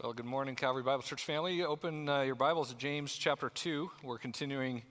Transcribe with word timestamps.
Well, 0.00 0.12
good 0.12 0.26
morning, 0.26 0.54
Calvary 0.54 0.84
Bible 0.84 1.02
Church 1.02 1.24
family. 1.24 1.64
Open 1.64 2.08
uh, 2.08 2.20
your 2.20 2.36
Bibles 2.36 2.68
to 2.68 2.76
James 2.76 3.12
chapter 3.16 3.50
2. 3.50 3.90
We're 4.04 4.16
continuing 4.16 4.84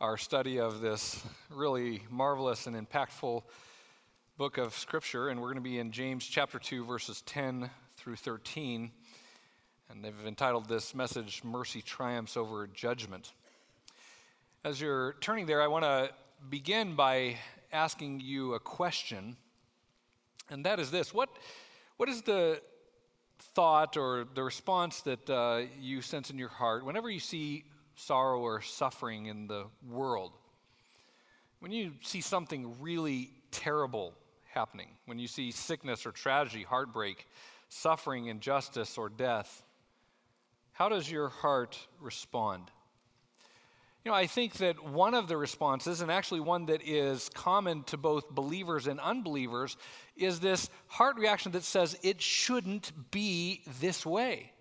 our 0.00 0.16
study 0.16 0.60
of 0.60 0.80
this 0.80 1.20
really 1.50 2.04
marvelous 2.10 2.68
and 2.68 2.76
impactful 2.76 3.42
book 4.38 4.58
of 4.58 4.72
Scripture, 4.76 5.30
and 5.30 5.40
we're 5.40 5.48
going 5.48 5.56
to 5.56 5.68
be 5.68 5.80
in 5.80 5.90
James 5.90 6.24
chapter 6.24 6.60
2, 6.60 6.84
verses 6.84 7.22
10 7.22 7.68
through 7.96 8.14
13. 8.14 8.92
And 9.90 10.04
they've 10.04 10.14
entitled 10.24 10.68
this 10.68 10.94
message, 10.94 11.42
Mercy 11.42 11.82
Triumphs 11.82 12.36
Over 12.36 12.68
Judgment. 12.68 13.32
As 14.62 14.80
you're 14.80 15.16
turning 15.20 15.46
there, 15.46 15.60
I 15.60 15.66
want 15.66 15.86
to 15.86 16.10
begin 16.48 16.94
by 16.94 17.36
asking 17.72 18.20
you 18.20 18.54
a 18.54 18.60
question, 18.60 19.36
and 20.48 20.64
that 20.66 20.78
is 20.78 20.92
this 20.92 21.12
What, 21.12 21.30
what 21.96 22.08
is 22.08 22.22
the 22.22 22.60
thought 23.38 23.96
or 23.96 24.26
the 24.34 24.42
response 24.42 25.00
that 25.02 25.28
uh, 25.30 25.62
you 25.80 26.02
sense 26.02 26.30
in 26.30 26.38
your 26.38 26.48
heart 26.48 26.84
whenever 26.84 27.10
you 27.10 27.20
see 27.20 27.64
sorrow 27.94 28.40
or 28.40 28.62
suffering 28.62 29.26
in 29.26 29.46
the 29.46 29.64
world? 29.88 30.32
When 31.60 31.72
you 31.72 31.92
see 32.02 32.20
something 32.20 32.80
really 32.80 33.30
terrible 33.50 34.12
happening, 34.52 34.88
when 35.06 35.18
you 35.18 35.28
see 35.28 35.50
sickness 35.50 36.06
or 36.06 36.12
tragedy, 36.12 36.62
heartbreak, 36.62 37.26
suffering, 37.68 38.26
injustice, 38.26 38.98
or 38.98 39.08
death, 39.08 39.62
how 40.72 40.88
does 40.88 41.10
your 41.10 41.28
heart 41.28 41.78
respond? 42.00 42.70
You 44.06 44.12
know, 44.12 44.18
I 44.18 44.28
think 44.28 44.58
that 44.58 44.84
one 44.84 45.14
of 45.14 45.26
the 45.26 45.36
responses, 45.36 46.00
and 46.00 46.12
actually 46.12 46.38
one 46.38 46.66
that 46.66 46.80
is 46.86 47.28
common 47.30 47.82
to 47.86 47.96
both 47.96 48.30
believers 48.30 48.86
and 48.86 49.00
unbelievers, 49.00 49.76
is 50.16 50.38
this 50.38 50.70
heart 50.86 51.16
reaction 51.18 51.50
that 51.50 51.64
says 51.64 51.98
it 52.04 52.22
shouldn't 52.22 52.92
be 53.10 53.64
this 53.80 54.06
way. 54.06 54.52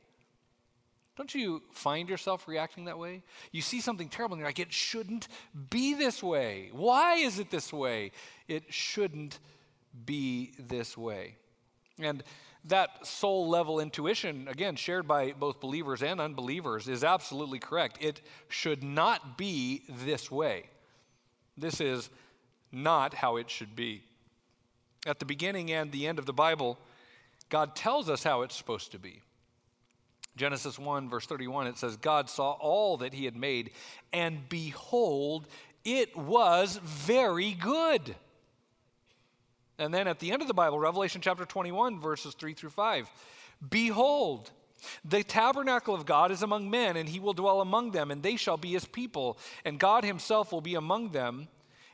Don't 1.16 1.36
you 1.36 1.62
find 1.72 2.09
yourself 2.09 2.48
reacting 2.48 2.86
that 2.86 2.97
way? 2.97 3.22
You 3.52 3.61
see 3.61 3.81
something 3.81 4.09
terrible 4.09 4.33
and 4.33 4.39
you're 4.39 4.50
like, 4.50 4.58
it 4.58 4.73
shouldn't 4.73 5.28
be 5.70 5.94
this 5.94 6.23
way. 6.23 6.72
Why 6.72 7.17
is 7.17 7.38
it 7.38 7.52
this 7.52 7.72
way? 7.72 8.14
It 8.48 8.73
shouldn't 8.73 9.39
be 10.08 10.53
this 10.58 10.98
way. 10.98 11.36
And 12.00 12.23
that 12.67 13.05
soul 13.05 13.47
level 13.47 13.80
intuition, 13.80 14.47
again, 14.47 14.75
shared 14.75 15.08
by 15.08 15.33
both 15.33 15.59
believers 15.59 16.02
and 16.02 16.19
unbelievers, 16.19 16.88
is 16.88 17.03
absolutely 17.03 17.59
correct. 17.59 17.97
It 18.02 18.21
should 18.49 18.83
not 18.83 19.38
be 19.38 19.83
this 19.88 20.31
way. 20.31 20.66
This 21.58 21.80
is 21.80 22.09
not 22.71 23.13
how 23.13 23.38
it 23.38 23.49
should 23.49 23.75
be. 23.75 24.03
At 25.05 25.19
the 25.19 25.25
beginning 25.25 25.71
and 25.71 25.91
the 25.91 26.08
end 26.08 26.17
of 26.17 26.25
the 26.25 26.33
Bible, 26.33 26.80
God 27.49 27.75
tells 27.75 28.09
us 28.09 28.23
how 28.23 28.41
it's 28.41 28.55
supposed 28.55 28.91
to 28.93 28.99
be. 28.99 29.21
Genesis 30.36 30.77
1, 30.77 31.08
verse 31.09 31.25
31, 31.27 31.67
it 31.67 31.77
says, 31.77 31.95
God 31.95 32.30
saw 32.30 32.52
all 32.53 32.97
that 32.97 33.13
he 33.13 33.25
had 33.25 33.38
made, 33.38 33.71
and 34.11 34.49
behold, 34.49 35.47
it 35.86 36.17
was 36.17 36.77
very 36.83 37.53
good. 37.53 38.16
And 39.78 39.94
then 39.94 40.08
at 40.08 40.20
the 40.20 40.31
end 40.31 40.42
of 40.42 40.48
the 40.48 40.54
Bible, 40.54 40.80
Revelation 40.80 41.22
chapter 41.22 41.45
21, 41.45 42.00
verses 42.00 42.34
3 42.34 42.54
through 42.54 42.70
5, 42.70 43.09
behold, 43.70 44.52
the 45.04 45.23
tabernacle 45.23 45.95
of 45.95 46.06
God 46.06 46.32
is 46.32 46.44
among 46.44 46.70
men, 46.70 46.98
and 46.98 47.09
he 47.09 47.20
will 47.20 47.34
dwell 47.34 47.62
among 47.62 47.92
them, 47.92 48.12
and 48.12 48.22
they 48.22 48.36
shall 48.36 48.58
be 48.58 48.72
his 48.72 48.86
people, 48.86 49.38
and 49.64 49.80
God 49.80 50.04
himself 50.04 50.52
will 50.52 50.62
be 50.62 50.76
among 50.76 51.09
them. 51.09 51.48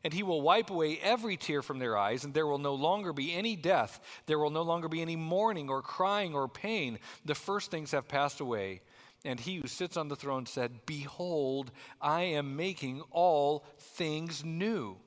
And 0.04 0.14
he 0.14 0.24
will 0.24 0.42
wipe 0.42 0.72
away 0.72 0.98
every 1.04 1.38
tear 1.38 1.62
from 1.62 1.78
their 1.78 1.96
eyes, 1.96 2.24
and 2.24 2.34
there 2.34 2.48
will 2.48 2.58
no 2.58 2.74
longer 2.74 3.14
be 3.14 3.36
any 3.36 3.56
death. 3.56 4.00
There 4.26 4.40
will 4.40 4.50
no 4.50 4.64
longer 4.64 4.88
be 4.88 5.00
any 5.00 5.16
mourning 5.16 5.70
or 5.70 5.84
crying 5.84 6.34
or 6.34 6.48
pain. 6.48 6.98
The 7.24 7.36
first 7.36 7.70
things 7.70 7.92
have 7.92 8.08
passed 8.08 8.40
away. 8.40 8.82
And 9.24 9.40
he 9.40 9.58
who 9.58 9.68
sits 9.68 9.98
on 9.98 10.08
the 10.08 10.16
throne 10.16 10.48
said, 10.48 10.88
Behold, 10.88 11.72
I 12.02 12.22
am 12.22 12.56
making 12.56 13.02
all 13.12 13.64
things 13.78 14.44
new. 14.44 14.98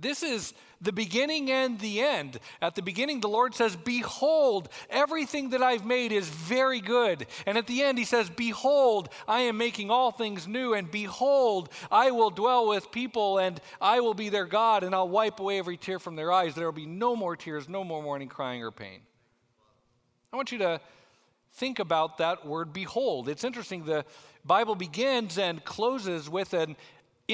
This 0.00 0.22
is 0.22 0.54
the 0.80 0.92
beginning 0.92 1.50
and 1.50 1.78
the 1.78 2.00
end. 2.00 2.38
At 2.62 2.74
the 2.74 2.82
beginning, 2.82 3.20
the 3.20 3.28
Lord 3.28 3.54
says, 3.54 3.76
Behold, 3.76 4.68
everything 4.88 5.50
that 5.50 5.62
I've 5.62 5.84
made 5.84 6.10
is 6.10 6.28
very 6.28 6.80
good. 6.80 7.26
And 7.46 7.58
at 7.58 7.66
the 7.66 7.82
end, 7.82 7.98
he 7.98 8.04
says, 8.04 8.30
Behold, 8.30 9.10
I 9.28 9.40
am 9.40 9.58
making 9.58 9.90
all 9.90 10.10
things 10.10 10.48
new. 10.48 10.72
And 10.72 10.90
behold, 10.90 11.68
I 11.90 12.10
will 12.10 12.30
dwell 12.30 12.68
with 12.68 12.90
people, 12.90 13.38
and 13.38 13.60
I 13.80 14.00
will 14.00 14.14
be 14.14 14.30
their 14.30 14.46
God, 14.46 14.82
and 14.82 14.94
I'll 14.94 15.08
wipe 15.08 15.38
away 15.38 15.58
every 15.58 15.76
tear 15.76 15.98
from 15.98 16.16
their 16.16 16.32
eyes. 16.32 16.54
There 16.54 16.66
will 16.66 16.72
be 16.72 16.86
no 16.86 17.14
more 17.14 17.36
tears, 17.36 17.68
no 17.68 17.84
more 17.84 18.02
mourning, 18.02 18.28
crying, 18.28 18.62
or 18.62 18.70
pain. 18.70 19.00
I 20.32 20.36
want 20.36 20.52
you 20.52 20.58
to 20.58 20.80
think 21.52 21.78
about 21.78 22.18
that 22.18 22.46
word 22.46 22.72
behold. 22.72 23.28
It's 23.28 23.44
interesting. 23.44 23.84
The 23.84 24.04
Bible 24.44 24.74
begins 24.74 25.38
and 25.38 25.62
closes 25.64 26.30
with 26.30 26.54
an 26.54 26.76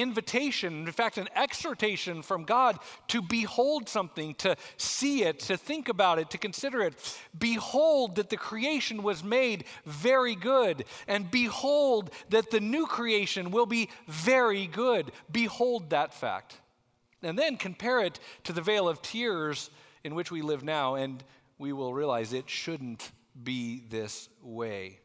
invitation, 0.01 0.85
in 0.85 0.91
fact, 0.91 1.17
an 1.17 1.29
exhortation 1.35 2.21
from 2.21 2.43
God 2.43 2.79
to 3.09 3.21
behold 3.21 3.89
something, 3.89 4.33
to 4.35 4.55
see 4.77 5.23
it, 5.23 5.39
to 5.41 5.57
think 5.57 5.89
about 5.89 6.19
it, 6.19 6.29
to 6.31 6.37
consider 6.37 6.81
it. 6.81 7.19
Behold 7.37 8.15
that 8.15 8.29
the 8.29 8.37
creation 8.37 9.03
was 9.03 9.23
made 9.23 9.65
very 9.85 10.35
good, 10.35 10.85
and 11.07 11.29
behold 11.31 12.11
that 12.29 12.51
the 12.51 12.59
new 12.59 12.85
creation 12.85 13.51
will 13.51 13.65
be 13.65 13.89
very 14.07 14.67
good. 14.67 15.11
Behold 15.31 15.89
that 15.89 16.13
fact. 16.13 16.57
And 17.23 17.37
then 17.37 17.57
compare 17.57 18.01
it 18.01 18.19
to 18.43 18.53
the 18.53 18.61
vale 18.61 18.87
of 18.87 19.01
tears 19.01 19.69
in 20.03 20.15
which 20.15 20.31
we 20.31 20.41
live 20.41 20.63
now, 20.63 20.95
and 20.95 21.23
we 21.57 21.73
will 21.73 21.93
realize 21.93 22.33
it 22.33 22.49
shouldn't 22.49 23.11
be 23.43 23.83
this 23.89 24.29
way. 24.41 24.99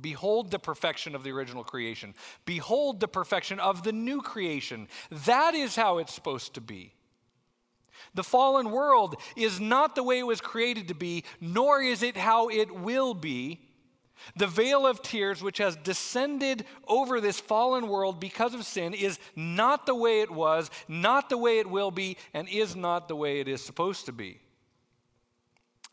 Behold 0.00 0.50
the 0.50 0.58
perfection 0.58 1.14
of 1.14 1.22
the 1.22 1.30
original 1.30 1.64
creation. 1.64 2.14
Behold 2.44 3.00
the 3.00 3.08
perfection 3.08 3.60
of 3.60 3.84
the 3.84 3.92
new 3.92 4.20
creation. 4.20 4.88
That 5.10 5.54
is 5.54 5.76
how 5.76 5.98
it's 5.98 6.12
supposed 6.12 6.54
to 6.54 6.60
be. 6.60 6.94
The 8.14 8.24
fallen 8.24 8.70
world 8.70 9.16
is 9.36 9.60
not 9.60 9.94
the 9.94 10.02
way 10.02 10.18
it 10.18 10.26
was 10.26 10.40
created 10.40 10.88
to 10.88 10.94
be, 10.94 11.24
nor 11.40 11.80
is 11.80 12.02
it 12.02 12.16
how 12.16 12.48
it 12.48 12.74
will 12.74 13.14
be. 13.14 13.60
The 14.36 14.46
veil 14.46 14.86
of 14.86 15.02
tears, 15.02 15.42
which 15.42 15.58
has 15.58 15.76
descended 15.76 16.64
over 16.86 17.20
this 17.20 17.40
fallen 17.40 17.88
world 17.88 18.20
because 18.20 18.54
of 18.54 18.64
sin, 18.64 18.94
is 18.94 19.18
not 19.36 19.86
the 19.86 19.94
way 19.94 20.20
it 20.20 20.30
was, 20.30 20.70
not 20.88 21.28
the 21.28 21.38
way 21.38 21.58
it 21.58 21.68
will 21.68 21.90
be, 21.90 22.16
and 22.32 22.48
is 22.48 22.74
not 22.74 23.08
the 23.08 23.16
way 23.16 23.40
it 23.40 23.48
is 23.48 23.62
supposed 23.62 24.06
to 24.06 24.12
be. 24.12 24.40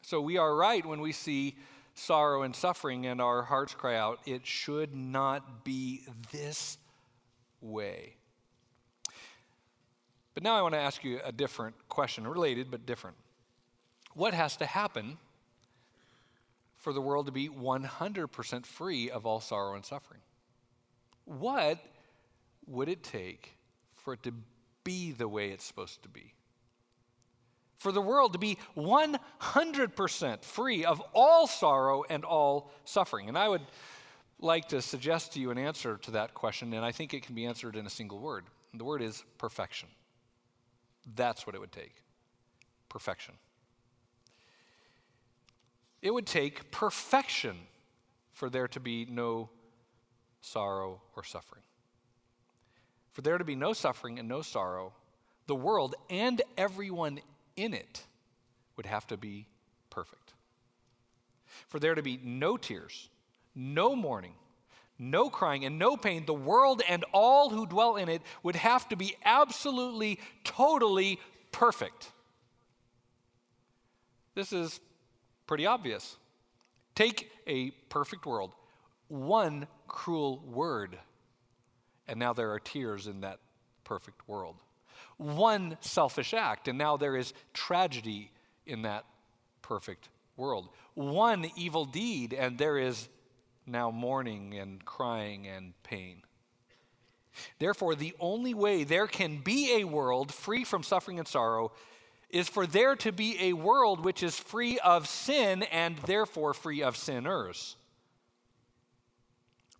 So 0.02 0.22
we 0.22 0.38
are 0.38 0.56
right 0.56 0.86
when 0.86 1.02
we 1.02 1.12
see 1.12 1.56
sorrow 2.02 2.42
and 2.44 2.56
suffering, 2.56 3.06
and 3.06 3.22
our 3.22 3.44
hearts 3.44 3.74
cry 3.74 3.96
out, 3.96 4.20
It 4.26 4.46
should 4.46 4.96
not 4.96 5.64
be 5.64 6.02
this 6.32 6.78
way. 7.62 8.16
But 10.34 10.44
now 10.44 10.56
I 10.56 10.62
want 10.62 10.74
to 10.74 10.80
ask 10.80 11.04
you 11.04 11.20
a 11.24 11.32
different 11.32 11.76
question, 11.90 12.28
related 12.28 12.72
but 12.72 12.86
different. 12.86 13.18
What 14.14 14.34
has 14.34 14.58
to 14.58 14.66
happen 14.66 15.18
for 16.78 16.94
the 16.94 17.02
world 17.02 17.28
to 17.28 17.32
be 17.32 17.48
100% 17.48 18.66
free 18.66 19.10
of 19.10 19.26
all 19.26 19.40
sorrow 19.40 19.76
and 19.76 19.86
suffering? 19.86 20.22
What 21.26 21.80
would 22.68 22.90
it 22.90 23.04
take 23.04 23.58
for 23.94 24.14
it 24.14 24.24
to 24.24 24.34
be 24.84 25.12
the 25.12 25.28
way 25.28 25.52
it's 25.52 25.64
supposed 25.64 26.02
to 26.04 26.10
be? 26.10 26.34
For 27.82 27.92
the 27.92 28.00
world 28.00 28.34
to 28.34 28.38
be 28.38 28.60
100% 28.78 30.44
free 30.44 30.86
of 30.86 31.02
all 31.16 31.48
sorrow 31.48 32.04
and 32.08 32.24
all 32.24 32.70
suffering? 32.86 33.28
And 33.28 33.36
I 33.36 33.50
would 33.50 33.64
like 34.38 34.68
to 34.68 34.84
suggest 34.84 35.34
to 35.34 35.40
you 35.40 35.50
an 35.50 35.58
answer 35.58 35.98
to 35.98 36.12
that 36.12 36.36
question, 36.36 36.74
and 36.74 36.86
I 36.86 36.92
think 36.92 37.16
it 37.16 37.24
can 37.24 37.34
be 37.34 37.48
answered 37.48 37.76
in 37.76 37.88
a 37.88 37.90
single 37.90 38.20
word. 38.20 38.46
The 38.76 38.84
word 38.84 39.02
is 39.02 39.24
perfection. 39.40 39.90
That's 41.16 41.48
what 41.48 41.56
it 41.56 41.60
would 41.60 41.72
take 41.72 41.96
perfection. 42.88 43.34
It 46.04 46.14
would 46.14 46.28
take 46.28 46.70
perfection 46.70 47.58
for 48.32 48.48
there 48.52 48.68
to 48.68 48.80
be 48.80 49.06
no 49.06 49.50
sorrow 50.42 51.02
or 51.16 51.24
suffering. 51.24 51.64
For 53.10 53.24
there 53.24 53.40
to 53.40 53.44
be 53.44 53.56
no 53.56 53.74
suffering 53.74 54.20
and 54.20 54.28
no 54.28 54.44
sorrow, 54.44 54.94
the 55.48 55.56
world 55.56 55.96
and 56.12 56.44
everyone 56.60 57.20
in 57.56 57.74
it 57.74 58.04
would 58.78 58.86
have 58.86 59.08
to 59.08 59.18
be 59.18 59.48
perfect. 59.90 60.34
For 61.68 61.80
there 61.80 61.96
to 61.96 62.02
be 62.02 62.20
no 62.24 62.58
tears, 62.58 63.10
no 63.56 63.96
mourning, 63.96 64.34
no 64.98 65.30
crying, 65.30 65.66
and 65.66 65.80
no 65.80 65.98
pain, 65.98 66.26
the 66.26 66.34
world 66.34 66.82
and 66.88 67.04
all 67.12 67.50
who 67.50 67.66
dwell 67.66 67.96
in 67.96 68.10
it 68.10 68.22
would 68.44 68.56
have 68.56 68.88
to 68.90 68.96
be 68.96 69.16
absolutely, 69.26 70.20
totally 70.44 71.20
perfect. 71.52 72.12
This 74.36 74.54
is 74.54 74.80
pretty 75.48 75.66
obvious. 75.66 76.18
Take 76.96 77.32
a 77.48 77.72
perfect 77.90 78.26
world, 78.26 78.54
one 79.08 79.68
cruel 79.88 80.40
word, 80.40 80.98
and 82.08 82.20
now 82.20 82.34
there 82.34 82.52
are 82.52 82.60
tears 82.60 83.08
in 83.08 83.22
that 83.22 83.40
perfect 83.84 84.28
world 84.28 84.56
one 85.22 85.78
selfish 85.82 86.34
act, 86.34 86.68
and 86.68 86.78
now 86.78 86.98
there 86.98 87.16
is 87.16 87.34
tragedy 87.54 88.32
in 88.66 88.82
that 88.84 89.06
perfect 89.62 90.10
world. 90.36 90.70
One 90.96 91.50
evil 91.56 91.86
deed, 91.86 92.34
and 92.34 92.58
there 92.58 92.78
is 92.78 93.08
now 93.66 93.92
mourning 93.92 94.58
and 94.58 94.84
crying 94.84 95.48
and 95.48 95.74
pain. 95.84 96.24
Therefore, 97.60 97.96
the 97.96 98.16
only 98.20 98.54
way 98.54 98.84
there 98.84 99.08
can 99.08 99.38
be 99.38 99.80
a 99.80 99.86
world 99.86 100.34
free 100.34 100.64
from 100.64 100.84
suffering 100.84 101.20
and 101.20 101.28
sorrow 101.28 101.72
is 102.30 102.50
for 102.50 102.66
there 102.66 102.96
to 102.98 103.12
be 103.12 103.38
a 103.40 103.54
world 103.54 104.04
which 104.04 104.24
is 104.24 104.38
free 104.38 104.80
of 104.80 105.08
sin 105.08 105.64
and 105.64 105.98
therefore 106.00 106.54
free 106.54 106.82
of 106.82 106.98
sinners. 106.98 107.76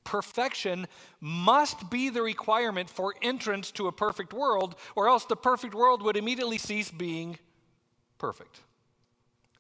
Perfection 0.04 0.88
must 1.20 1.90
be 1.90 2.10
the 2.10 2.22
requirement 2.22 2.90
for 2.90 3.14
entrance 3.22 3.72
to 3.72 3.88
a 3.88 3.92
perfect 3.92 4.34
world, 4.34 4.76
or 4.96 5.08
else 5.08 5.26
the 5.26 5.36
perfect 5.36 5.76
world 5.76 6.02
would 6.02 6.18
immediately 6.18 6.58
cease 6.58 6.92
being 6.92 7.38
perfect. 8.18 8.62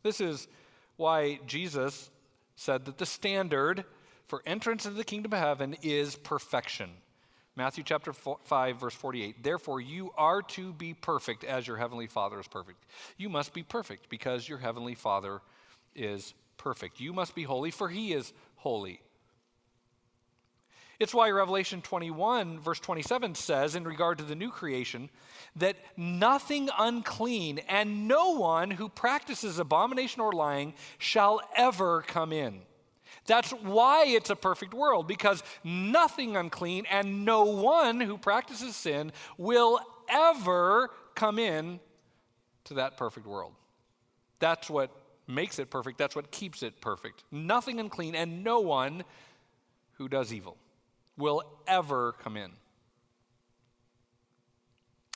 This 0.04 0.20
is 0.20 0.48
why 0.98 1.40
Jesus 1.46 2.10
said 2.56 2.86
that 2.86 2.98
the 2.98 3.06
standard 3.06 3.86
for 4.26 4.42
entrance 4.46 4.86
into 4.86 4.98
the 4.98 5.04
kingdom 5.04 5.34
of 5.34 5.40
heaven 5.40 5.76
is 5.82 6.16
perfection. 6.16 6.90
Matthew 7.56 7.84
chapter 7.84 8.14
5 8.14 8.80
verse 8.80 8.94
48. 8.94 9.44
Therefore 9.44 9.82
you 9.82 10.12
are 10.18 10.42
to 10.44 10.74
be 10.74 10.94
perfect 10.94 11.44
as 11.44 11.68
your 11.68 11.78
heavenly 11.78 12.08
Father 12.08 12.40
is 12.40 12.48
perfect. 12.48 12.86
You 13.18 13.30
must 13.30 13.54
be 13.54 13.64
perfect 13.64 14.10
because 14.10 14.48
your 14.48 14.58
heavenly 14.58 14.96
Father 14.96 15.42
is 15.96 16.34
perfect. 16.58 17.00
You 17.00 17.14
must 17.14 17.36
be 17.36 17.44
holy 17.44 17.72
for 17.72 17.90
he 17.90 18.14
is 18.14 18.32
holy. 18.56 19.02
It's 21.02 21.16
why 21.16 21.32
Revelation 21.32 21.82
21, 21.82 22.60
verse 22.60 22.80
27 22.80 23.34
says, 23.34 23.74
in 23.74 23.86
regard 23.86 24.20
to 24.20 24.24
the 24.24 24.36
new 24.36 24.52
creation, 24.52 25.10
that 25.56 25.76
nothing 25.98 26.70
unclean 26.78 27.58
and 27.68 28.08
no 28.08 28.36
one 28.36 28.70
who 28.70 28.88
practices 28.88 29.58
abomination 29.58 30.22
or 30.22 30.32
lying 30.32 30.76
shall 31.00 31.42
ever 31.58 32.04
come 32.04 32.32
in. 32.32 32.60
That's 33.26 33.50
why 33.50 34.06
it's 34.10 34.30
a 34.30 34.36
perfect 34.36 34.76
world, 34.76 35.08
because 35.08 35.42
nothing 35.64 36.36
unclean 36.38 36.86
and 36.88 37.26
no 37.26 37.46
one 37.46 38.00
who 38.00 38.20
practices 38.20 38.76
sin 38.76 39.12
will 39.40 39.80
ever 40.08 40.92
come 41.16 41.40
in 41.40 41.80
to 42.66 42.76
that 42.76 42.96
perfect 42.96 43.26
world. 43.26 43.54
That's 44.38 44.70
what 44.70 44.92
makes 45.26 45.58
it 45.58 45.72
perfect. 45.72 45.98
That's 45.98 46.16
what 46.16 46.30
keeps 46.30 46.62
it 46.62 46.80
perfect. 46.80 47.24
Nothing 47.32 47.80
unclean 47.80 48.14
and 48.14 48.44
no 48.44 48.60
one 48.60 49.04
who 49.94 50.08
does 50.08 50.32
evil 50.32 50.58
will 51.18 51.44
ever 51.68 52.14
come 52.14 52.38
in. 52.38 52.52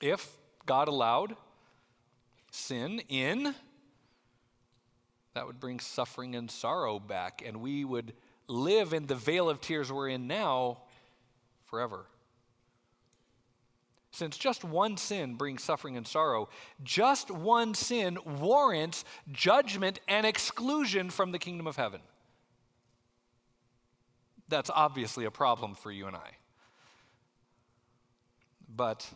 If 0.01 0.29
God 0.65 0.87
allowed 0.87 1.35
sin 2.51 3.01
in, 3.09 3.55
that 5.33 5.47
would 5.47 5.59
bring 5.59 5.79
suffering 5.79 6.35
and 6.35 6.49
sorrow 6.49 6.99
back, 6.99 7.43
and 7.45 7.57
we 7.57 7.85
would 7.85 8.13
live 8.47 8.93
in 8.93 9.07
the 9.07 9.15
vale 9.15 9.49
of 9.49 9.61
tears 9.61 9.91
we're 9.91 10.09
in 10.09 10.27
now 10.27 10.79
forever. 11.65 12.05
Since 14.11 14.37
just 14.37 14.63
one 14.63 14.95
sin 14.95 15.35
brings 15.35 15.61
suffering 15.61 15.97
and 15.97 16.07
sorrow, 16.07 16.47
just 16.83 17.29
one 17.29 17.73
sin 17.73 18.17
warrants 18.25 19.03
judgment 19.31 19.99
and 20.07 20.25
exclusion 20.25 21.09
from 21.09 21.33
the 21.33 21.39
kingdom 21.39 21.67
of 21.67 21.75
heaven 21.75 21.99
that's 24.47 24.69
obviously 24.73 25.25
a 25.25 25.31
problem 25.31 25.75
for 25.75 25.91
you 25.91 26.07
and 26.07 26.15
I. 26.15 26.31
But 28.75 29.09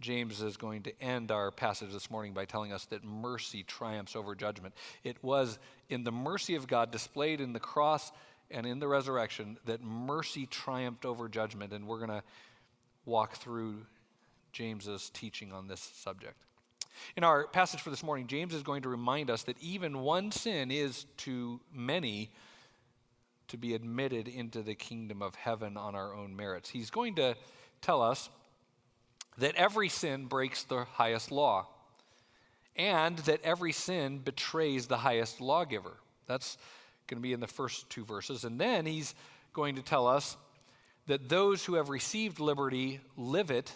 James 0.00 0.40
is 0.40 0.56
going 0.56 0.82
to 0.84 1.02
end 1.02 1.30
our 1.30 1.50
passage 1.50 1.92
this 1.92 2.10
morning 2.10 2.32
by 2.32 2.44
telling 2.44 2.72
us 2.72 2.84
that 2.86 3.04
mercy 3.04 3.62
triumphs 3.64 4.14
over 4.14 4.34
judgment. 4.34 4.74
It 5.04 5.16
was 5.22 5.58
in 5.88 6.04
the 6.04 6.12
mercy 6.12 6.54
of 6.54 6.66
God 6.66 6.90
displayed 6.90 7.40
in 7.40 7.52
the 7.52 7.60
cross 7.60 8.12
and 8.50 8.64
in 8.66 8.78
the 8.78 8.88
resurrection 8.88 9.58
that 9.66 9.82
mercy 9.82 10.46
triumphed 10.46 11.04
over 11.04 11.28
judgment. 11.28 11.72
And 11.72 11.86
we're 11.86 11.98
going 11.98 12.10
to 12.10 12.22
walk 13.04 13.36
through 13.36 13.86
James's 14.52 15.10
teaching 15.10 15.52
on 15.52 15.68
this 15.68 15.80
subject. 15.80 16.36
In 17.16 17.24
our 17.24 17.46
passage 17.46 17.80
for 17.80 17.90
this 17.90 18.02
morning, 18.02 18.26
James 18.26 18.54
is 18.54 18.62
going 18.62 18.82
too 18.82 18.88
remind 18.88 19.30
us 19.30 19.42
that 19.44 19.56
even 19.60 20.00
one 20.00 20.32
sin 20.32 20.70
is 20.70 21.06
to 21.18 21.60
many 21.72 22.30
to 23.48 23.56
be 23.56 23.74
admitted 23.74 24.28
into 24.28 24.62
the 24.62 24.74
kingdom 24.74 25.22
of 25.22 25.34
heaven 25.34 25.76
on 25.76 25.94
our 25.94 26.14
own 26.14 26.36
merits. 26.36 26.70
He's 26.70 26.90
going 26.90 27.14
to 27.16 27.34
tell 27.80 28.02
us 28.02 28.30
that 29.38 29.54
every 29.54 29.88
sin 29.88 30.26
breaks 30.26 30.64
the 30.64 30.84
highest 30.84 31.30
law 31.30 31.66
and 32.76 33.18
that 33.18 33.40
every 33.42 33.72
sin 33.72 34.18
betrays 34.18 34.86
the 34.86 34.98
highest 34.98 35.40
lawgiver. 35.40 35.94
That's 36.26 36.56
going 37.06 37.18
to 37.18 37.22
be 37.22 37.32
in 37.32 37.40
the 37.40 37.46
first 37.46 37.88
two 37.90 38.04
verses. 38.04 38.44
And 38.44 38.60
then 38.60 38.86
he's 38.86 39.14
going 39.52 39.76
to 39.76 39.82
tell 39.82 40.06
us 40.06 40.36
that 41.06 41.28
those 41.28 41.64
who 41.64 41.74
have 41.74 41.88
received 41.88 42.38
liberty 42.38 43.00
live 43.16 43.50
it, 43.50 43.72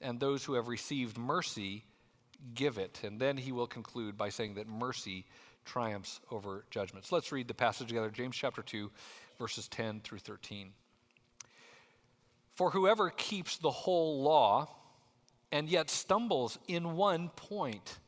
and 0.00 0.20
those 0.20 0.44
who 0.44 0.54
have 0.54 0.68
received 0.68 1.16
mercy 1.16 1.84
give 2.54 2.78
it. 2.78 3.00
And 3.02 3.20
then 3.20 3.36
he 3.36 3.52
will 3.52 3.66
conclude 3.66 4.16
by 4.16 4.28
saying 4.28 4.54
that 4.54 4.68
mercy 4.68 5.24
triumphs 5.68 6.20
over 6.30 6.64
judgments. 6.70 7.12
let's 7.12 7.30
read 7.30 7.46
the 7.46 7.54
passage 7.54 7.88
together 7.88 8.10
James 8.10 8.34
chapter 8.34 8.62
2, 8.62 8.90
verses 9.38 9.68
10 9.68 10.00
through 10.00 10.18
13. 10.18 10.72
For 12.52 12.70
whoever 12.70 13.10
keeps 13.10 13.58
the 13.58 13.70
whole 13.70 14.22
law 14.22 14.74
and 15.52 15.68
yet 15.68 15.90
stumbles 15.90 16.58
in 16.66 16.96
one 16.96 17.28
point, 17.28 17.98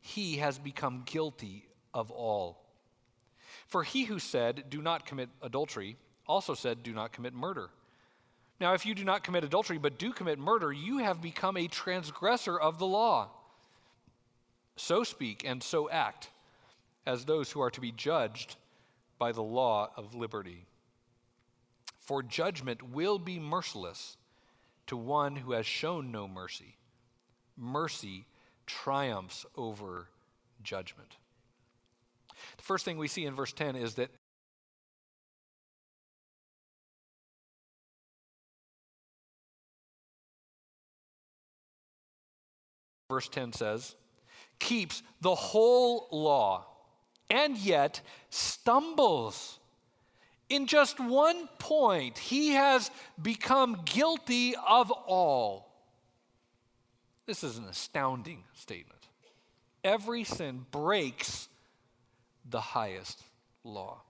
he 0.00 0.36
has 0.36 0.58
become 0.58 1.02
guilty 1.06 1.66
of 1.92 2.10
all. 2.10 2.62
For 3.66 3.82
he 3.82 4.04
who 4.04 4.18
said, 4.18 4.64
Do 4.68 4.80
not 4.82 5.06
commit 5.06 5.30
adultery, 5.42 5.96
also 6.26 6.54
said, 6.54 6.82
Do 6.82 6.92
not 6.92 7.12
commit 7.12 7.34
murder. 7.34 7.70
Now, 8.60 8.74
if 8.74 8.86
you 8.86 8.94
do 8.94 9.04
not 9.04 9.24
commit 9.24 9.44
adultery, 9.44 9.78
but 9.78 9.98
do 9.98 10.12
commit 10.12 10.38
murder, 10.38 10.72
you 10.72 10.98
have 10.98 11.20
become 11.20 11.56
a 11.56 11.66
transgressor 11.66 12.58
of 12.58 12.78
the 12.78 12.86
law. 12.86 13.30
So 14.76 15.02
speak 15.02 15.42
and 15.44 15.62
so 15.62 15.90
act 15.90 16.30
as 17.06 17.24
those 17.24 17.52
who 17.52 17.60
are 17.60 17.70
to 17.70 17.80
be 17.80 17.92
judged 17.92 18.56
by 19.18 19.32
the 19.32 19.42
law 19.42 19.90
of 19.96 20.14
liberty. 20.14 20.66
For 21.98 22.22
judgment 22.22 22.82
will 22.82 23.18
be 23.18 23.38
merciless 23.38 24.16
to 24.86 24.96
one 24.96 25.36
who 25.36 25.52
has 25.52 25.66
shown 25.66 26.12
no 26.12 26.28
mercy. 26.28 26.76
Mercy 27.56 28.26
triumphs 28.66 29.46
over 29.56 30.08
judgment. 30.62 31.16
The 32.56 32.62
first 32.62 32.84
thing 32.84 32.98
we 32.98 33.08
see 33.08 33.24
in 33.24 33.34
verse 33.34 33.52
10 33.52 33.76
is 33.76 33.94
that 33.94 34.10
verse 43.08 43.28
10 43.28 43.52
says, 43.52 43.94
keeps 44.58 45.02
the 45.20 45.34
whole 45.34 46.08
law 46.10 46.66
and 47.30 47.56
yet 47.56 48.00
stumbles. 48.30 49.58
In 50.48 50.66
just 50.66 51.00
one 51.00 51.48
point, 51.58 52.18
he 52.18 52.50
has 52.50 52.90
become 53.20 53.82
guilty 53.84 54.54
of 54.68 54.90
all. 54.90 55.66
This 57.26 57.42
is 57.42 57.58
an 57.58 57.64
astounding 57.64 58.44
statement. 58.54 59.08
Every 59.82 60.22
sin 60.24 60.66
breaks 60.70 61.48
the 62.48 62.60
highest 62.60 63.22
law. 63.64 64.02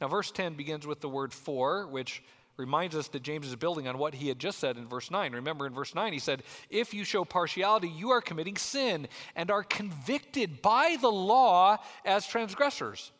Now, 0.00 0.08
verse 0.08 0.30
10 0.30 0.54
begins 0.54 0.86
with 0.86 1.00
the 1.00 1.08
word 1.08 1.32
for, 1.32 1.86
which 1.86 2.22
reminds 2.56 2.94
us 2.94 3.08
that 3.08 3.22
James 3.22 3.46
is 3.46 3.56
building 3.56 3.86
on 3.86 3.98
what 3.98 4.14
he 4.14 4.28
had 4.28 4.38
just 4.38 4.58
said 4.58 4.76
in 4.76 4.86
verse 4.86 5.10
9. 5.10 5.32
Remember, 5.32 5.66
in 5.66 5.72
verse 5.72 5.94
9, 5.94 6.12
he 6.12 6.18
said, 6.18 6.42
If 6.70 6.94
you 6.94 7.04
show 7.04 7.24
partiality, 7.24 7.88
you 7.88 8.10
are 8.10 8.20
committing 8.20 8.56
sin 8.56 9.08
and 9.34 9.50
are 9.50 9.62
convicted 9.62 10.62
by 10.62 10.96
the 11.00 11.10
law 11.10 11.78
as 12.04 12.26
transgressors. 12.26 13.12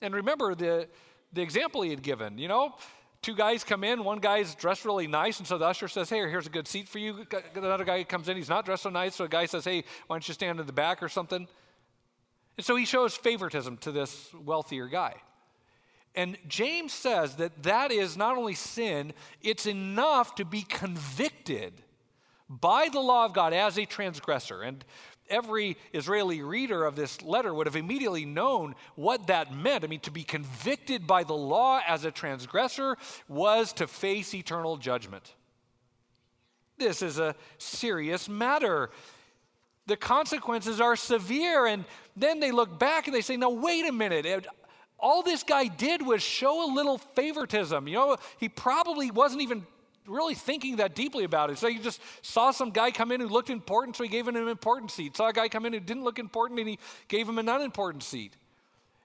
And 0.00 0.14
remember 0.14 0.54
the, 0.54 0.88
the 1.32 1.42
example 1.42 1.82
he 1.82 1.90
had 1.90 2.02
given. 2.02 2.38
You 2.38 2.48
know, 2.48 2.74
two 3.22 3.34
guys 3.34 3.64
come 3.64 3.84
in, 3.84 4.04
one 4.04 4.18
guy's 4.18 4.54
dressed 4.54 4.84
really 4.84 5.06
nice, 5.06 5.38
and 5.38 5.48
so 5.48 5.58
the 5.58 5.66
usher 5.66 5.88
says, 5.88 6.08
Hey, 6.08 6.18
here's 6.18 6.46
a 6.46 6.50
good 6.50 6.68
seat 6.68 6.88
for 6.88 6.98
you. 6.98 7.26
Another 7.54 7.84
guy 7.84 8.04
comes 8.04 8.28
in, 8.28 8.36
he's 8.36 8.48
not 8.48 8.64
dressed 8.64 8.84
so 8.84 8.90
nice, 8.90 9.16
so 9.16 9.24
a 9.24 9.28
guy 9.28 9.46
says, 9.46 9.64
Hey, 9.64 9.84
why 10.06 10.14
don't 10.14 10.26
you 10.26 10.34
stand 10.34 10.60
in 10.60 10.66
the 10.66 10.72
back 10.72 11.02
or 11.02 11.08
something? 11.08 11.48
And 12.56 12.64
so 12.64 12.76
he 12.76 12.84
shows 12.84 13.14
favoritism 13.14 13.78
to 13.78 13.92
this 13.92 14.28
wealthier 14.34 14.86
guy. 14.86 15.14
And 16.14 16.36
James 16.48 16.92
says 16.92 17.36
that 17.36 17.62
that 17.62 17.92
is 17.92 18.16
not 18.16 18.36
only 18.36 18.54
sin, 18.54 19.12
it's 19.42 19.66
enough 19.66 20.34
to 20.34 20.44
be 20.44 20.62
convicted 20.62 21.72
by 22.48 22.88
the 22.92 22.98
law 23.00 23.24
of 23.24 23.32
God 23.32 23.52
as 23.52 23.78
a 23.78 23.86
transgressor. 23.86 24.62
And 24.62 24.84
every 25.28 25.76
Israeli 25.92 26.42
reader 26.42 26.84
of 26.84 26.96
this 26.96 27.22
letter 27.22 27.54
would 27.54 27.68
have 27.68 27.76
immediately 27.76 28.24
known 28.24 28.74
what 28.96 29.28
that 29.28 29.54
meant. 29.54 29.84
I 29.84 29.86
mean, 29.86 30.00
to 30.00 30.10
be 30.10 30.24
convicted 30.24 31.06
by 31.06 31.22
the 31.22 31.36
law 31.36 31.80
as 31.86 32.04
a 32.04 32.10
transgressor 32.10 32.96
was 33.28 33.72
to 33.74 33.86
face 33.86 34.34
eternal 34.34 34.76
judgment. 34.76 35.34
This 36.76 37.02
is 37.02 37.20
a 37.20 37.36
serious 37.58 38.28
matter. 38.28 38.90
the 39.90 39.96
consequences 39.96 40.80
are 40.80 40.96
severe. 40.96 41.66
And 41.66 41.84
then 42.16 42.40
they 42.40 42.52
look 42.52 42.78
back 42.78 43.06
and 43.06 43.14
they 43.14 43.20
say, 43.20 43.36
now, 43.36 43.50
wait 43.50 43.86
a 43.86 43.92
minute. 43.92 44.46
All 45.00 45.22
this 45.22 45.42
guy 45.42 45.66
did 45.66 46.04
was 46.04 46.22
show 46.22 46.70
a 46.70 46.74
little 46.74 46.98
favoritism. 46.98 47.88
You 47.88 47.94
know, 47.94 48.16
he 48.38 48.48
probably 48.48 49.10
wasn't 49.10 49.42
even 49.42 49.66
really 50.06 50.34
thinking 50.34 50.76
that 50.76 50.94
deeply 50.94 51.24
about 51.24 51.50
it. 51.50 51.58
So 51.58 51.68
he 51.68 51.78
just 51.78 52.00
saw 52.22 52.50
some 52.50 52.70
guy 52.70 52.90
come 52.90 53.12
in 53.12 53.20
who 53.20 53.28
looked 53.28 53.50
important, 53.50 53.96
so 53.96 54.02
he 54.02 54.08
gave 54.08 54.26
him 54.26 54.36
an 54.36 54.48
important 54.48 54.90
seat. 54.90 55.16
Saw 55.16 55.28
a 55.28 55.32
guy 55.32 55.48
come 55.48 55.66
in 55.66 55.72
who 55.72 55.80
didn't 55.80 56.04
look 56.04 56.18
important, 56.18 56.60
and 56.60 56.68
he 56.68 56.78
gave 57.08 57.28
him 57.28 57.38
an 57.38 57.48
unimportant 57.48 58.02
seat. 58.02 58.36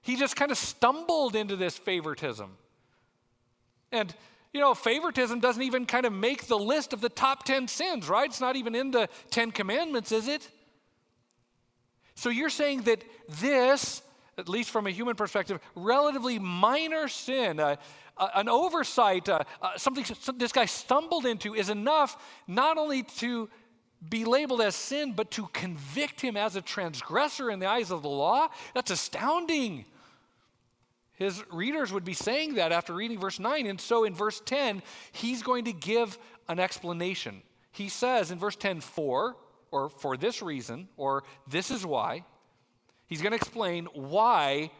He 0.02 0.16
just 0.16 0.36
kind 0.36 0.52
of 0.52 0.58
stumbled 0.58 1.36
into 1.36 1.56
this 1.56 1.78
favoritism. 1.78 2.58
And, 3.92 4.14
you 4.54 4.60
know, 4.60 4.74
favoritism 4.74 5.40
doesn't 5.40 5.64
even 5.64 5.86
kind 5.86 6.06
of 6.06 6.14
make 6.14 6.48
the 6.48 6.58
list 6.58 6.94
of 6.94 7.02
the 7.02 7.10
top 7.10 7.44
10 7.44 7.68
sins, 7.68 8.10
right? 8.10 8.30
It's 8.30 8.42
not 8.42 8.56
even 8.56 8.76
in 8.76 8.92
the 8.92 9.10
10 9.32 9.52
commandments, 9.52 10.12
is 10.12 10.28
it? 10.28 10.50
So 12.16 12.30
you're 12.30 12.50
saying 12.50 12.84
that 12.84 13.04
this, 13.42 14.02
at 14.38 14.50
least 14.50 14.70
from 14.70 14.88
a 14.88 14.92
human 14.92 15.16
perspective, 15.16 15.60
relatively 15.76 16.40
minor 16.40 17.08
sin, 17.08 17.60
uh, 17.60 17.76
uh, 18.18 18.30
an 18.36 18.50
oversight, 18.50 19.30
uh, 19.30 19.40
uh 19.62 19.78
something 19.78 20.06
this 20.38 20.52
guy 20.52 20.66
stumbled 20.66 21.26
into, 21.26 21.54
is 21.56 21.70
enough 21.70 22.22
not 22.48 22.78
only 22.78 23.04
to 23.04 23.50
be 24.08 24.26
labeled 24.26 24.62
as 24.62 24.76
sin, 24.76 25.14
but 25.14 25.32
to 25.32 25.48
convict 25.48 26.22
him 26.22 26.38
as 26.38 26.56
a 26.56 26.62
transgressor 26.62 27.50
in 27.50 27.60
the 27.60 27.66
eyes 27.66 27.92
of 27.92 28.02
the 28.02 28.10
law? 28.10 28.48
That's 28.74 28.92
astounding. 28.92 29.86
His 31.14 31.42
readers 31.50 31.94
would 31.94 32.04
be 32.04 32.14
saying 32.14 32.56
that 32.56 32.72
after 32.72 32.94
reading 32.94 33.20
verse 33.20 33.40
9. 33.40 33.66
And 33.68 33.80
so 33.80 34.04
in 34.04 34.14
verse 34.14 34.42
10, 34.46 34.84
he's 35.14 35.44
going 35.44 35.66
to 35.66 35.74
give 35.74 36.18
an 36.50 36.60
explanation. 36.60 37.42
He 37.72 37.88
says 37.90 38.32
in 38.32 38.40
verse 38.40 38.58
10, 38.58 38.82
for, 38.82 39.38
or 39.72 39.90
for 39.90 40.18
this 40.18 40.42
reason, 40.42 40.90
or 40.98 41.24
this 41.48 41.72
is 41.72 41.86
why. 41.86 42.26
He's 43.08 43.22
going 43.22 43.32
to 43.32 43.38
explain 43.38 43.86
why 43.94 44.72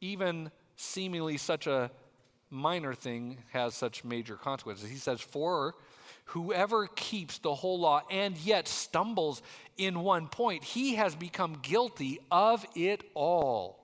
even 0.00 0.50
seemingly 0.76 1.36
such 1.36 1.66
a 1.66 1.90
minor 2.50 2.94
thing 2.94 3.38
has 3.52 3.74
such 3.74 4.04
major 4.04 4.36
consequences. 4.36 4.88
He 4.88 4.96
says, 4.96 5.20
For 5.20 5.74
whoever 6.26 6.86
keeps 6.86 7.38
the 7.38 7.54
whole 7.54 7.80
law 7.80 8.02
and 8.10 8.36
yet 8.38 8.68
stumbles 8.68 9.42
in 9.76 10.00
one 10.00 10.28
point, 10.28 10.64
he 10.64 10.96
has 10.96 11.14
become 11.14 11.58
guilty 11.62 12.18
of 12.30 12.66
it 12.74 13.04
all. 13.14 13.78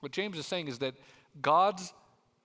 What 0.00 0.12
James 0.12 0.38
is 0.38 0.46
saying 0.46 0.68
is 0.68 0.78
that 0.78 0.94
God's 1.40 1.92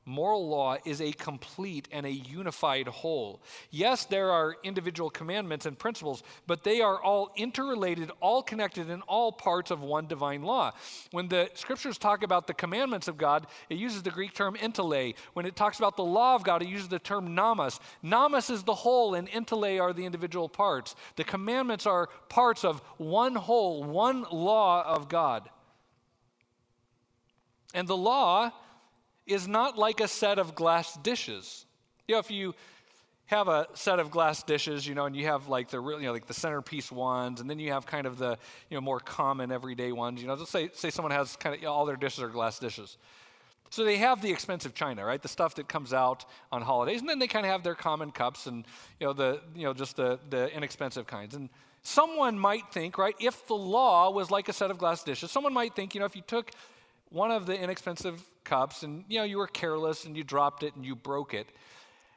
moral 0.06 0.48
law 0.48 0.78
is 0.86 1.02
a 1.02 1.12
complete 1.12 1.88
and 1.92 2.06
a 2.06 2.12
unified 2.12 2.88
whole. 2.88 3.42
Yes, 3.72 4.06
there 4.06 4.32
are 4.32 4.56
individual 4.64 5.10
commandments 5.10 5.66
and 5.66 5.78
principles, 5.78 6.24
but 6.46 6.64
they 6.64 6.82
are 6.82 7.02
all 7.02 7.32
interrelated, 7.36 8.12
all 8.20 8.44
connected 8.44 8.90
in 8.90 9.02
all 9.04 9.32
parts 9.32 9.72
of 9.72 9.82
one 9.82 10.08
divine 10.08 10.44
law. 10.44 10.74
When 11.12 11.28
the 11.28 11.50
scriptures 11.56 11.98
talk 11.98 12.24
about 12.24 12.46
the 12.46 12.54
commandments 12.54 13.08
of 13.08 13.18
God, 13.18 13.48
it 13.70 13.78
uses 13.78 14.04
the 14.04 14.12
Greek 14.12 14.34
term 14.34 14.56
entole. 14.56 15.14
When 15.34 15.46
it 15.46 15.56
talks 15.56 15.80
about 15.80 15.98
the 15.98 16.04
law 16.04 16.36
of 16.36 16.44
God, 16.44 16.62
it 16.62 16.68
uses 16.68 16.88
the 16.88 17.00
term 17.00 17.34
nomos. 17.34 17.80
Nomos 18.04 18.50
is 18.50 18.64
the 18.64 18.76
whole, 18.76 19.16
and 19.16 19.28
entole 19.30 19.80
are 19.80 19.94
the 19.94 20.06
individual 20.06 20.48
parts. 20.48 20.96
The 21.16 21.24
commandments 21.24 21.86
are 21.86 22.10
parts 22.30 22.64
of 22.64 22.80
one 22.98 23.36
whole, 23.36 23.84
one 23.84 24.26
law 24.32 24.84
of 24.84 25.10
God. 25.10 25.50
And 27.74 27.88
the 27.88 27.98
law 27.98 28.52
is 29.26 29.48
not 29.48 29.78
like 29.78 30.00
a 30.00 30.08
set 30.08 30.40
of 30.40 30.56
glass 30.56 30.96
dishes. 30.98 31.66
You 32.08 32.16
know, 32.16 32.20
if 32.20 32.30
you 32.30 32.54
have 33.28 33.48
a 33.48 33.68
set 33.74 34.00
of 34.00 34.12
glass 34.12 34.44
dishes, 34.44 34.86
you 34.86 34.94
know, 34.94 35.06
and 35.06 35.16
you 35.16 35.26
have 35.26 35.48
like 35.48 35.70
the 35.70 35.82
you 35.82 36.02
know 36.02 36.12
like 36.12 36.28
the 36.28 36.34
centerpiece 36.34 36.92
ones, 36.92 37.42
and 37.42 37.50
then 37.50 37.60
you 37.60 37.72
have 37.72 37.86
kind 37.86 38.06
of 38.06 38.18
the 38.18 38.38
you 38.70 38.76
know 38.78 38.82
more 38.82 39.00
common 39.00 39.52
everyday 39.52 39.92
ones. 39.92 40.22
You 40.22 40.28
know, 40.28 40.36
let's 40.36 40.52
say 40.52 40.70
say 40.74 40.90
someone 40.90 41.12
has 41.12 41.36
kind 41.36 41.56
of 41.56 41.62
you 41.62 41.68
know, 41.68 41.74
all 41.74 41.86
their 41.86 41.96
dishes 41.96 42.22
are 42.22 42.30
glass 42.30 42.60
dishes. 42.60 42.98
So 43.72 43.84
they 43.84 43.98
have 43.98 44.22
the 44.22 44.32
expensive 44.32 44.76
china, 44.76 45.04
right? 45.04 45.22
The 45.22 45.28
stuff 45.28 45.56
that 45.56 45.68
comes 45.68 45.92
out 45.92 46.26
on 46.52 46.62
holidays, 46.62 47.02
and 47.02 47.10
then 47.10 47.18
they 47.18 47.28
kind 47.28 47.46
of 47.46 47.52
have 47.52 47.64
their 47.64 47.76
common 47.76 48.12
cups 48.12 48.46
and 48.46 48.66
you 49.00 49.08
know 49.08 49.14
the 49.14 49.42
you 49.56 49.64
know 49.64 49.74
just 49.74 49.96
the 49.96 50.20
the 50.30 50.56
inexpensive 50.56 51.08
kinds. 51.08 51.34
And 51.34 51.50
someone 51.82 52.38
might 52.38 52.72
think, 52.72 52.98
right, 53.00 53.16
if 53.20 53.48
the 53.48 53.56
law 53.56 54.12
was 54.12 54.30
like 54.30 54.50
a 54.50 54.54
set 54.54 54.70
of 54.70 54.78
glass 54.78 55.04
dishes, 55.04 55.32
someone 55.32 55.54
might 55.54 55.76
think, 55.76 55.96
you 55.96 56.00
know, 56.00 56.06
if 56.06 56.16
you 56.16 56.22
took 56.22 56.52
one 57.10 57.32
of 57.32 57.46
the 57.48 57.60
inexpensive 57.60 58.24
cups 58.46 58.84
and 58.84 59.04
you 59.10 59.18
know 59.18 59.24
you 59.24 59.38
were 59.38 59.48
careless 59.48 60.06
and 60.06 60.16
you 60.16 60.24
dropped 60.24 60.64
it 60.64 60.76
and 60.76 60.86
you 60.86 60.96
broke 60.96 61.34
it. 61.34 61.48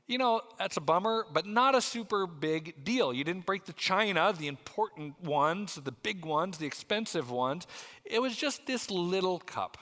You 0.07 0.19
know 0.19 0.43
that's 0.59 0.77
a 0.77 0.81
bummer 0.81 1.27
but 1.33 1.47
not 1.47 1.75
a 1.75 1.81
super 1.81 2.27
big 2.27 2.85
deal. 2.85 3.13
You 3.13 3.25
didn't 3.25 3.47
break 3.47 3.65
the 3.65 3.73
china 3.73 4.33
the 4.39 4.47
important 4.47 5.21
ones 5.23 5.75
the 5.75 5.93
big 5.93 6.25
ones 6.25 6.59
the 6.59 6.67
expensive 6.67 7.31
ones. 7.31 7.67
It 8.05 8.23
was 8.23 8.37
just 8.37 8.67
this 8.67 8.91
little 8.91 9.41
cup. 9.41 9.79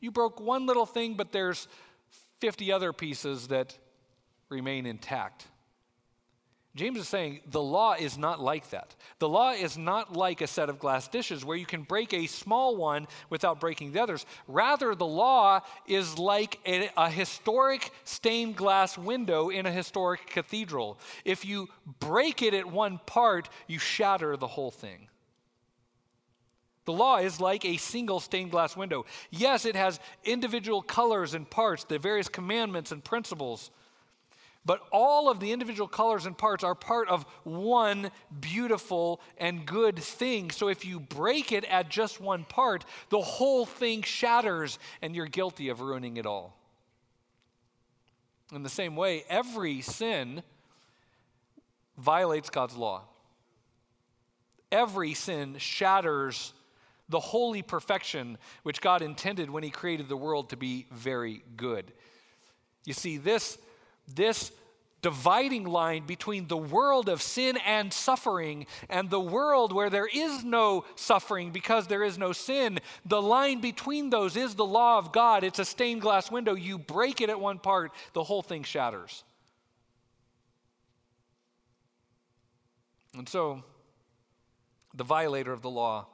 You 0.00 0.10
broke 0.10 0.40
one 0.40 0.66
little 0.66 0.86
thing 0.86 1.14
but 1.14 1.30
there's 1.32 1.68
50 2.40 2.72
other 2.72 2.92
pieces 2.92 3.48
that 3.48 3.78
remain 4.48 4.86
intact 4.86 5.46
James 6.76 6.98
is 6.98 7.08
saying 7.08 7.40
the 7.50 7.62
law 7.62 7.94
is 7.98 8.18
not 8.18 8.38
like 8.38 8.68
that. 8.68 8.94
The 9.18 9.28
law 9.28 9.52
is 9.52 9.78
not 9.78 10.14
like 10.14 10.42
a 10.42 10.46
set 10.46 10.68
of 10.68 10.78
glass 10.78 11.08
dishes 11.08 11.42
where 11.42 11.56
you 11.56 11.64
can 11.64 11.82
break 11.82 12.12
a 12.12 12.26
small 12.26 12.76
one 12.76 13.08
without 13.30 13.60
breaking 13.60 13.92
the 13.92 14.02
others. 14.02 14.26
Rather, 14.46 14.94
the 14.94 15.06
law 15.06 15.60
is 15.86 16.18
like 16.18 16.60
a, 16.66 16.90
a, 16.98 17.08
historic 17.08 17.90
stained 18.04 18.56
glass 18.56 18.98
window 18.98 19.48
in 19.48 19.64
a 19.64 19.72
historic 19.72 20.26
cathedral. 20.26 20.98
If 21.24 21.46
you 21.46 21.70
break 21.98 22.42
it 22.42 22.52
at 22.52 22.66
one 22.66 23.00
part, 23.06 23.48
you 23.66 23.78
shatter 23.78 24.36
the 24.36 24.46
whole 24.46 24.70
thing. 24.70 25.08
The 26.84 26.92
law 26.92 27.16
is 27.16 27.40
like 27.40 27.64
a 27.64 27.78
single 27.78 28.20
stained 28.20 28.50
glass 28.50 28.76
window. 28.76 29.06
Yes, 29.30 29.64
it 29.64 29.76
has 29.76 29.98
individual 30.24 30.82
colors 30.82 31.32
and 31.32 31.48
parts, 31.48 31.84
the 31.84 31.98
various 31.98 32.28
commandments 32.28 32.92
and 32.92 33.02
principles. 33.02 33.70
But 34.66 34.80
all 34.90 35.30
of 35.30 35.38
the 35.38 35.52
individual 35.52 35.86
colors 35.86 36.26
and 36.26 36.36
parts 36.36 36.64
are 36.64 36.74
part 36.74 37.08
of 37.08 37.24
one 37.44 38.10
beautiful 38.40 39.20
and 39.38 39.64
good 39.64 39.96
thing. 39.96 40.50
So 40.50 40.66
if 40.66 40.84
you 40.84 40.98
break 40.98 41.52
it 41.52 41.64
at 41.66 41.88
just 41.88 42.20
one 42.20 42.42
part, 42.42 42.84
the 43.08 43.20
whole 43.20 43.64
thing 43.64 44.02
shatters 44.02 44.80
and 45.00 45.14
you're 45.14 45.26
guilty 45.26 45.68
of 45.68 45.80
ruining 45.80 46.16
it 46.16 46.26
all. 46.26 46.58
In 48.52 48.64
the 48.64 48.68
same 48.68 48.96
way, 48.96 49.24
every 49.28 49.82
sin 49.82 50.42
violates 51.96 52.50
God's 52.50 52.76
law. 52.76 53.04
Every 54.72 55.14
sin 55.14 55.58
shatters 55.58 56.52
the 57.08 57.20
holy 57.20 57.62
perfection 57.62 58.36
which 58.64 58.80
God 58.80 59.00
intended 59.00 59.48
when 59.48 59.62
He 59.62 59.70
created 59.70 60.08
the 60.08 60.16
world 60.16 60.50
to 60.50 60.56
be 60.56 60.86
very 60.90 61.44
good. 61.56 61.92
You 62.84 62.92
see, 62.92 63.16
this 63.16 63.58
this 64.12 64.52
dividing 65.02 65.64
line 65.64 66.04
between 66.04 66.48
the 66.48 66.56
world 66.56 67.08
of 67.08 67.22
sin 67.22 67.56
and 67.64 67.92
suffering 67.92 68.66
and 68.88 69.08
the 69.08 69.20
world 69.20 69.72
where 69.72 69.88
there 69.88 70.08
is 70.12 70.42
no 70.42 70.84
suffering 70.96 71.52
because 71.52 71.86
there 71.86 72.02
is 72.02 72.18
no 72.18 72.32
sin. 72.32 72.80
The 73.04 73.22
line 73.22 73.60
between 73.60 74.10
those 74.10 74.36
is 74.36 74.56
the 74.56 74.64
law 74.64 74.98
of 74.98 75.12
God. 75.12 75.44
It's 75.44 75.60
a 75.60 75.64
stained 75.64 76.00
glass 76.00 76.30
window. 76.30 76.54
You 76.54 76.76
break 76.76 77.20
it 77.20 77.30
at 77.30 77.38
one 77.38 77.60
part, 77.60 77.92
the 78.14 78.24
whole 78.24 78.42
thing 78.42 78.64
shatters. 78.64 79.22
And 83.16 83.28
so, 83.28 83.62
the 84.94 85.04
violator 85.04 85.52
of 85.52 85.62
the 85.62 85.70
law 85.70 86.06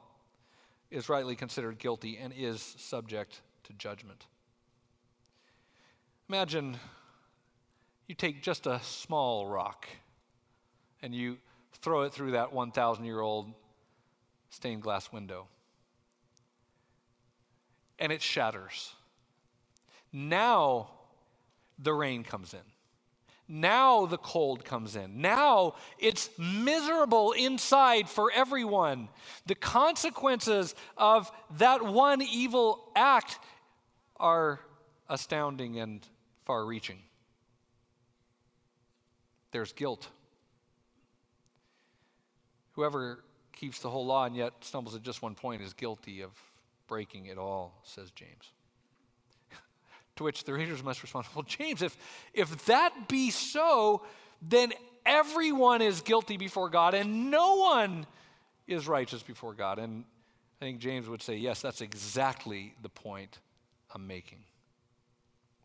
is 0.91 1.09
rightly 1.09 1.35
considered 1.35 1.79
guilty 1.79 2.17
and 2.17 2.31
is 2.37 2.75
subject 2.77 3.41
to 3.63 3.73
judgment. 3.73 4.27
Imagine 6.29 6.77
you 8.07 8.15
take 8.15 8.41
just 8.41 8.67
a 8.67 8.79
small 8.83 9.47
rock 9.47 9.87
and 11.01 11.13
you 11.13 11.37
throw 11.81 12.01
it 12.03 12.13
through 12.13 12.31
that 12.31 12.53
1,000 12.53 13.05
year 13.05 13.19
old 13.19 13.53
stained 14.49 14.81
glass 14.81 15.11
window. 15.11 15.47
And 17.99 18.11
it 18.11 18.21
shatters. 18.21 18.93
Now 20.11 20.89
the 21.79 21.93
rain 21.93 22.23
comes 22.23 22.53
in. 22.53 22.59
Now 23.47 24.05
the 24.05 24.17
cold 24.17 24.63
comes 24.63 24.95
in. 24.95 25.21
Now 25.21 25.75
it's 25.99 26.29
miserable 26.37 27.33
inside 27.33 28.09
for 28.09 28.31
everyone. 28.31 29.09
The 29.45 29.55
consequences 29.55 30.75
of 30.97 31.31
that 31.57 31.83
one 31.83 32.21
evil 32.21 32.91
act 32.95 33.39
are 34.17 34.59
astounding 35.09 35.79
and 35.79 36.05
far 36.43 36.65
reaching 36.65 36.99
there's 39.53 39.71
guilt. 39.71 40.09
Whoever 42.73 43.23
keeps 43.53 43.79
the 43.79 43.89
whole 43.89 44.05
law 44.05 44.25
and 44.25 44.35
yet 44.35 44.51
stumbles 44.61 44.95
at 44.95 45.03
just 45.03 45.21
one 45.21 45.35
point 45.35 45.61
is 45.61 45.73
guilty 45.73 46.21
of 46.21 46.31
breaking 46.87 47.27
it 47.27 47.37
all, 47.37 47.79
says 47.83 48.11
James. 48.11 48.51
to 50.17 50.23
which 50.23 50.43
the 50.43 50.53
readers 50.53 50.83
must 50.83 51.01
respond, 51.01 51.27
Well, 51.33 51.43
James, 51.43 51.81
if, 51.81 51.95
if 52.33 52.65
that 52.65 53.07
be 53.07 53.31
so, 53.31 54.01
then 54.41 54.73
everyone 55.05 55.81
is 55.81 56.01
guilty 56.01 56.35
before 56.35 56.69
God 56.69 56.93
and 56.95 57.31
no 57.31 57.55
one 57.57 58.05
is 58.67 58.87
righteous 58.87 59.21
before 59.21 59.53
God. 59.53 59.77
And 59.77 60.03
I 60.61 60.65
think 60.65 60.79
James 60.79 61.07
would 61.07 61.21
say, 61.21 61.35
yes, 61.35 61.61
that's 61.61 61.81
exactly 61.81 62.73
the 62.81 62.89
point 62.89 63.39
I'm 63.93 64.07
making. 64.07 64.39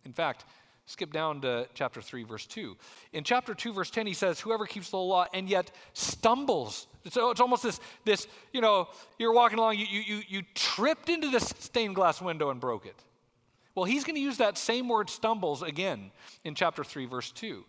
In 0.05 0.13
fact, 0.13 0.45
skip 0.89 1.13
down 1.13 1.43
to 1.43 1.69
chapter 1.75 2.01
3, 2.01 2.25
verse 2.25 2.47
2. 2.47 2.75
In 3.13 3.23
chapter 3.23 3.55
2, 3.55 3.75
verse 3.75 3.91
10, 3.91 4.07
he 4.07 4.15
says, 4.15 4.41
Whoever 4.41 4.65
keeps 4.65 4.89
the 4.91 4.97
law 4.97 5.27
and 5.35 5.47
yet 5.49 5.71
stumbles. 5.93 6.87
So 7.11 7.27
oh, 7.27 7.31
it's 7.31 7.41
almost 7.41 7.63
this, 7.63 7.79
this 8.07 8.27
you 8.55 8.63
know, 8.63 8.89
you're 9.19 9.35
walking 9.35 9.59
along, 9.59 9.77
you, 9.77 9.87
you, 9.87 10.23
you 10.27 10.43
tripped 10.55 11.11
into 11.11 11.29
this 11.29 11.53
stained 11.59 11.95
glass 11.95 12.23
window 12.23 12.49
and 12.49 12.59
broke 12.59 12.87
it. 12.87 12.97
Well, 13.75 13.85
he's 13.85 14.03
going 14.03 14.17
to 14.17 14.21
use 14.21 14.39
that 14.39 14.57
same 14.57 14.89
word 14.89 15.11
stumbles 15.11 15.63
again 15.63 16.11
in 16.45 16.55
chapter 16.55 16.83
3, 16.83 17.05
verse 17.05 17.33
2. 17.33 17.65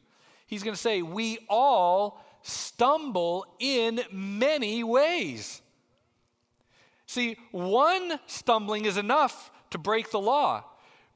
He's 0.47 0.63
going 0.63 0.75
to 0.75 0.81
say, 0.81 1.01
We 1.01 1.39
all 1.49 2.23
stumble 2.41 3.45
in 3.59 3.99
many 4.11 4.81
ways. 4.83 5.61
See, 7.05 7.37
one 7.51 8.17
stumbling 8.27 8.85
is 8.85 8.95
enough 8.95 9.51
to 9.71 9.77
break 9.77 10.09
the 10.09 10.19
law, 10.19 10.63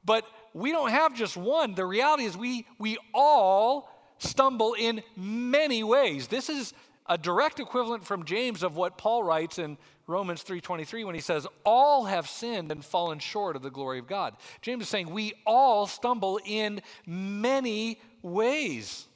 but 0.04 0.26
we 0.54 0.72
don't 0.72 0.92
have 0.92 1.16
just 1.16 1.36
one. 1.36 1.76
The 1.76 1.86
reality 1.86 2.26
is, 2.26 2.38
we, 2.38 2.66
we 2.78 2.98
all 3.14 3.90
stumble 4.20 4.74
in 4.74 5.04
many 5.16 5.84
ways. 5.84 6.28
This 6.28 6.50
is 6.50 6.74
a 7.08 7.18
direct 7.18 7.60
equivalent 7.60 8.06
from 8.06 8.26
James 8.26 8.64
of 8.64 8.76
what 8.76 8.98
Paul 8.98 9.24
writes 9.24 9.60
in 9.60 9.78
Romans 10.08 10.44
3:23 10.44 11.06
when 11.06 11.16
he 11.16 11.22
says 11.22 11.48
all 11.64 12.06
have 12.06 12.28
sinned 12.28 12.72
and 12.72 12.84
fallen 12.84 13.20
short 13.20 13.56
of 13.56 13.62
the 13.62 13.70
glory 13.70 14.00
of 14.00 14.08
God. 14.08 14.36
James 14.62 14.84
is 14.84 14.90
saying 14.90 15.10
we 15.10 15.34
all 15.46 15.88
stumble 15.88 16.40
in 16.46 16.82
many 17.06 18.02
ways. 18.22 19.08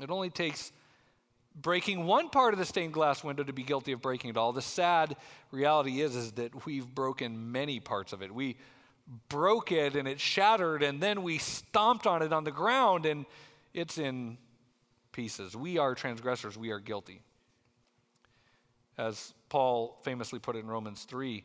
It 0.00 0.10
only 0.10 0.30
takes 0.30 0.72
breaking 1.60 2.06
one 2.06 2.28
part 2.28 2.54
of 2.54 2.58
the 2.58 2.64
stained 2.64 2.92
glass 2.92 3.24
window 3.24 3.42
to 3.42 3.52
be 3.52 3.62
guilty 3.62 3.92
of 3.92 4.00
breaking 4.00 4.30
it 4.30 4.36
all. 4.36 4.52
The 4.52 4.62
sad 4.62 5.16
reality 5.50 6.00
is, 6.00 6.14
is 6.14 6.32
that 6.32 6.66
we've 6.66 6.88
broken 6.94 7.52
many 7.52 7.80
parts 7.80 8.12
of 8.12 8.22
it. 8.22 8.32
We 8.32 8.56
broke 9.28 9.72
it 9.72 9.96
and 9.96 10.06
it 10.06 10.20
shattered, 10.20 10.82
and 10.82 11.00
then 11.00 11.22
we 11.22 11.38
stomped 11.38 12.06
on 12.06 12.22
it 12.22 12.32
on 12.32 12.44
the 12.44 12.50
ground 12.50 13.06
and 13.06 13.26
it's 13.74 13.98
in 13.98 14.38
pieces. 15.12 15.56
We 15.56 15.78
are 15.78 15.94
transgressors, 15.94 16.56
we 16.56 16.70
are 16.70 16.80
guilty. 16.80 17.22
As 18.96 19.32
Paul 19.48 19.98
famously 20.02 20.38
put 20.38 20.56
it 20.56 20.60
in 20.60 20.66
Romans 20.66 21.04
3, 21.04 21.44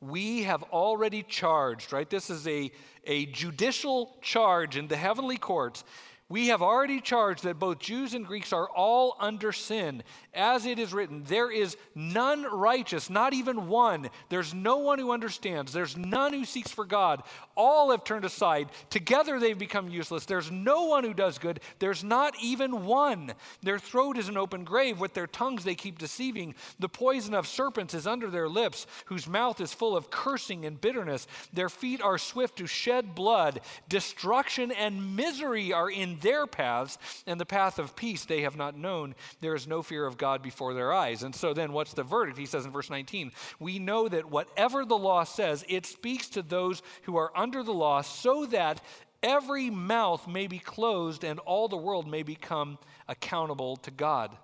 we 0.00 0.42
have 0.42 0.62
already 0.64 1.22
charged, 1.22 1.92
right? 1.92 2.08
This 2.08 2.30
is 2.30 2.46
a, 2.48 2.72
a 3.06 3.26
judicial 3.26 4.16
charge 4.20 4.76
in 4.76 4.88
the 4.88 4.96
heavenly 4.96 5.36
courts 5.36 5.84
we 6.32 6.46
have 6.46 6.62
already 6.62 6.98
charged 6.98 7.44
that 7.44 7.58
both 7.58 7.78
Jews 7.78 8.14
and 8.14 8.26
Greeks 8.26 8.54
are 8.54 8.66
all 8.66 9.16
under 9.20 9.52
sin. 9.52 10.02
As 10.32 10.64
it 10.64 10.78
is 10.78 10.94
written, 10.94 11.24
there 11.24 11.50
is 11.50 11.76
none 11.94 12.44
righteous, 12.44 13.10
not 13.10 13.34
even 13.34 13.68
one. 13.68 14.08
There's 14.30 14.54
no 14.54 14.78
one 14.78 14.98
who 14.98 15.12
understands. 15.12 15.74
There's 15.74 15.94
none 15.94 16.32
who 16.32 16.46
seeks 16.46 16.70
for 16.70 16.86
God. 16.86 17.22
All 17.54 17.90
have 17.90 18.02
turned 18.02 18.24
aside. 18.24 18.70
Together 18.88 19.38
they've 19.38 19.58
become 19.58 19.90
useless. 19.90 20.24
There's 20.24 20.50
no 20.50 20.86
one 20.86 21.04
who 21.04 21.12
does 21.12 21.36
good. 21.36 21.60
There's 21.80 22.02
not 22.02 22.34
even 22.40 22.86
one. 22.86 23.34
Their 23.62 23.78
throat 23.78 24.16
is 24.16 24.30
an 24.30 24.38
open 24.38 24.64
grave. 24.64 24.98
With 25.00 25.12
their 25.12 25.26
tongues 25.26 25.64
they 25.64 25.74
keep 25.74 25.98
deceiving. 25.98 26.54
The 26.78 26.88
poison 26.88 27.34
of 27.34 27.46
serpents 27.46 27.92
is 27.92 28.06
under 28.06 28.30
their 28.30 28.48
lips, 28.48 28.86
whose 29.04 29.28
mouth 29.28 29.60
is 29.60 29.74
full 29.74 29.94
of 29.94 30.08
cursing 30.08 30.64
and 30.64 30.80
bitterness. 30.80 31.26
Their 31.52 31.68
feet 31.68 32.00
are 32.00 32.16
swift 32.16 32.56
to 32.56 32.66
shed 32.66 33.14
blood. 33.14 33.60
Destruction 33.86 34.72
and 34.72 35.14
misery 35.14 35.74
are 35.74 35.90
in 35.90 36.20
their 36.22 36.46
paths, 36.46 36.96
and 37.26 37.38
the 37.38 37.46
path 37.46 37.78
of 37.78 37.94
peace 37.94 38.24
they 38.24 38.42
have 38.42 38.56
not 38.56 38.76
known. 38.76 39.14
There 39.40 39.54
is 39.54 39.66
no 39.66 39.82
fear 39.82 40.06
of 40.06 40.16
God 40.16 40.42
before 40.42 40.72
their 40.72 40.92
eyes. 40.92 41.22
And 41.22 41.34
so 41.34 41.52
then 41.52 41.72
what's 41.72 41.92
the 41.92 42.02
verdict? 42.02 42.38
He 42.38 42.46
says 42.46 42.64
in 42.64 42.70
verse 42.70 42.88
19, 42.88 43.32
We 43.58 43.78
know 43.78 44.08
that 44.08 44.30
whatever 44.30 44.84
the 44.84 44.96
law 44.96 45.24
says, 45.24 45.64
it 45.68 45.84
speaks 45.84 46.28
to 46.30 46.42
those 46.42 46.82
who 47.02 47.16
are 47.16 47.36
under 47.36 47.62
the 47.62 47.74
law, 47.74 48.00
so 48.00 48.46
that 48.46 48.80
every 49.22 49.70
mouth 49.70 50.26
may 50.26 50.46
be 50.46 50.58
closed 50.58 51.24
and 51.24 51.38
all 51.40 51.68
the 51.68 51.76
world 51.76 52.10
may 52.10 52.22
become 52.22 52.78
accountable 53.08 53.76
to 53.76 53.90
God. 53.90 54.36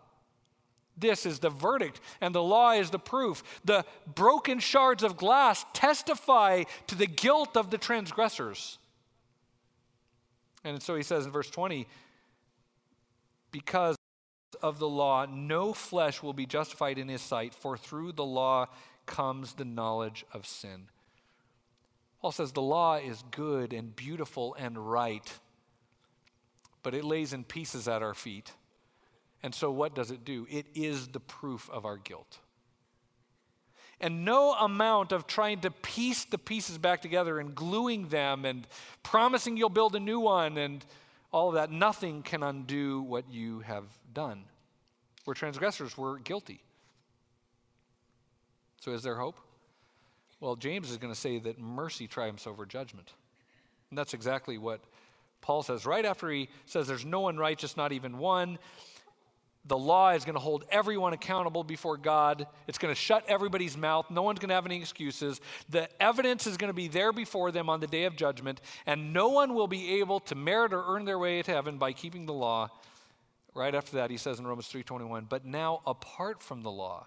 This 0.99 1.27
is 1.27 1.39
the 1.39 1.51
verdict, 1.51 2.01
and 2.21 2.35
the 2.35 2.43
law 2.43 2.73
is 2.73 2.91
the 2.91 2.99
proof. 2.99 3.43
The 3.65 3.85
broken 4.13 4.59
shards 4.59 5.05
of 5.05 5.17
glass 5.17 5.65
testify 5.73 6.65
to 6.89 6.97
the 6.97 7.07
guilt 7.07 7.57
of 7.57 7.71
the 7.71 7.79
transgressors. 7.79 8.78
And 10.65 10.83
so 10.83 10.97
he 10.97 11.03
says 11.03 11.25
in 11.27 11.33
verse 11.33 11.51
20, 11.51 11.87
because 13.51 13.97
of 14.63 14.79
the 14.79 14.89
law, 14.89 15.27
no 15.27 15.73
flesh 15.73 16.23
will 16.23 16.33
be 16.33 16.47
justified 16.47 16.99
in 16.99 17.09
his 17.09 17.23
sight, 17.23 17.55
for 17.55 17.77
through 17.77 18.13
the 18.13 18.25
law 18.25 18.67
comes 19.07 19.55
the 19.55 19.65
knowledge 19.65 20.25
of 20.33 20.47
sin. 20.47 20.89
Paul 22.21 22.33
says 22.33 22.53
the 22.53 22.63
law 22.63 22.97
is 22.97 23.23
good 23.31 23.73
and 23.73 23.95
beautiful 23.95 24.55
and 24.59 24.77
right, 24.91 25.33
but 26.83 26.95
it 26.95 27.05
lays 27.05 27.33
in 27.33 27.45
pieces 27.45 27.87
at 27.87 28.03
our 28.03 28.15
feet. 28.15 28.53
And 29.43 29.55
so, 29.55 29.71
what 29.71 29.95
does 29.95 30.11
it 30.11 30.25
do? 30.25 30.47
It 30.51 30.67
is 30.75 31.09
the 31.09 31.21
proof 31.21 31.71
of 31.71 31.85
our 31.85 31.97
guilt. 31.97 32.41
And 34.01 34.25
no 34.25 34.53
amount 34.53 35.13
of 35.13 35.27
trying 35.27 35.61
to 35.61 35.71
piece 35.71 36.25
the 36.25 36.39
pieces 36.39 36.79
back 36.79 37.03
together 37.03 37.39
and 37.41 37.55
gluing 37.55 38.09
them 38.09 38.45
and 38.45 38.67
promising 39.03 39.57
you'll 39.57 39.69
build 39.69 39.97
a 39.97 40.01
new 40.01 40.21
one 40.21 40.57
and 40.57 40.85
all 41.33 41.49
of 41.49 41.55
that, 41.55 41.71
nothing 41.71 42.23
can 42.23 42.43
undo 42.43 43.03
what 43.03 43.31
you 43.31 43.61
have 43.61 43.85
done. 44.15 44.45
We're 45.27 45.35
transgressors, 45.35 45.99
we're 45.99 46.19
guilty. 46.19 46.63
So, 48.81 48.93
is 48.93 49.03
there 49.03 49.17
hope? 49.17 49.37
Well, 50.41 50.57
James 50.57 50.91
is 50.91 50.97
going 50.97 51.13
to 51.13 51.19
say 51.19 51.39
that 51.41 51.59
mercy 51.59 52.07
triumphs 52.07 52.47
over 52.47 52.65
judgment. 52.65 53.13
And 53.91 53.99
that's 53.99 54.15
exactly 54.15 54.57
what 54.57 54.81
Paul 55.41 55.63
says 55.63 55.85
right 55.85 56.05
after 56.05 56.31
he 56.31 56.49
says 56.67 56.87
there's 56.87 57.05
no 57.05 57.21
one 57.21 57.37
righteous, 57.37 57.77
not 57.77 57.93
even 57.93 58.19
one 58.19 58.59
the 59.69 59.79
law 59.79 60.11
is 60.11 60.25
going 60.25 60.35
to 60.35 60.41
hold 60.41 60.65
everyone 60.71 61.13
accountable 61.13 61.63
before 61.63 61.97
God. 61.97 62.47
It's 62.67 62.79
going 62.79 62.93
to 62.93 63.01
shut 63.01 63.25
everybody's 63.29 63.77
mouth. 63.77 64.11
No 64.11 64.23
one's 64.23 64.39
going 64.39 64.49
to 64.49 64.55
have 64.55 64.67
any 64.67 64.79
excuses. 64.79 65.41
The 65.69 65.89
evidence 66.03 66.47
is 66.47 66.57
going 66.57 66.71
to 66.71 66.75
be 66.75 66.89
there 66.89 67.13
before 67.13 67.53
them 67.53 67.69
on 67.69 67.81
the 67.81 67.87
day 67.87 68.05
of 68.05 68.17
judgment, 68.17 68.61
and 68.87 69.13
no 69.13 69.29
one 69.29 69.55
will 69.55 69.69
be 69.69 70.01
able 70.01 70.21
to 70.21 70.35
merit 70.35 70.73
or 70.73 70.83
earn 70.87 71.05
their 71.05 71.19
way 71.19 71.43
to 71.43 71.51
heaven 71.53 71.79
by 71.79 71.93
keeping 71.93 72.27
the 72.27 72.33
law. 72.33 72.71
Right 73.55 73.75
after 73.75 73.97
that, 73.97 74.11
he 74.11 74.17
says 74.17 74.39
in 74.39 74.47
Romans 74.47 74.69
3:21, 74.69 75.27
"But 75.29 75.45
now 75.45 75.83
apart 75.87 76.41
from 76.41 76.63
the 76.63 76.71
law, 76.71 77.07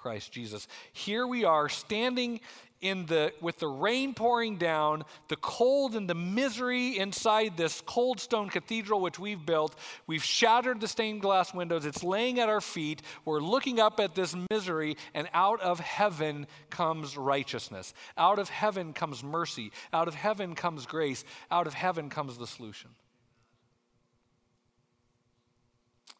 Christ 0.00 0.32
Jesus. 0.32 0.66
Here 0.92 1.26
we 1.26 1.44
are 1.44 1.68
standing 1.68 2.40
in 2.80 3.04
the 3.04 3.32
with 3.42 3.58
the 3.58 3.68
rain 3.68 4.14
pouring 4.14 4.56
down, 4.56 5.04
the 5.28 5.36
cold 5.36 5.94
and 5.94 6.08
the 6.08 6.14
misery 6.14 6.98
inside 6.98 7.56
this 7.56 7.82
cold 7.82 8.18
stone 8.18 8.48
cathedral 8.48 9.00
which 9.00 9.18
we've 9.18 9.44
built. 9.44 9.74
We've 10.06 10.24
shattered 10.24 10.80
the 10.80 10.88
stained 10.88 11.20
glass 11.20 11.52
windows. 11.52 11.84
It's 11.84 12.02
laying 12.02 12.40
at 12.40 12.48
our 12.48 12.62
feet. 12.62 13.02
We're 13.26 13.40
looking 13.40 13.78
up 13.78 14.00
at 14.00 14.14
this 14.14 14.34
misery 14.50 14.96
and 15.12 15.28
out 15.34 15.60
of 15.60 15.80
heaven 15.80 16.46
comes 16.70 17.18
righteousness. 17.18 17.92
Out 18.16 18.38
of 18.38 18.48
heaven 18.48 18.94
comes 18.94 19.22
mercy. 19.22 19.70
Out 19.92 20.08
of 20.08 20.14
heaven 20.14 20.54
comes 20.54 20.86
grace. 20.86 21.24
Out 21.50 21.66
of 21.66 21.74
heaven 21.74 22.08
comes 22.08 22.38
the 22.38 22.46
solution. 22.46 22.90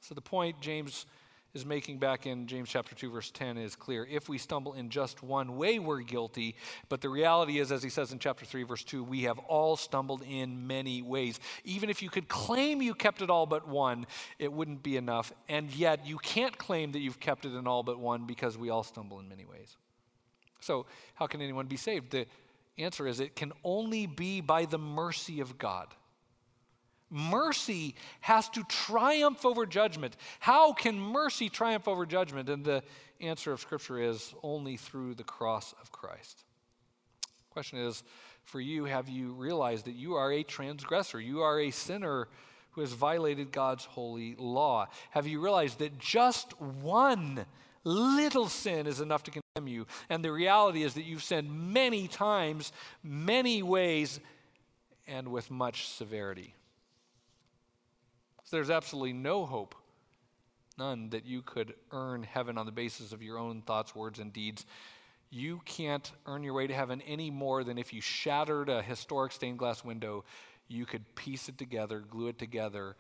So 0.03 0.15
the 0.15 0.21
point 0.21 0.61
James 0.61 1.07
is 1.55 1.67
making 1.67 1.99
back 1.99 2.27
in 2.27 2.47
James 2.47 2.69
chapter 2.69 2.95
2 2.95 3.11
verse 3.11 3.31
10 3.31 3.59
is 3.59 3.75
clear. 3.75 4.07
If 4.11 4.29
we 4.29 4.39
stumble 4.39 4.75
in 4.75 4.89
just 4.91 5.23
one 5.23 5.57
way, 5.57 5.79
we're 5.79 6.01
guilty, 6.01 6.55
but 6.89 7.01
the 7.01 7.09
reality 7.09 7.59
is 7.59 7.73
as 7.73 7.83
he 7.83 7.91
says 7.91 8.13
in 8.13 8.19
chapter 8.19 8.45
3 8.45 8.63
verse 8.63 8.85
2, 8.85 9.03
we 9.03 9.23
have 9.23 9.39
all 9.41 9.77
stumbled 9.77 10.23
in 10.29 10.67
many 10.67 11.03
ways. 11.03 11.41
Even 11.65 11.91
if 11.91 12.03
you 12.03 12.11
could 12.11 12.29
claim 12.29 12.81
you 12.81 12.95
kept 12.95 13.23
it 13.23 13.31
all 13.31 13.47
but 13.47 13.69
one, 13.69 14.07
it 14.39 14.53
wouldn't 14.53 14.83
be 14.83 14.97
enough. 14.97 15.33
And 15.49 15.71
yet 15.75 16.07
you 16.07 16.19
can't 16.19 16.57
claim 16.57 16.93
that 16.93 17.01
you've 17.01 17.21
kept 17.21 17.45
it 17.45 17.55
in 17.55 17.67
all 17.67 17.83
but 17.83 17.99
one 17.99 18.27
because 18.27 18.57
we 18.57 18.71
all 18.71 18.85
stumble 18.85 19.19
in 19.19 19.29
many 19.29 19.45
ways. 19.45 19.77
So, 20.61 20.87
how 21.15 21.27
can 21.27 21.41
anyone 21.41 21.67
be 21.67 21.77
saved? 21.77 22.11
The 22.11 22.27
answer 22.79 23.07
is 23.07 23.21
it 23.21 23.35
can 23.35 23.53
only 23.65 24.07
be 24.07 24.41
by 24.41 24.67
the 24.67 24.79
mercy 24.79 25.41
of 25.41 25.59
God. 25.59 25.89
Mercy 27.11 27.97
has 28.21 28.49
to 28.51 28.63
triumph 28.65 29.45
over 29.45 29.67
judgment. 29.67 30.17
How 30.39 30.73
can 30.73 30.99
mercy 30.99 31.49
triumph 31.49 31.89
over 31.89 32.07
judgment? 32.07 32.49
And 32.49 32.65
the 32.65 32.83
answer 33.21 33.53
of 33.53 33.61
Scripture 33.61 34.01
is 34.01 34.33
only 34.43 34.77
through 34.77 35.15
the 35.15 35.25
cross 35.25 35.75
of 35.81 35.91
Christ. 35.91 36.45
question 37.51 37.79
is 37.79 38.03
for 38.45 38.61
you, 38.61 38.85
have 38.85 39.09
you 39.09 39.33
realized 39.33 39.85
that 39.85 39.95
you 39.95 40.15
are 40.15 40.33
a 40.33 40.43
transgressor? 40.43 41.21
You 41.21 41.41
are 41.41 41.61
a 41.61 41.71
sinner 41.71 42.29
who 42.73 42.81
has 42.81 42.93
violated 42.93 43.53
God's 43.53 43.85
holy 43.85 44.35
law. 44.39 44.87
Have 45.11 45.27
you 45.27 45.41
realized 45.41 45.79
that 45.81 45.99
just 45.99 46.61
one 46.61 47.45
little 47.85 48.49
sin 48.49 48.87
is 48.87 49.01
enough 49.01 49.25
to 49.25 49.31
condemn 49.31 49.69
you? 49.69 49.87
And 50.09 50.25
the 50.25 50.33
reality 50.33 50.83
is 50.83 50.95
that 50.95 51.05
you've 51.05 51.23
sinned 51.23 51.73
many 51.73 52.09
times, 52.09 52.73
many 53.03 53.63
ways, 53.63 54.21
and 55.07 55.29
with 55.29 55.51
much 55.51 55.89
severity. 55.89 56.55
So 58.51 58.57
there's 58.57 58.69
absolutely 58.69 59.13
no 59.13 59.47
hope, 59.47 59.77
none, 60.77 61.11
that 61.11 61.25
you 61.25 61.41
could 61.41 61.73
earn 61.93 62.25
heaven 62.25 62.59
on 62.59 62.67
the 62.67 62.73
basis 62.73 63.13
of 63.13 63.23
your 63.23 63.39
own 63.39 63.63
thoughts, 63.63 63.95
words, 63.95 64.19
and 64.19 64.33
deeds. 64.33 64.67
You 65.31 65.61
can't 65.65 66.11
earn 66.27 66.43
your 66.43 66.55
way 66.55 66.67
to 66.67 66.75
heaven 66.75 67.01
any 67.07 67.31
more 67.31 67.63
than 67.63 67.79
if 67.79 67.93
you 67.93 68.01
shattered 68.01 68.69
a 68.69 68.83
historic 68.83 69.31
stained 69.31 69.61
glass 69.61 69.85
window, 69.85 70.25
you 70.67 70.85
could 70.85 71.15
piece 71.15 71.49
it 71.49 71.59
together, 71.59 72.01
glue 72.01 72.27
it 72.27 72.41
together, 72.41 72.97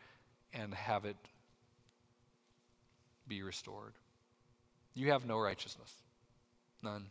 and 0.52 0.72
have 0.72 1.04
it 1.04 1.16
be 3.26 3.42
restored. 3.42 3.94
You 4.94 5.10
have 5.10 5.26
no 5.26 5.36
righteousness, 5.36 5.92
none. 6.80 7.06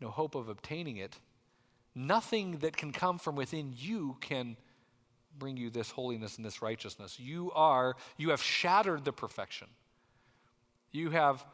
No 0.00 0.08
hope 0.08 0.34
of 0.34 0.48
obtaining 0.48 0.96
it. 0.96 1.18
Nothing 1.94 2.52
that 2.60 2.78
can 2.78 2.90
come 2.90 3.18
from 3.18 3.36
within 3.36 3.74
you 3.76 4.16
can 4.22 4.56
bring 5.38 5.56
you 5.56 5.70
this 5.70 5.90
holiness 5.90 6.36
and 6.36 6.44
this 6.44 6.62
righteousness. 6.62 7.18
You 7.18 7.52
are, 7.54 7.96
you 8.16 8.30
have 8.30 8.42
shattered 8.42 9.04
the 9.04 9.12
perfection. 9.12 9.68
You 10.92 11.10
have 11.10 11.44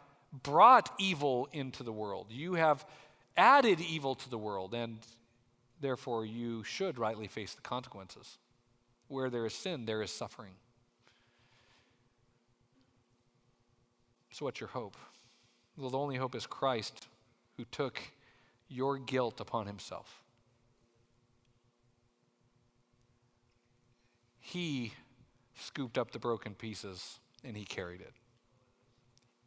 brought 0.43 0.91
evil 0.99 1.49
into 1.53 1.83
the 1.83 1.93
world. 1.93 2.27
You 2.31 2.55
have 2.55 2.85
added 3.37 3.81
evil 3.81 4.15
to 4.15 4.31
the 4.31 4.39
world, 4.39 4.75
and 4.75 4.99
therefore 5.81 6.25
you 6.25 6.65
should 6.65 6.99
rightly 6.99 7.27
face 7.27 7.55
the 7.55 7.63
consequences. 7.63 8.39
Where 9.09 9.31
there 9.31 9.47
is 9.47 9.55
sin, 9.55 9.85
there 9.85 10.03
is 10.03 10.11
suffering. 10.11 10.55
So, 14.31 14.47
what's 14.47 14.61
your 14.61 14.71
hope? 14.71 14.97
Well, 15.77 15.91
the 15.91 15.99
only 15.99 16.17
hope 16.17 16.35
is 16.35 16.47
Christ, 16.47 17.07
who 17.57 17.65
took 17.67 18.01
your 18.69 18.97
guilt 18.97 19.41
upon 19.41 19.67
himself. 19.67 20.22
He 24.53 24.93
scooped 25.55 25.97
up 25.97 26.11
the 26.11 26.19
broken 26.19 26.55
pieces 26.55 27.21
and 27.43 27.57
he 27.57 27.65
carried 27.65 28.03
it. 28.03 28.13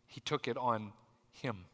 He 0.07 0.19
took 0.19 0.47
it 0.47 0.57
on 0.57 0.93
him. 1.31 1.65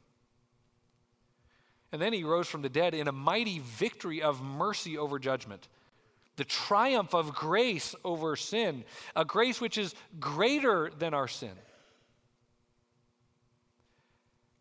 And 1.93 2.01
then 2.01 2.11
he 2.11 2.25
rose 2.25 2.49
from 2.49 2.61
the 2.61 2.67
dead 2.67 2.93
in 2.93 3.07
a 3.07 3.13
mighty 3.13 3.59
victory 3.59 4.21
of 4.21 4.43
mercy 4.43 4.97
over 4.97 5.17
judgment, 5.17 5.69
the 6.35 6.43
triumph 6.43 7.13
of 7.13 7.33
grace 7.33 7.95
over 8.03 8.35
sin, 8.35 8.83
a 9.15 9.23
grace 9.23 9.61
which 9.61 9.77
is 9.77 9.95
greater 10.19 10.91
than 10.99 11.13
our 11.13 11.29
sin. 11.29 11.53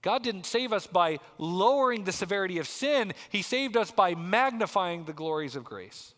God 0.00 0.22
didn't 0.22 0.46
save 0.46 0.72
us 0.72 0.86
by 0.86 1.18
lowering 1.38 2.04
the 2.04 2.12
severity 2.12 2.58
of 2.58 2.68
sin, 2.68 3.14
He 3.30 3.42
saved 3.42 3.76
us 3.76 3.90
by 3.90 4.14
magnifying 4.14 5.06
the 5.06 5.12
glories 5.12 5.56
of 5.56 5.64
grace. 5.64 6.14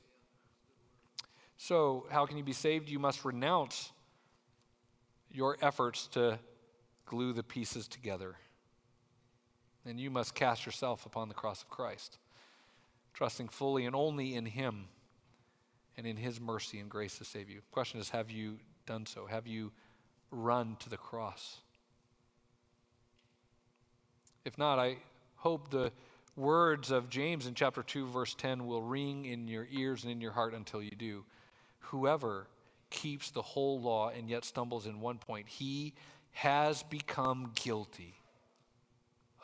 So, 1.64 2.07
how 2.11 2.27
can 2.27 2.37
you 2.37 2.42
be 2.42 2.53
saved? 2.53 2.88
You 2.88 2.98
must 2.98 3.25
renounce 3.25 3.92
your 5.31 5.57
efforts 5.62 6.09
to 6.09 6.40
glue 7.07 7.33
the 7.33 7.44
pieces 7.44 7.87
together. 7.87 8.35
And 9.87 10.01
you 10.01 10.11
must 10.11 10.35
cast 10.35 10.66
yourself 10.66 11.07
upon 11.07 11.29
the 11.29 11.37
cross 11.37 11.62
of 11.62 11.68
Christ, 11.68 12.18
trusting 13.14 13.46
fully 13.46 13.87
and 13.87 13.94
only 13.94 14.35
in 14.35 14.44
Him 14.44 14.87
and 15.96 16.05
in 16.05 16.16
His 16.16 16.40
mercy 16.40 16.81
and 16.81 16.90
grace 16.90 17.18
to 17.18 17.25
save 17.25 17.48
you. 17.48 17.61
The 17.61 17.70
question 17.70 18.01
is 18.01 18.11
have 18.11 18.29
you 18.29 18.59
done 18.85 19.07
so? 19.07 19.27
Have 19.27 19.46
you 19.46 19.70
run 20.33 20.77
to 20.81 20.90
the 20.90 20.96
cross? 20.96 21.59
If 24.44 24.59
not, 24.59 24.81
I 24.81 24.96
hope 25.37 25.70
the 25.70 25.92
words 26.35 26.90
of 26.90 27.09
James 27.09 27.46
in 27.46 27.55
chapter 27.55 27.85
2, 27.85 28.09
verse 28.09 28.35
10 28.35 28.66
will 28.66 28.83
ring 28.83 29.27
in 29.27 29.46
your 29.46 29.68
ears 29.70 30.03
and 30.03 30.11
in 30.11 30.20
your 30.20 30.33
heart 30.33 30.55
until 30.55 30.83
you 30.83 30.90
do. 30.90 31.25
Whoever 31.83 32.47
keeps 32.90 33.31
the 33.31 33.42
whole 33.42 33.81
law 33.81 34.11
and 34.11 34.29
yet 34.29 34.45
stumbles 34.45 34.87
in 34.87 35.01
one 35.01 35.18
point, 35.18 35.49
he 35.49 35.95
has 36.33 36.83
become 36.83 37.53
guilty 37.55 38.14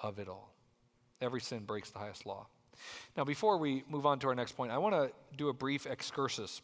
of 0.03 0.19
it 0.19 0.29
all. 0.29 0.53
Every 1.21 1.41
sin 1.41 1.65
breaks 1.65 1.91
the 1.91 1.99
highest 1.99 2.27
law. 2.27 2.47
Now, 3.17 3.25
before 3.25 3.59
we 3.59 3.85
move 3.89 4.07
on 4.07 4.19
to 4.21 4.29
our 4.29 4.35
next 4.35 4.53
point, 4.53 4.71
I 4.71 4.79
want 4.79 4.95
to 4.95 5.11
do 5.37 5.49
a 5.49 5.53
brief 5.53 5.87
excursus 5.87 6.63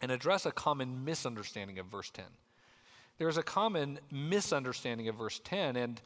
and 0.00 0.10
address 0.10 0.46
a 0.46 0.52
common 0.52 1.04
misunderstanding 1.04 1.78
of 1.78 1.86
verse 1.86 2.10
10. 2.10 2.24
There 3.18 3.28
is 3.28 3.36
a 3.36 3.42
common 3.42 4.00
misunderstanding 4.10 5.08
of 5.08 5.16
verse 5.16 5.40
10, 5.44 5.76
and 5.76 6.00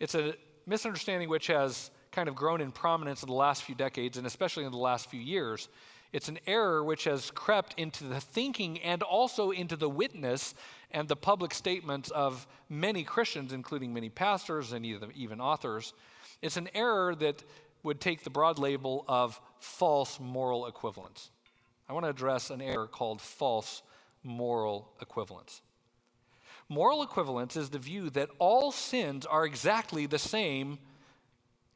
it's 0.00 0.14
a 0.14 0.34
misunderstanding 0.66 1.28
which 1.28 1.46
has 1.46 1.90
kind 2.10 2.28
of 2.28 2.34
grown 2.34 2.60
in 2.60 2.72
prominence 2.72 3.22
in 3.22 3.28
the 3.28 3.34
last 3.34 3.62
few 3.62 3.74
decades, 3.74 4.18
and 4.18 4.26
especially 4.26 4.64
in 4.64 4.72
the 4.72 4.78
last 4.78 5.08
few 5.08 5.20
years. 5.20 5.68
It's 6.12 6.28
an 6.28 6.38
error 6.46 6.84
which 6.84 7.04
has 7.04 7.30
crept 7.30 7.74
into 7.78 8.04
the 8.04 8.20
thinking 8.20 8.78
and 8.80 9.02
also 9.02 9.50
into 9.50 9.76
the 9.76 9.88
witness 9.88 10.54
and 10.90 11.08
the 11.08 11.16
public 11.16 11.54
statements 11.54 12.10
of 12.10 12.46
many 12.68 13.02
Christians, 13.02 13.52
including 13.52 13.94
many 13.94 14.10
pastors 14.10 14.72
and 14.72 14.84
even 14.84 15.40
authors. 15.40 15.94
It's 16.42 16.58
an 16.58 16.68
error 16.74 17.14
that 17.14 17.42
would 17.82 18.00
take 18.00 18.24
the 18.24 18.30
broad 18.30 18.58
label 18.58 19.04
of 19.08 19.40
false 19.58 20.20
moral 20.20 20.66
equivalence. 20.66 21.30
I 21.88 21.94
want 21.94 22.04
to 22.04 22.10
address 22.10 22.50
an 22.50 22.60
error 22.60 22.86
called 22.86 23.20
false 23.20 23.82
moral 24.22 24.92
equivalence. 25.00 25.62
Moral 26.68 27.02
equivalence 27.02 27.56
is 27.56 27.70
the 27.70 27.78
view 27.78 28.10
that 28.10 28.28
all 28.38 28.70
sins 28.70 29.26
are 29.26 29.44
exactly 29.44 30.06
the 30.06 30.18
same 30.18 30.78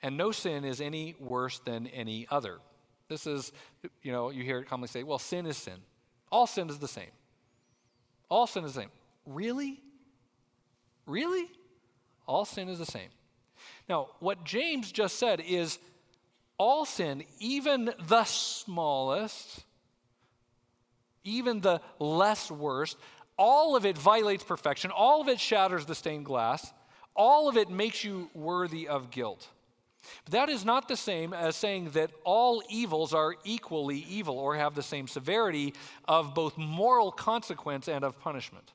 and 0.03 0.17
no 0.17 0.31
sin 0.31 0.65
is 0.65 0.81
any 0.81 1.17
worse 1.19 1.59
than 1.61 1.87
any 1.89 2.27
other. 2.31 2.59
This 3.09 3.27
is, 3.27 3.53
you 4.03 4.13
know, 4.13 4.31
you 4.31 4.43
hear 4.43 4.59
it 4.59 4.69
commonly 4.69 4.89
say, 4.89 5.03
well, 5.03 5.19
sin 5.19 5.47
is 5.47 5.57
sin. 5.57 5.79
All 6.31 6.47
sin 6.47 6.69
is 6.69 6.79
the 6.79 6.89
same. 6.89 7.11
All 8.29 8.47
sin 8.47 8.65
is 8.65 8.75
the 8.75 8.81
same. 8.81 8.91
Really? 9.25 9.81
Really? 11.07 11.47
All 12.27 12.45
sin 12.45 12.69
is 12.69 12.79
the 12.79 12.87
same. 12.87 13.09
Now, 13.89 14.09
what 14.19 14.45
James 14.45 14.91
just 14.91 15.19
said 15.19 15.41
is 15.41 15.79
all 16.59 16.85
sin, 16.85 17.25
even 17.39 17.93
the 18.09 18.25
smallest, 18.25 19.65
even 21.23 21.61
the 21.61 21.81
less 21.99 22.51
worst, 22.51 22.97
all 23.39 23.77
of 23.77 23.85
it 23.85 23.97
violates 23.97 24.43
perfection, 24.43 24.91
all 24.91 25.21
of 25.21 25.29
it 25.29 25.39
shatters 25.39 25.87
the 25.87 25.95
stained 25.95 26.25
glass, 26.25 26.73
all 27.15 27.49
of 27.49 27.57
it 27.57 27.71
makes 27.71 28.03
you 28.03 28.31
worthy 28.35 28.89
of 28.89 29.11
guilt. 29.11 29.49
But 30.25 30.33
that 30.33 30.49
is 30.49 30.65
not 30.65 30.89
the 30.89 30.97
same 30.97 31.33
as 31.33 31.57
saying 31.57 31.91
that 31.91 32.11
all 32.25 32.63
evils 32.69 33.15
are 33.15 33.35
equally 33.45 33.99
evil 33.99 34.39
or 34.39 34.57
have 34.57 34.75
the 34.75 34.83
same 34.83 35.09
severity 35.09 35.75
of 36.07 36.35
both 36.35 36.57
moral 36.57 37.11
consequence 37.13 37.89
and 37.89 38.05
of 38.05 38.19
punishment. 38.21 38.73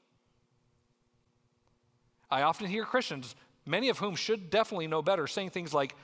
I 2.30 2.44
often 2.44 2.68
hear 2.68 2.86
Christians, 2.86 3.36
many 3.66 3.90
of 3.90 3.98
whom 3.98 4.16
should 4.16 4.50
definitely 4.50 4.88
know 4.88 5.02
better, 5.02 5.28
saying 5.28 5.50
things 5.50 5.74
like, 5.74 5.96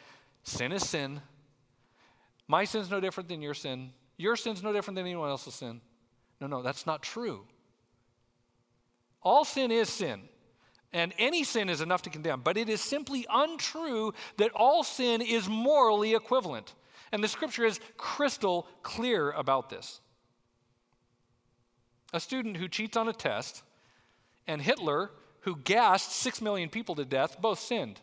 sin 0.43 0.71
is 0.71 0.87
sin. 0.87 1.21
My 2.47 2.65
sin's 2.65 2.89
no 2.89 2.99
different 2.99 3.29
than 3.29 3.41
your 3.41 3.53
sin. 3.53 3.91
Your 4.17 4.35
sin's 4.35 4.63
no 4.63 4.73
different 4.73 4.95
than 4.95 5.05
anyone 5.05 5.29
else's 5.29 5.53
sin. 5.53 5.81
No, 6.41 6.47
no, 6.47 6.61
that's 6.61 6.85
not 6.85 7.01
true. 7.01 7.45
All 9.21 9.45
sin 9.45 9.71
is 9.71 9.89
sin. 9.89 10.21
And 10.97 11.13
any 11.19 11.43
sin 11.43 11.69
is 11.69 11.79
enough 11.79 12.01
to 12.01 12.09
condemn, 12.09 12.41
but 12.41 12.57
it 12.57 12.69
is 12.69 12.81
simply 12.81 13.27
untrue 13.31 14.15
that 14.37 14.49
all 14.55 14.83
sin 14.83 15.21
is 15.21 15.47
morally 15.47 16.15
equivalent. 16.15 16.73
And 17.11 17.23
the 17.23 17.27
scripture 17.27 17.65
is 17.65 17.79
crystal 17.97 18.65
clear 18.81 19.29
about 19.29 19.69
this. 19.69 20.01
A 22.13 22.19
student 22.19 22.57
who 22.57 22.67
cheats 22.67 22.97
on 22.97 23.07
a 23.07 23.13
test 23.13 23.61
and 24.47 24.59
Hitler, 24.59 25.11
who 25.41 25.55
gassed 25.57 26.13
six 26.13 26.41
million 26.41 26.67
people 26.67 26.95
to 26.95 27.05
death, 27.05 27.39
both 27.39 27.59
sinned. 27.59 28.01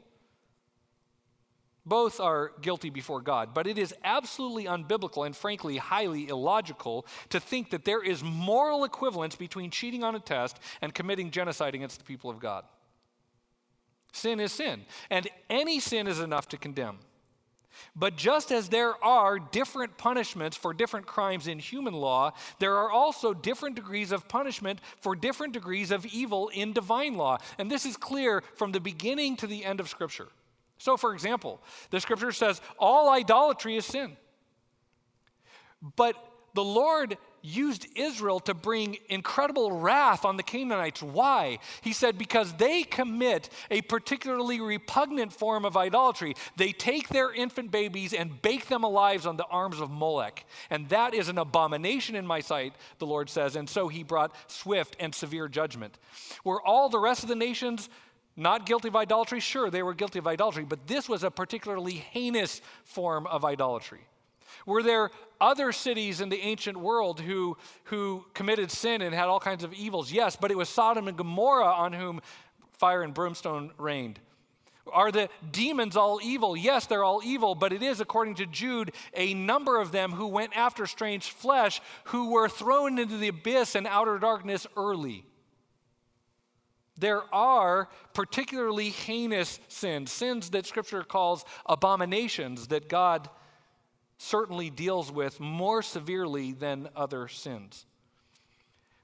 Both 1.84 2.20
are 2.20 2.52
guilty 2.62 2.90
before 2.90 3.22
God, 3.22 3.54
but 3.54 3.66
it 3.66 3.76
is 3.76 3.92
absolutely 4.04 4.66
unbiblical 4.66 5.26
and 5.26 5.34
frankly 5.34 5.78
highly 5.78 6.28
illogical 6.28 7.06
to 7.30 7.40
think 7.40 7.70
that 7.70 7.84
there 7.84 8.04
is 8.04 8.22
moral 8.22 8.84
equivalence 8.84 9.34
between 9.34 9.72
cheating 9.72 10.04
on 10.04 10.14
a 10.14 10.20
test 10.20 10.60
and 10.80 10.94
committing 10.94 11.32
genocide 11.32 11.74
against 11.74 11.98
the 11.98 12.04
people 12.04 12.30
of 12.30 12.38
God. 12.38 12.64
Sin 14.14 14.38
is 14.38 14.52
sin, 14.52 14.84
and 15.10 15.28
any 15.50 15.80
sin 15.80 16.06
is 16.06 16.20
enough 16.20 16.48
to 16.50 16.56
condemn. 16.56 16.98
But 17.96 18.14
just 18.14 18.52
as 18.52 18.68
there 18.68 18.94
are 19.04 19.40
different 19.40 19.98
punishments 19.98 20.56
for 20.56 20.72
different 20.72 21.06
crimes 21.06 21.48
in 21.48 21.58
human 21.58 21.94
law, 21.94 22.32
there 22.60 22.76
are 22.76 22.92
also 22.92 23.34
different 23.34 23.74
degrees 23.74 24.12
of 24.12 24.28
punishment 24.28 24.78
for 25.00 25.16
different 25.16 25.52
degrees 25.52 25.90
of 25.90 26.06
evil 26.06 26.48
in 26.50 26.72
divine 26.72 27.14
law. 27.14 27.38
And 27.58 27.68
this 27.68 27.84
is 27.84 27.96
clear 27.96 28.44
from 28.54 28.70
the 28.70 28.78
beginning 28.78 29.36
to 29.38 29.48
the 29.48 29.64
end 29.64 29.80
of 29.80 29.88
Scripture. 29.88 30.28
So, 30.78 30.96
for 30.96 31.12
example, 31.12 31.60
the 31.90 32.00
scripture 32.00 32.30
says 32.30 32.60
all 32.78 33.08
idolatry 33.08 33.76
is 33.76 33.84
sin. 33.84 34.16
But 35.96 36.14
the 36.54 36.64
Lord 36.64 37.18
used 37.42 37.86
Israel 37.94 38.40
to 38.40 38.54
bring 38.54 38.96
incredible 39.10 39.70
wrath 39.70 40.24
on 40.24 40.38
the 40.38 40.42
Canaanites. 40.42 41.02
Why? 41.02 41.58
He 41.82 41.92
said, 41.92 42.16
because 42.16 42.54
they 42.54 42.84
commit 42.84 43.50
a 43.70 43.82
particularly 43.82 44.60
repugnant 44.60 45.30
form 45.30 45.66
of 45.66 45.76
idolatry. 45.76 46.36
They 46.56 46.72
take 46.72 47.10
their 47.10 47.32
infant 47.32 47.70
babies 47.70 48.14
and 48.14 48.40
bake 48.40 48.68
them 48.68 48.82
alive 48.82 49.26
on 49.26 49.36
the 49.36 49.44
arms 49.44 49.78
of 49.78 49.90
Molech. 49.90 50.46
And 50.70 50.88
that 50.88 51.12
is 51.12 51.28
an 51.28 51.36
abomination 51.36 52.16
in 52.16 52.26
my 52.26 52.40
sight, 52.40 52.72
the 52.98 53.06
Lord 53.06 53.28
says. 53.28 53.56
And 53.56 53.68
so 53.68 53.88
he 53.88 54.02
brought 54.02 54.34
swift 54.50 54.96
and 54.98 55.14
severe 55.14 55.46
judgment. 55.46 55.98
Were 56.44 56.62
all 56.62 56.88
the 56.88 56.98
rest 56.98 57.24
of 57.24 57.28
the 57.28 57.34
nations 57.34 57.90
not 58.36 58.64
guilty 58.64 58.88
of 58.88 58.96
idolatry? 58.96 59.40
Sure, 59.40 59.68
they 59.68 59.82
were 59.82 59.94
guilty 59.94 60.18
of 60.18 60.26
idolatry, 60.26 60.64
but 60.64 60.86
this 60.86 61.10
was 61.10 61.22
a 61.22 61.30
particularly 61.30 61.94
heinous 61.94 62.62
form 62.84 63.26
of 63.26 63.44
idolatry. 63.44 64.00
Were 64.66 64.82
there 64.82 65.10
other 65.40 65.72
cities 65.72 66.20
in 66.20 66.28
the 66.28 66.40
ancient 66.40 66.76
world 66.76 67.20
who, 67.20 67.56
who 67.84 68.24
committed 68.34 68.70
sin 68.70 69.02
and 69.02 69.14
had 69.14 69.26
all 69.26 69.40
kinds 69.40 69.64
of 69.64 69.72
evils? 69.72 70.12
Yes, 70.12 70.36
but 70.36 70.50
it 70.50 70.56
was 70.56 70.68
Sodom 70.68 71.08
and 71.08 71.16
Gomorrah 71.16 71.72
on 71.72 71.92
whom 71.92 72.20
fire 72.72 73.02
and 73.02 73.14
brimstone 73.14 73.72
rained. 73.78 74.20
Are 74.92 75.10
the 75.10 75.28
demons 75.50 75.96
all 75.96 76.20
evil? 76.22 76.56
Yes, 76.56 76.86
they're 76.86 77.04
all 77.04 77.22
evil, 77.24 77.54
but 77.54 77.72
it 77.72 77.82
is, 77.82 78.00
according 78.00 78.34
to 78.36 78.46
Jude, 78.46 78.92
a 79.14 79.32
number 79.32 79.80
of 79.80 79.92
them 79.92 80.12
who 80.12 80.26
went 80.26 80.56
after 80.56 80.86
strange 80.86 81.30
flesh, 81.30 81.80
who 82.04 82.30
were 82.30 82.48
thrown 82.48 82.98
into 82.98 83.16
the 83.16 83.28
abyss 83.28 83.74
and 83.74 83.86
outer 83.86 84.18
darkness 84.18 84.66
early. 84.76 85.24
There 86.96 87.22
are 87.34 87.88
particularly 88.12 88.90
heinous 88.90 89.58
sins, 89.68 90.12
sins 90.12 90.50
that 90.50 90.66
Scripture 90.66 91.02
calls 91.02 91.44
abominations 91.66 92.68
that 92.68 92.88
God 92.88 93.28
certainly 94.18 94.70
deals 94.70 95.10
with 95.10 95.40
more 95.40 95.82
severely 95.82 96.52
than 96.52 96.88
other 96.94 97.28
sins. 97.28 97.86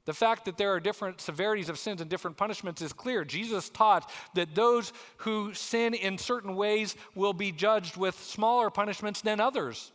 The 0.07 0.15
fact 0.15 0.47
that 0.47 0.57
there 0.57 0.73
are 0.73 0.81
different 0.81 1.21
severities 1.21 1.69
of 1.69 1.79
sins 1.79 2.01
and 2.01 2.09
different 2.09 2.37
punishments 2.37 2.83
is 2.83 2.93
clear. 2.93 3.25
Jesus 3.25 3.69
taught 3.69 4.11
that 4.35 4.55
those 4.55 4.93
who 5.19 5.53
sin 5.55 5.95
in 5.95 6.19
certain 6.19 6.57
ways 6.57 6.97
will 7.15 7.33
be 7.33 7.53
judged 7.53 7.97
with 7.97 8.19
smaller 8.19 8.71
punishments 8.71 9.21
than 9.21 9.41
others. 9.41 9.93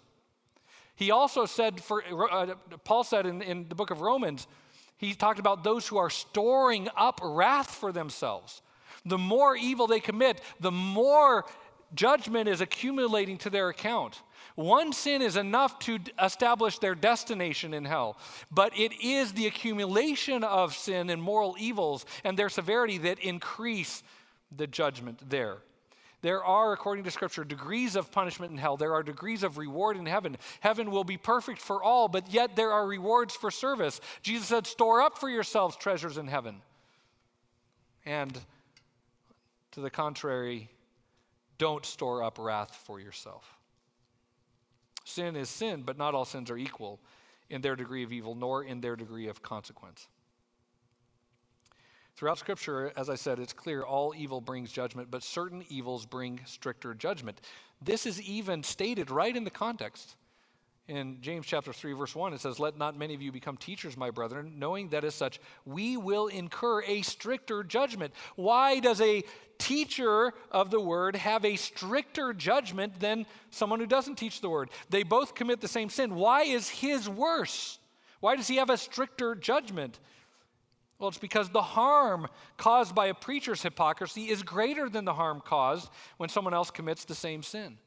He 0.96 1.12
also 1.12 1.46
said, 1.46 1.82
for, 1.82 2.04
uh, 2.32 2.56
Paul 2.84 3.04
said 3.04 3.26
in, 3.26 3.42
in 3.42 3.68
the 3.68 3.76
book 3.76 3.92
of 3.92 4.02
Romans, 4.02 4.48
he 4.98 5.14
talked 5.14 5.40
about 5.40 5.64
those 5.64 5.88
who 5.88 5.98
are 5.98 6.10
storing 6.10 6.88
up 6.96 7.20
wrath 7.22 7.72
for 7.72 7.92
themselves. 7.92 8.62
The 9.06 9.18
more 9.18 9.56
evil 9.56 9.88
they 9.88 10.00
commit, 10.00 10.42
the 10.60 10.72
more 10.72 11.46
judgment 11.96 12.48
is 12.48 12.62
accumulating 12.62 13.38
to 13.40 13.50
their 13.50 13.70
account. 13.70 14.22
One 14.56 14.94
sin 14.94 15.22
is 15.22 15.36
enough 15.36 15.80
to 15.80 16.00
establish 16.22 16.80
their 16.80 16.96
destination 16.96 17.74
in 17.74 17.84
hell, 17.84 18.18
but 18.50 18.78
it 18.78 18.94
is 19.04 19.34
the 19.34 19.48
accumulation 19.48 20.44
of 20.44 20.76
sin 20.76 21.10
and 21.10 21.22
moral 21.22 21.56
evils 21.60 22.06
and 22.24 22.38
their 22.38 22.50
severity 22.50 22.98
that 23.00 23.20
increase 23.20 24.02
the 24.56 24.68
judgment 24.68 25.30
there. 25.30 25.58
There 26.22 26.44
are, 26.44 26.74
according 26.74 27.04
to 27.04 27.12
Scripture, 27.12 27.44
degrees 27.44 27.96
of 27.96 28.12
punishment 28.12 28.52
in 28.52 28.58
hell. 28.58 28.78
There 28.78 28.94
are 28.94 29.04
degrees 29.04 29.44
of 29.44 29.60
reward 29.60 29.96
in 29.96 30.08
heaven. 30.08 30.38
Heaven 30.62 30.90
will 30.90 31.04
be 31.04 31.18
perfect 31.18 31.60
for 31.60 31.84
all, 31.84 32.08
but 32.08 32.34
yet 32.34 32.56
there 32.56 32.72
are 32.72 32.88
rewards 32.88 33.36
for 33.36 33.52
service. 33.52 34.02
Jesus 34.24 34.48
said, 34.48 34.66
Store 34.66 35.02
up 35.02 35.20
for 35.20 35.30
yourselves 35.30 35.76
treasures 35.76 36.18
in 36.18 36.28
heaven. 36.28 36.62
And 38.06 38.40
to 39.74 39.82
the 39.82 39.92
contrary, 39.92 40.70
don't 41.58 41.86
store 41.86 42.24
up 42.24 42.38
wrath 42.40 42.76
for 42.86 43.00
yourself. 43.00 43.58
Sin 45.04 45.36
is 45.36 45.50
sin, 45.50 45.84
but 45.84 45.98
not 45.98 46.16
all 46.16 46.26
sins 46.26 46.50
are 46.50 46.58
equal 46.58 47.00
in 47.50 47.62
their 47.62 47.76
degree 47.76 48.04
of 48.04 48.12
evil, 48.12 48.36
nor 48.36 48.64
in 48.64 48.82
their 48.82 48.96
degree 48.96 49.28
of 49.28 49.42
consequence. 49.42 50.08
Throughout 52.16 52.40
Scripture, 52.40 52.94
as 52.96 53.10
I 53.10 53.16
said, 53.16 53.40
it's 53.40 53.54
clear 53.54 53.84
all 53.84 54.14
evil 54.16 54.40
brings 54.40 54.72
judgment, 54.72 55.12
but 55.12 55.22
certain 55.22 55.66
evils 55.70 56.06
bring 56.06 56.40
stricter 56.46 56.94
judgment. 56.94 57.42
This 57.82 58.06
is 58.06 58.22
even 58.22 58.64
stated 58.64 59.12
right 59.12 59.36
in 59.36 59.44
the 59.44 59.50
context. 59.50 60.16
In 60.88 61.20
James 61.22 61.48
chapter 61.48 61.74
3, 61.74 61.94
verse 61.94 62.16
1, 62.16 62.34
it 62.34 62.42
says, 62.42 62.60
Let 62.60 62.78
not 62.78 62.96
many 62.96 63.16
of 63.16 63.22
you 63.22 63.32
become 63.32 63.58
teachers, 63.58 63.98
my 63.98 64.12
brethren, 64.12 64.54
knowing 64.58 64.90
that 64.90 65.04
as 65.04 65.16
such 65.16 65.40
we 65.66 65.98
will 65.98 66.28
incur 66.28 66.84
a 66.84 67.02
stricter 67.02 67.64
judgment. 67.64 68.14
Why 68.36 68.80
does 68.80 69.02
a 69.02 69.24
teacher 69.58 70.34
of 70.52 70.70
the 70.70 70.80
word 70.80 71.16
have 71.16 71.46
a 71.46 71.56
stricter 71.56 72.34
judgment 72.34 73.00
than 73.00 73.26
someone 73.50 73.80
who 73.80 73.86
doesn't 73.86 74.16
teach 74.16 74.42
the 74.42 74.50
word. 74.50 74.70
They 74.90 75.04
both 75.04 75.36
commit 75.36 75.62
the 75.62 75.68
same 75.68 75.90
sin. 75.90 76.16
Why 76.16 76.44
is 76.44 76.70
his 76.70 77.08
worse? 77.08 77.80
Why 78.20 78.36
does 78.36 78.48
he 78.48 78.58
have 78.58 78.70
a 78.70 78.78
stricter 78.78 79.36
judgment? 79.36 80.00
Well, 81.00 81.10
it's 81.10 81.18
because 81.18 81.50
the 81.50 81.62
harm 81.62 82.28
caused 82.58 82.96
by 82.96 83.08
a 83.08 83.14
preacher's 83.14 83.62
hypocrisy 83.62 84.30
is 84.30 84.44
greater 84.44 84.90
than 84.90 85.06
the 85.06 85.14
harm 85.14 85.42
caused 85.42 85.90
when 86.18 86.30
someone 86.30 86.54
else 86.54 86.72
commits 86.72 87.06
the 87.06 87.16
same 87.16 87.44
sin. 87.44 87.78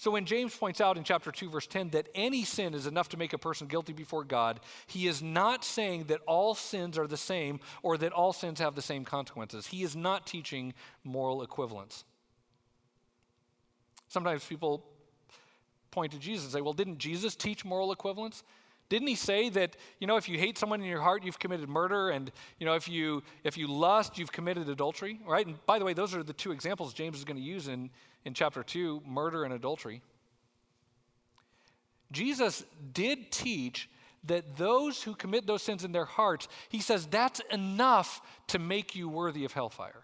So 0.00 0.10
when 0.10 0.24
James 0.24 0.56
points 0.56 0.80
out 0.80 0.96
in 0.96 1.04
chapter 1.04 1.30
2, 1.30 1.50
verse 1.50 1.66
10, 1.66 1.90
that 1.90 2.08
any 2.14 2.42
sin 2.42 2.72
is 2.72 2.86
enough 2.86 3.10
to 3.10 3.18
make 3.18 3.34
a 3.34 3.38
person 3.38 3.66
guilty 3.66 3.92
before 3.92 4.24
God, 4.24 4.60
he 4.86 5.06
is 5.06 5.22
not 5.22 5.62
saying 5.62 6.04
that 6.04 6.22
all 6.26 6.54
sins 6.54 6.96
are 6.96 7.06
the 7.06 7.18
same 7.18 7.60
or 7.82 7.98
that 7.98 8.10
all 8.10 8.32
sins 8.32 8.60
have 8.60 8.74
the 8.74 8.80
same 8.80 9.04
consequences. 9.04 9.66
He 9.66 9.82
is 9.82 9.94
not 9.94 10.26
teaching 10.26 10.72
moral 11.04 11.42
equivalence. 11.42 12.04
Sometimes 14.08 14.42
people 14.42 14.86
point 15.90 16.12
to 16.12 16.18
Jesus 16.18 16.46
and 16.46 16.52
say, 16.54 16.62
well, 16.62 16.72
didn't 16.72 16.96
Jesus 16.96 17.36
teach 17.36 17.62
moral 17.62 17.92
equivalence? 17.92 18.42
Didn't 18.90 19.06
he 19.06 19.14
say 19.14 19.48
that, 19.50 19.76
you 20.00 20.08
know, 20.08 20.16
if 20.16 20.28
you 20.28 20.36
hate 20.36 20.58
someone 20.58 20.80
in 20.80 20.86
your 20.86 21.00
heart, 21.00 21.22
you've 21.24 21.38
committed 21.38 21.68
murder, 21.68 22.10
and, 22.10 22.30
you 22.58 22.66
know, 22.66 22.74
if 22.74 22.88
you, 22.88 23.22
if 23.44 23.56
you 23.56 23.68
lust, 23.68 24.18
you've 24.18 24.32
committed 24.32 24.68
adultery, 24.68 25.20
right? 25.24 25.46
And 25.46 25.64
by 25.64 25.78
the 25.78 25.84
way, 25.84 25.94
those 25.94 26.12
are 26.12 26.24
the 26.24 26.32
two 26.32 26.50
examples 26.50 26.92
James 26.92 27.16
is 27.16 27.24
going 27.24 27.36
to 27.36 27.42
use 27.42 27.68
in, 27.68 27.88
in 28.24 28.34
chapter 28.34 28.64
2 28.64 29.02
murder 29.06 29.44
and 29.44 29.54
adultery. 29.54 30.02
Jesus 32.10 32.64
did 32.92 33.30
teach 33.30 33.88
that 34.24 34.56
those 34.56 35.04
who 35.04 35.14
commit 35.14 35.46
those 35.46 35.62
sins 35.62 35.84
in 35.84 35.92
their 35.92 36.04
hearts, 36.04 36.48
he 36.68 36.80
says 36.80 37.06
that's 37.06 37.40
enough 37.52 38.20
to 38.48 38.58
make 38.58 38.96
you 38.96 39.08
worthy 39.08 39.44
of 39.44 39.52
hellfire. 39.52 40.02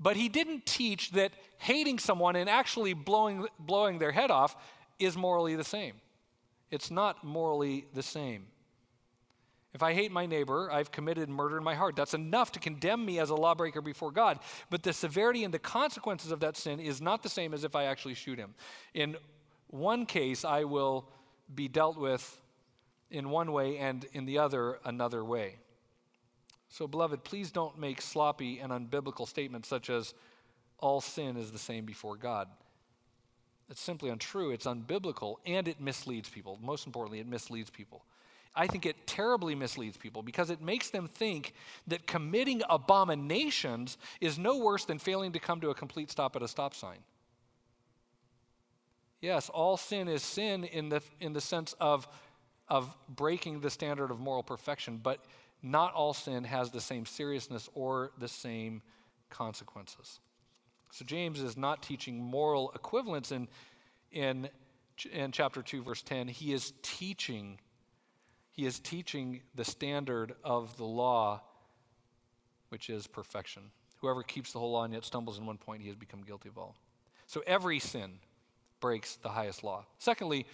But 0.00 0.16
he 0.16 0.30
didn't 0.30 0.64
teach 0.64 1.10
that 1.12 1.32
hating 1.58 1.98
someone 1.98 2.36
and 2.36 2.48
actually 2.48 2.94
blowing, 2.94 3.46
blowing 3.58 3.98
their 3.98 4.12
head 4.12 4.30
off 4.30 4.56
is 4.98 5.14
morally 5.14 5.56
the 5.56 5.64
same. 5.64 5.94
It's 6.70 6.90
not 6.90 7.24
morally 7.24 7.86
the 7.94 8.02
same. 8.02 8.46
If 9.74 9.82
I 9.82 9.92
hate 9.92 10.10
my 10.10 10.24
neighbor, 10.24 10.70
I've 10.72 10.90
committed 10.90 11.28
murder 11.28 11.58
in 11.58 11.64
my 11.64 11.74
heart. 11.74 11.96
That's 11.96 12.14
enough 12.14 12.50
to 12.52 12.58
condemn 12.58 13.04
me 13.04 13.18
as 13.18 13.28
a 13.28 13.34
lawbreaker 13.34 13.82
before 13.82 14.10
God. 14.10 14.38
But 14.70 14.82
the 14.82 14.94
severity 14.94 15.44
and 15.44 15.52
the 15.52 15.58
consequences 15.58 16.30
of 16.32 16.40
that 16.40 16.56
sin 16.56 16.80
is 16.80 17.02
not 17.02 17.22
the 17.22 17.28
same 17.28 17.52
as 17.52 17.62
if 17.62 17.76
I 17.76 17.84
actually 17.84 18.14
shoot 18.14 18.38
him. 18.38 18.54
In 18.94 19.16
one 19.68 20.06
case, 20.06 20.44
I 20.46 20.64
will 20.64 21.08
be 21.54 21.68
dealt 21.68 21.98
with 21.98 22.40
in 23.10 23.28
one 23.30 23.52
way, 23.52 23.78
and 23.78 24.04
in 24.14 24.24
the 24.24 24.38
other, 24.38 24.78
another 24.84 25.24
way. 25.24 25.56
So, 26.68 26.88
beloved, 26.88 27.22
please 27.22 27.50
don't 27.52 27.78
make 27.78 28.02
sloppy 28.02 28.58
and 28.58 28.72
unbiblical 28.72 29.28
statements 29.28 29.68
such 29.68 29.90
as, 29.90 30.14
all 30.78 31.00
sin 31.00 31.36
is 31.36 31.52
the 31.52 31.58
same 31.58 31.84
before 31.84 32.16
God. 32.16 32.48
It's 33.68 33.80
simply 33.80 34.10
untrue, 34.10 34.52
it's 34.52 34.66
unbiblical, 34.66 35.36
and 35.44 35.66
it 35.66 35.80
misleads 35.80 36.28
people. 36.28 36.58
Most 36.62 36.86
importantly, 36.86 37.18
it 37.18 37.26
misleads 37.26 37.70
people. 37.70 38.04
I 38.54 38.66
think 38.66 38.86
it 38.86 39.06
terribly 39.06 39.54
misleads 39.54 39.98
people 39.98 40.22
because 40.22 40.48
it 40.48 40.62
makes 40.62 40.88
them 40.88 41.08
think 41.08 41.52
that 41.88 42.06
committing 42.06 42.62
abominations 42.70 43.98
is 44.20 44.38
no 44.38 44.56
worse 44.56 44.86
than 44.86 44.98
failing 44.98 45.32
to 45.32 45.38
come 45.38 45.60
to 45.60 45.70
a 45.70 45.74
complete 45.74 46.10
stop 46.10 46.36
at 46.36 46.42
a 46.42 46.48
stop 46.48 46.74
sign. 46.74 46.98
Yes, 49.20 49.50
all 49.50 49.76
sin 49.76 50.08
is 50.08 50.22
sin 50.22 50.64
in 50.64 50.88
the, 50.88 51.02
in 51.20 51.32
the 51.34 51.40
sense 51.40 51.74
of, 51.80 52.08
of 52.68 52.96
breaking 53.08 53.60
the 53.60 53.70
standard 53.70 54.10
of 54.10 54.20
moral 54.20 54.42
perfection, 54.42 55.00
but 55.02 55.24
not 55.62 55.92
all 55.92 56.14
sin 56.14 56.44
has 56.44 56.70
the 56.70 56.80
same 56.80 57.04
seriousness 57.04 57.68
or 57.74 58.12
the 58.18 58.28
same 58.28 58.82
consequences. 59.28 60.20
So 60.96 61.04
James 61.04 61.42
is 61.42 61.58
not 61.58 61.82
teaching 61.82 62.18
moral 62.24 62.72
equivalence 62.74 63.30
in, 63.30 63.48
in, 64.12 64.48
in 65.12 65.30
chapter 65.30 65.60
2, 65.60 65.82
verse 65.82 66.00
10. 66.00 66.26
He 66.28 66.54
is 66.54 66.72
teaching 66.82 67.58
he 68.52 68.64
is 68.64 68.78
teaching 68.80 69.42
the 69.54 69.66
standard 69.66 70.34
of 70.42 70.74
the 70.78 70.84
law, 70.84 71.42
which 72.70 72.88
is 72.88 73.06
perfection. 73.06 73.64
Whoever 74.00 74.22
keeps 74.22 74.54
the 74.54 74.58
whole 74.58 74.72
law 74.72 74.84
and 74.84 74.94
yet 74.94 75.04
stumbles 75.04 75.38
in 75.38 75.44
one 75.44 75.58
point, 75.58 75.82
he 75.82 75.88
has 75.88 75.96
become 75.96 76.22
guilty 76.22 76.48
of 76.48 76.56
all. 76.56 76.74
So 77.26 77.42
every 77.46 77.78
sin 77.78 78.12
breaks 78.80 79.16
the 79.16 79.28
highest 79.28 79.62
law. 79.62 79.84
Secondly, 79.98 80.46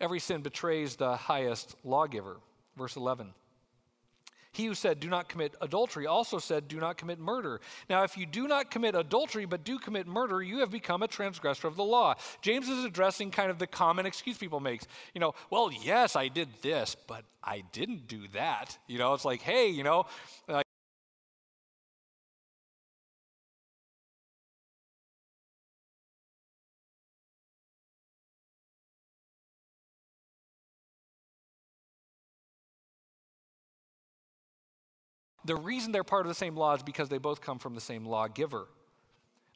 every 0.00 0.18
sin 0.18 0.42
betrays 0.42 0.96
the 0.96 1.14
highest 1.14 1.76
lawgiver. 1.84 2.38
Verse 2.76 2.96
11. 2.96 3.32
He 4.58 4.66
who 4.66 4.74
said, 4.74 4.98
Do 4.98 5.08
not 5.08 5.28
commit 5.28 5.54
adultery, 5.60 6.08
also 6.08 6.40
said, 6.40 6.66
Do 6.66 6.80
not 6.80 6.96
commit 6.96 7.20
murder. 7.20 7.60
Now, 7.88 8.02
if 8.02 8.18
you 8.18 8.26
do 8.26 8.48
not 8.48 8.72
commit 8.72 8.96
adultery, 8.96 9.44
but 9.44 9.62
do 9.62 9.78
commit 9.78 10.08
murder, 10.08 10.42
you 10.42 10.58
have 10.58 10.70
become 10.72 11.00
a 11.04 11.06
transgressor 11.06 11.68
of 11.68 11.76
the 11.76 11.84
law. 11.84 12.16
James 12.42 12.68
is 12.68 12.84
addressing 12.84 13.30
kind 13.30 13.52
of 13.52 13.60
the 13.60 13.68
common 13.68 14.04
excuse 14.04 14.36
people 14.36 14.58
make. 14.58 14.82
You 15.14 15.20
know, 15.20 15.36
well, 15.48 15.70
yes, 15.70 16.16
I 16.16 16.26
did 16.26 16.48
this, 16.60 16.96
but 17.06 17.22
I 17.40 17.62
didn't 17.70 18.08
do 18.08 18.26
that. 18.32 18.76
You 18.88 18.98
know, 18.98 19.14
it's 19.14 19.24
like, 19.24 19.42
hey, 19.42 19.68
you 19.68 19.84
know, 19.84 20.06
uh, 20.48 20.64
The 35.48 35.56
reason 35.56 35.92
they're 35.92 36.04
part 36.04 36.26
of 36.26 36.28
the 36.28 36.34
same 36.34 36.58
law 36.58 36.74
is 36.74 36.82
because 36.82 37.08
they 37.08 37.16
both 37.16 37.40
come 37.40 37.58
from 37.58 37.74
the 37.74 37.80
same 37.80 38.04
lawgiver. 38.04 38.66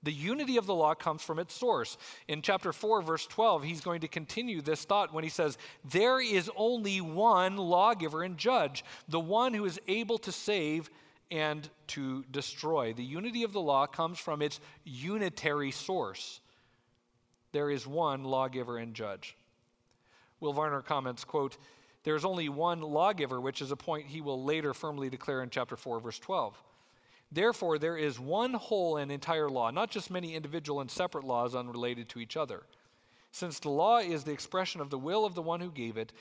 The 0.02 0.10
unity 0.10 0.56
of 0.56 0.64
the 0.64 0.74
law 0.74 0.94
comes 0.94 1.20
from 1.20 1.38
its 1.38 1.52
source. 1.52 1.98
In 2.28 2.40
chapter 2.40 2.72
4, 2.72 3.02
verse 3.02 3.26
12, 3.26 3.62
he's 3.62 3.82
going 3.82 4.00
to 4.00 4.08
continue 4.08 4.62
this 4.62 4.86
thought 4.86 5.12
when 5.12 5.22
he 5.22 5.28
says, 5.28 5.58
There 5.84 6.18
is 6.18 6.50
only 6.56 7.02
one 7.02 7.58
lawgiver 7.58 8.22
and 8.22 8.38
judge, 8.38 8.86
the 9.06 9.20
one 9.20 9.52
who 9.52 9.66
is 9.66 9.78
able 9.86 10.16
to 10.20 10.32
save 10.32 10.88
and 11.30 11.68
to 11.88 12.24
destroy. 12.30 12.94
The 12.94 13.04
unity 13.04 13.42
of 13.42 13.52
the 13.52 13.60
law 13.60 13.86
comes 13.86 14.18
from 14.18 14.40
its 14.40 14.60
unitary 14.84 15.72
source. 15.72 16.40
There 17.52 17.68
is 17.68 17.86
one 17.86 18.24
lawgiver 18.24 18.78
and 18.78 18.94
judge. 18.94 19.36
Will 20.40 20.54
Varner 20.54 20.80
comments, 20.80 21.22
quote, 21.22 21.58
there 22.04 22.16
is 22.16 22.24
only 22.24 22.48
one 22.48 22.80
lawgiver, 22.80 23.40
which 23.40 23.62
is 23.62 23.70
a 23.70 23.76
point 23.76 24.06
he 24.06 24.20
will 24.20 24.44
later 24.44 24.74
firmly 24.74 25.08
declare 25.08 25.42
in 25.42 25.50
chapter 25.50 25.76
4, 25.76 26.00
verse 26.00 26.18
12. 26.18 26.60
Therefore, 27.30 27.78
there 27.78 27.96
is 27.96 28.20
one 28.20 28.54
whole 28.54 28.96
and 28.96 29.10
entire 29.10 29.48
law, 29.48 29.70
not 29.70 29.90
just 29.90 30.10
many 30.10 30.34
individual 30.34 30.80
and 30.80 30.90
separate 30.90 31.24
laws 31.24 31.54
unrelated 31.54 32.08
to 32.10 32.18
each 32.18 32.36
other. 32.36 32.64
Since 33.30 33.60
the 33.60 33.70
law 33.70 33.98
is 33.98 34.24
the 34.24 34.32
expression 34.32 34.80
of 34.80 34.90
the 34.90 34.98
will 34.98 35.24
of 35.24 35.34
the 35.34 35.42
one 35.42 35.60
who 35.60 35.70
gave 35.70 35.96
it, 35.96 36.12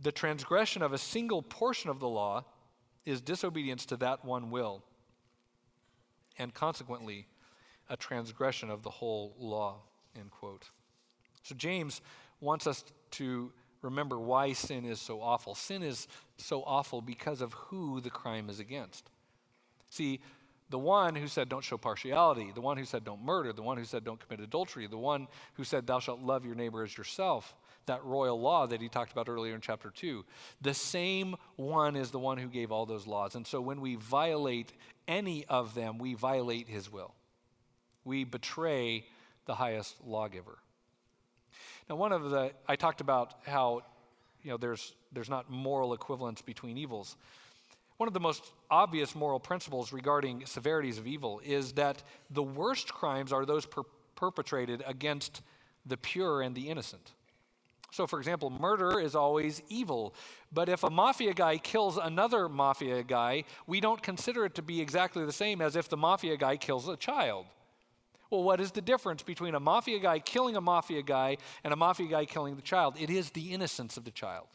the 0.00 0.12
transgression 0.12 0.82
of 0.82 0.92
a 0.92 0.98
single 0.98 1.42
portion 1.42 1.90
of 1.90 2.00
the 2.00 2.08
law 2.08 2.44
is 3.04 3.20
disobedience 3.20 3.84
to 3.86 3.96
that 3.98 4.24
one 4.24 4.50
will, 4.50 4.82
and 6.38 6.52
consequently, 6.54 7.26
a 7.88 7.96
transgression 7.96 8.70
of 8.70 8.82
the 8.82 8.90
whole 8.90 9.34
law. 9.38 9.76
End 10.18 10.30
quote. 10.30 10.70
So, 11.42 11.54
James 11.54 12.00
wants 12.40 12.66
us 12.66 12.84
to 13.12 13.52
remember 13.86 14.18
why 14.18 14.52
sin 14.52 14.84
is 14.84 15.00
so 15.00 15.22
awful. 15.22 15.54
Sin 15.54 15.82
is 15.82 16.06
so 16.36 16.62
awful 16.64 17.00
because 17.00 17.40
of 17.40 17.54
who 17.54 18.00
the 18.00 18.10
crime 18.10 18.50
is 18.50 18.60
against. 18.60 19.08
See, 19.88 20.20
the 20.68 20.78
one 20.78 21.14
who 21.14 21.28
said, 21.28 21.48
Don't 21.48 21.64
show 21.64 21.78
partiality, 21.78 22.50
the 22.54 22.60
one 22.60 22.76
who 22.76 22.84
said, 22.84 23.04
Don't 23.04 23.24
murder, 23.24 23.52
the 23.52 23.62
one 23.62 23.78
who 23.78 23.84
said, 23.84 24.04
Don't 24.04 24.20
commit 24.20 24.44
adultery, 24.44 24.86
the 24.86 24.98
one 24.98 25.28
who 25.54 25.64
said, 25.64 25.86
Thou 25.86 26.00
shalt 26.00 26.20
love 26.20 26.44
your 26.44 26.56
neighbor 26.56 26.82
as 26.82 26.96
yourself, 26.96 27.54
that 27.86 28.04
royal 28.04 28.40
law 28.40 28.66
that 28.66 28.80
he 28.80 28.88
talked 28.88 29.12
about 29.12 29.28
earlier 29.28 29.54
in 29.54 29.60
chapter 29.60 29.90
2. 29.90 30.24
The 30.60 30.74
same 30.74 31.36
one 31.54 31.94
is 31.94 32.10
the 32.10 32.18
one 32.18 32.38
who 32.38 32.48
gave 32.48 32.72
all 32.72 32.84
those 32.84 33.06
laws. 33.06 33.36
And 33.36 33.46
so 33.46 33.60
when 33.60 33.80
we 33.80 33.94
violate 33.94 34.72
any 35.06 35.44
of 35.46 35.74
them, 35.74 35.98
we 35.98 36.14
violate 36.14 36.68
his 36.68 36.90
will. 36.90 37.14
We 38.04 38.24
betray 38.24 39.06
the 39.46 39.54
highest 39.54 39.96
lawgiver. 40.04 40.58
Now, 41.88 41.96
one 41.96 42.12
of 42.12 42.30
the, 42.30 42.52
I 42.66 42.76
talked 42.76 43.00
about 43.00 43.34
how, 43.46 43.82
you 44.42 44.50
know, 44.50 44.56
there's, 44.56 44.94
there's 45.12 45.30
not 45.30 45.50
moral 45.50 45.92
equivalence 45.94 46.42
between 46.42 46.76
evils. 46.78 47.16
One 47.96 48.08
of 48.08 48.14
the 48.14 48.20
most 48.20 48.52
obvious 48.70 49.14
moral 49.14 49.40
principles 49.40 49.92
regarding 49.92 50.44
severities 50.46 50.98
of 50.98 51.06
evil 51.06 51.40
is 51.44 51.72
that 51.72 52.02
the 52.30 52.42
worst 52.42 52.92
crimes 52.92 53.32
are 53.32 53.46
those 53.46 53.64
per- 53.64 53.84
perpetrated 54.14 54.82
against 54.86 55.42
the 55.86 55.96
pure 55.96 56.42
and 56.42 56.54
the 56.54 56.68
innocent. 56.68 57.12
So, 57.92 58.06
for 58.06 58.18
example, 58.18 58.50
murder 58.50 59.00
is 59.00 59.14
always 59.14 59.62
evil. 59.68 60.12
But 60.52 60.68
if 60.68 60.82
a 60.82 60.90
mafia 60.90 61.32
guy 61.32 61.56
kills 61.56 61.96
another 61.96 62.48
mafia 62.48 63.02
guy, 63.02 63.44
we 63.66 63.80
don't 63.80 64.02
consider 64.02 64.44
it 64.44 64.54
to 64.56 64.62
be 64.62 64.80
exactly 64.80 65.24
the 65.24 65.32
same 65.32 65.62
as 65.62 65.76
if 65.76 65.88
the 65.88 65.96
mafia 65.96 66.36
guy 66.36 66.56
kills 66.56 66.88
a 66.88 66.96
child. 66.96 67.46
Well, 68.30 68.42
what 68.42 68.60
is 68.60 68.72
the 68.72 68.80
difference 68.80 69.22
between 69.22 69.54
a 69.54 69.60
mafia 69.60 69.98
guy 69.98 70.18
killing 70.18 70.56
a 70.56 70.60
mafia 70.60 71.02
guy 71.02 71.38
and 71.62 71.72
a 71.72 71.76
mafia 71.76 72.08
guy 72.08 72.24
killing 72.24 72.56
the 72.56 72.62
child? 72.62 72.96
It 72.98 73.10
is 73.10 73.30
the 73.30 73.52
innocence 73.52 73.96
of 73.96 74.04
the 74.04 74.10
child, 74.10 74.46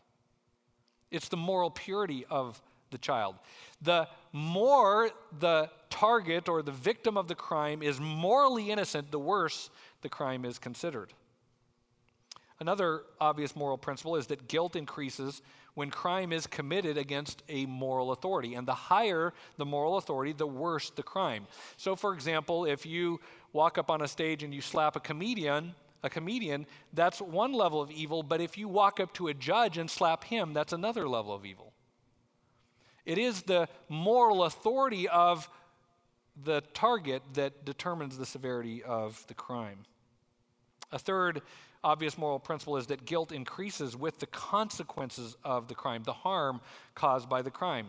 it's 1.09 1.29
the 1.29 1.37
moral 1.37 1.69
purity 1.69 2.25
of 2.29 2.61
the 2.91 2.97
child. 2.97 3.35
The 3.81 4.07
more 4.33 5.09
the 5.39 5.69
target 5.89 6.49
or 6.49 6.61
the 6.61 6.71
victim 6.71 7.17
of 7.17 7.27
the 7.27 7.35
crime 7.35 7.81
is 7.81 7.99
morally 7.99 8.69
innocent, 8.69 9.11
the 9.11 9.19
worse 9.19 9.69
the 10.01 10.09
crime 10.09 10.45
is 10.45 10.59
considered. 10.59 11.13
Another 12.59 13.01
obvious 13.19 13.55
moral 13.55 13.77
principle 13.77 14.15
is 14.17 14.27
that 14.27 14.47
guilt 14.47 14.75
increases 14.75 15.41
when 15.73 15.89
crime 15.89 16.31
is 16.31 16.45
committed 16.45 16.97
against 16.97 17.41
a 17.49 17.65
moral 17.65 18.11
authority. 18.11 18.53
And 18.53 18.67
the 18.67 18.75
higher 18.75 19.33
the 19.57 19.65
moral 19.65 19.97
authority, 19.97 20.33
the 20.33 20.45
worse 20.45 20.91
the 20.91 21.01
crime. 21.01 21.47
So, 21.77 21.95
for 21.95 22.13
example, 22.13 22.65
if 22.65 22.85
you 22.85 23.19
walk 23.53 23.77
up 23.77 23.89
on 23.89 24.01
a 24.01 24.07
stage 24.07 24.43
and 24.43 24.53
you 24.53 24.61
slap 24.61 24.95
a 24.95 24.99
comedian, 24.99 25.75
a 26.03 26.09
comedian, 26.09 26.65
that's 26.93 27.21
one 27.21 27.53
level 27.53 27.81
of 27.81 27.91
evil, 27.91 28.23
but 28.23 28.41
if 28.41 28.57
you 28.57 28.67
walk 28.67 28.99
up 28.99 29.13
to 29.13 29.27
a 29.27 29.33
judge 29.33 29.77
and 29.77 29.89
slap 29.89 30.23
him, 30.23 30.53
that's 30.53 30.73
another 30.73 31.07
level 31.07 31.33
of 31.33 31.45
evil. 31.45 31.73
It 33.05 33.17
is 33.17 33.43
the 33.43 33.67
moral 33.89 34.43
authority 34.43 35.07
of 35.07 35.49
the 36.43 36.61
target 36.73 37.21
that 37.33 37.65
determines 37.65 38.17
the 38.17 38.25
severity 38.25 38.83
of 38.83 39.25
the 39.27 39.33
crime. 39.33 39.79
A 40.91 40.99
third 40.99 41.41
obvious 41.83 42.17
moral 42.17 42.39
principle 42.39 42.77
is 42.77 42.87
that 42.87 43.05
guilt 43.05 43.31
increases 43.31 43.95
with 43.95 44.19
the 44.19 44.27
consequences 44.27 45.35
of 45.43 45.67
the 45.67 45.75
crime, 45.75 46.03
the 46.03 46.13
harm 46.13 46.61
caused 46.95 47.27
by 47.27 47.41
the 47.41 47.51
crime. 47.51 47.87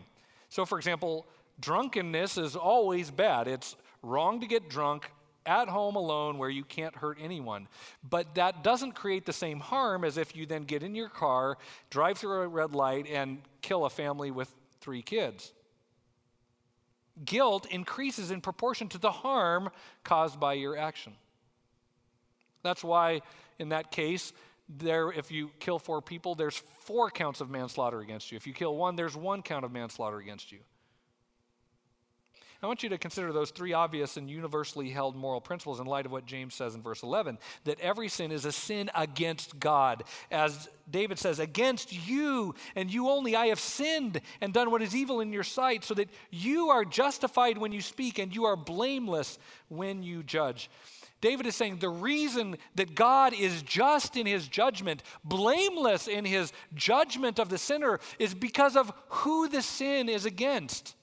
So, 0.48 0.64
for 0.64 0.79
example, 0.79 1.27
drunkenness 1.61 2.38
is 2.38 2.57
always 2.57 3.11
bad. 3.11 3.48
It's 3.48 3.77
wrong 4.03 4.40
to 4.40 4.46
get 4.46 4.68
drunk 4.68 5.11
at 5.46 5.68
home 5.68 5.96
alone 5.96 6.38
where 6.38 6.50
you 6.50 6.64
can't 6.64 6.94
hurt 6.96 7.18
anyone. 7.20 7.68
But 8.09 8.35
that 8.37 8.62
doesn't 8.62 8.92
create 8.92 9.26
the 9.26 9.33
same 9.33 9.61
harm 9.61 10.05
as 10.05 10.16
if 10.16 10.37
you 10.37 10.46
then 10.46 10.64
get 10.64 10.83
in 10.83 10.94
your 10.94 11.09
car, 11.09 11.59
drive 11.90 12.18
through 12.18 12.42
a 12.42 12.48
red 12.48 12.74
light, 12.74 13.07
and 13.09 13.42
kill 13.61 13.85
a 13.85 13.90
family 13.90 14.31
with 14.31 14.52
three 14.81 15.02
kids. 15.02 15.52
Guilt 17.24 17.66
increases 17.66 18.31
in 18.31 18.40
proportion 18.40 18.88
to 18.88 18.98
the 18.98 19.11
harm 19.11 19.70
caused 20.02 20.40
by 20.40 20.55
your 20.55 20.76
action. 20.76 21.12
That's 22.62 22.83
why 22.83 23.22
in 23.59 23.70
that 23.70 23.90
case, 23.90 24.33
there, 24.68 25.12
if 25.12 25.31
you 25.31 25.50
kill 25.59 25.78
four 25.78 26.00
people, 26.00 26.35
there's 26.35 26.57
four 26.57 27.11
counts 27.11 27.40
of 27.40 27.50
manslaughter 27.50 28.00
against 28.00 28.33
you. 28.33 28.37
If 28.37 28.46
you 28.46 28.55
kill 28.55 28.76
one, 28.76 28.96
there's 28.96 29.16
one 29.16 29.42
count 29.42 29.64
of 29.64 29.72
manslaughter 29.72 30.18
against 30.18 30.52
you. 30.52 30.61
I 32.62 32.68
want 32.68 32.85
you 32.85 32.90
to 32.90 32.98
consider 32.98 33.33
those 33.33 33.51
three 33.51 33.72
obvious 33.72 34.16
and 34.16 34.31
universally 34.31 34.90
held 34.90 35.16
moral 35.16 35.40
principles 35.40 35.81
in 35.81 35.87
light 35.87 36.07
of 36.07 36.12
what 36.12 36.27
James 36.27 36.55
says 36.55 36.77
in 36.77 36.81
verse 36.81 37.03
11 37.03 37.38
that 37.64 37.81
every 37.81 38.09
sin 38.09 38.31
is 38.31 38.44
a 38.44 38.53
sin 38.53 38.88
against 38.94 39.59
God. 39.59 40.05
As 40.31 40.68
David 40.88 41.18
says, 41.18 41.40
Against 41.40 41.92
you 42.07 42.55
and 42.77 42.88
you 42.88 43.09
only 43.09 43.35
I 43.35 43.46
have 43.46 43.59
sinned 43.59 44.20
and 44.40 44.55
done 44.55 44.70
what 44.70 44.81
is 44.81 44.94
evil 44.94 45.20
in 45.20 45.33
your 45.33 45.42
sight, 45.42 45.83
so 45.83 45.94
that 45.94 46.09
you 46.31 46.68
are 46.68 46.85
justified 46.85 47.59
when 47.59 47.72
you 47.72 47.81
speak 47.81 48.20
and 48.20 48.33
you 48.33 48.44
are 48.44 48.55
blameless 48.55 49.40
when 49.68 50.05
you 50.05 50.22
judge. 50.22 50.70
David 51.20 51.46
is 51.46 51.57
saying 51.57 51.79
the 51.79 51.88
reason 51.88 52.57
that 52.77 52.94
God 52.94 53.35
is 53.35 53.62
just 53.62 54.16
in 54.16 54.27
his 54.27 54.46
judgment, 54.46 55.03
blameless 55.25 56.07
in 56.07 56.25
his 56.25 56.53
judgment 56.75 57.40
of 57.40 57.48
the 57.48 57.59
sinner, 57.59 57.98
is 58.20 58.35
because 58.35 58.77
of 58.77 58.92
who 59.09 59.48
the 59.48 59.62
sin 59.62 60.09
is 60.09 60.27
against. 60.27 60.94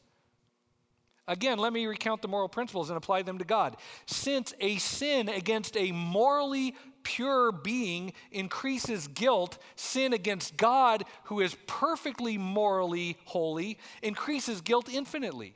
Again, 1.29 1.59
let 1.59 1.71
me 1.71 1.85
recount 1.85 2.23
the 2.23 2.27
moral 2.27 2.49
principles 2.49 2.89
and 2.89 2.97
apply 2.97 3.21
them 3.21 3.37
to 3.37 3.45
God. 3.45 3.77
Since 4.07 4.51
a 4.59 4.77
sin 4.77 5.29
against 5.29 5.77
a 5.77 5.91
morally 5.91 6.75
pure 7.03 7.51
being 7.51 8.13
increases 8.31 9.07
guilt, 9.07 9.59
sin 9.75 10.11
against 10.11 10.57
God, 10.57 11.05
who 11.25 11.39
is 11.39 11.55
perfectly 11.67 12.39
morally 12.39 13.15
holy, 13.25 13.77
increases 14.01 14.61
guilt 14.61 14.89
infinitely. 14.91 15.53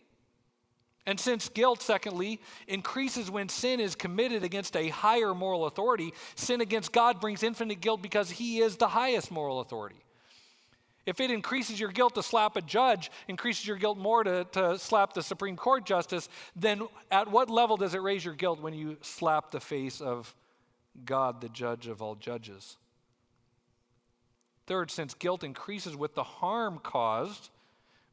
And 1.07 1.19
since 1.19 1.49
guilt, 1.49 1.82
secondly, 1.82 2.39
increases 2.67 3.32
when 3.32 3.49
sin 3.49 3.80
is 3.80 3.95
committed 3.95 4.43
against 4.43 4.78
a 4.78 4.89
higher 4.89 5.34
moral 5.34 5.65
authority, 5.65 6.13
sin 6.36 6.61
against 6.61 6.93
God 6.93 7.19
brings 7.19 7.41
infinite 7.41 7.82
guilt 7.82 8.03
because 8.03 8.30
he 8.30 8.59
is 8.59 8.78
the 8.78 8.89
highest 8.89 9.32
moral 9.32 9.59
authority. 9.59 10.03
If 11.05 11.19
it 11.19 11.31
increases 11.31 11.79
your 11.79 11.91
guilt 11.91 12.15
to 12.15 12.23
slap 12.23 12.55
a 12.55 12.61
judge, 12.61 13.11
increases 13.27 13.67
your 13.67 13.77
guilt 13.77 13.97
more 13.97 14.23
to, 14.23 14.45
to 14.53 14.79
slap 14.79 15.13
the 15.13 15.23
Supreme 15.23 15.57
Court 15.57 15.85
justice, 15.85 16.29
then 16.55 16.87
at 17.11 17.29
what 17.29 17.49
level 17.49 17.75
does 17.75 17.93
it 17.93 18.01
raise 18.01 18.23
your 18.23 18.35
guilt 18.35 18.61
when 18.61 18.73
you 18.73 18.97
slap 19.01 19.51
the 19.51 19.59
face 19.59 19.99
of 19.99 20.33
God, 21.03 21.41
the 21.41 21.49
judge 21.49 21.87
of 21.87 22.01
all 22.01 22.15
judges? 22.15 22.77
Third, 24.65 24.91
since 24.91 25.13
guilt 25.13 25.43
increases 25.43 25.95
with 25.95 26.15
the 26.15 26.23
harm 26.23 26.79
caused 26.79 27.49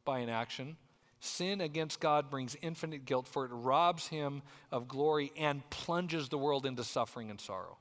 by 0.05 0.18
an 0.18 0.28
action, 0.28 0.76
Sin 1.20 1.61
against 1.61 2.01
God 2.01 2.30
brings 2.30 2.57
infinite 2.62 3.05
guilt, 3.05 3.28
for 3.28 3.45
it 3.45 3.51
robs 3.53 4.09
him 4.09 4.41
of 4.72 4.88
glory 4.88 5.32
and 5.36 5.68
plunges 5.68 6.30
the 6.30 6.38
world 6.38 6.64
into 6.64 6.82
suffering 6.82 7.30
and 7.30 7.38
sorrow. 7.38 7.76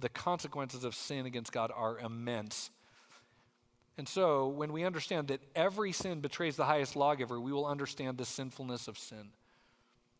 The 0.00 0.08
consequences 0.08 0.84
of 0.84 0.94
sin 0.94 1.26
against 1.26 1.52
God 1.52 1.70
are 1.74 1.98
immense. 1.98 2.70
And 3.98 4.08
so, 4.08 4.48
when 4.48 4.72
we 4.72 4.84
understand 4.84 5.28
that 5.28 5.40
every 5.54 5.92
sin 5.92 6.20
betrays 6.20 6.56
the 6.56 6.66
highest 6.66 6.96
lawgiver, 6.96 7.40
we 7.40 7.52
will 7.52 7.66
understand 7.66 8.18
the 8.18 8.26
sinfulness 8.26 8.88
of 8.88 8.98
sin. 8.98 9.30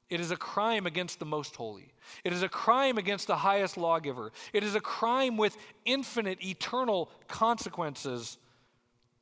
It 0.08 0.20
is 0.20 0.30
a 0.30 0.36
crime 0.36 0.86
against 0.86 1.18
the 1.18 1.26
most 1.26 1.56
holy. 1.56 1.92
It 2.24 2.32
is 2.32 2.42
a 2.42 2.48
crime 2.48 2.96
against 2.96 3.26
the 3.26 3.36
highest 3.36 3.76
lawgiver. 3.76 4.32
It 4.52 4.62
is 4.62 4.74
a 4.74 4.80
crime 4.80 5.36
with 5.36 5.56
infinite, 5.84 6.42
eternal 6.44 7.10
consequences 7.26 8.38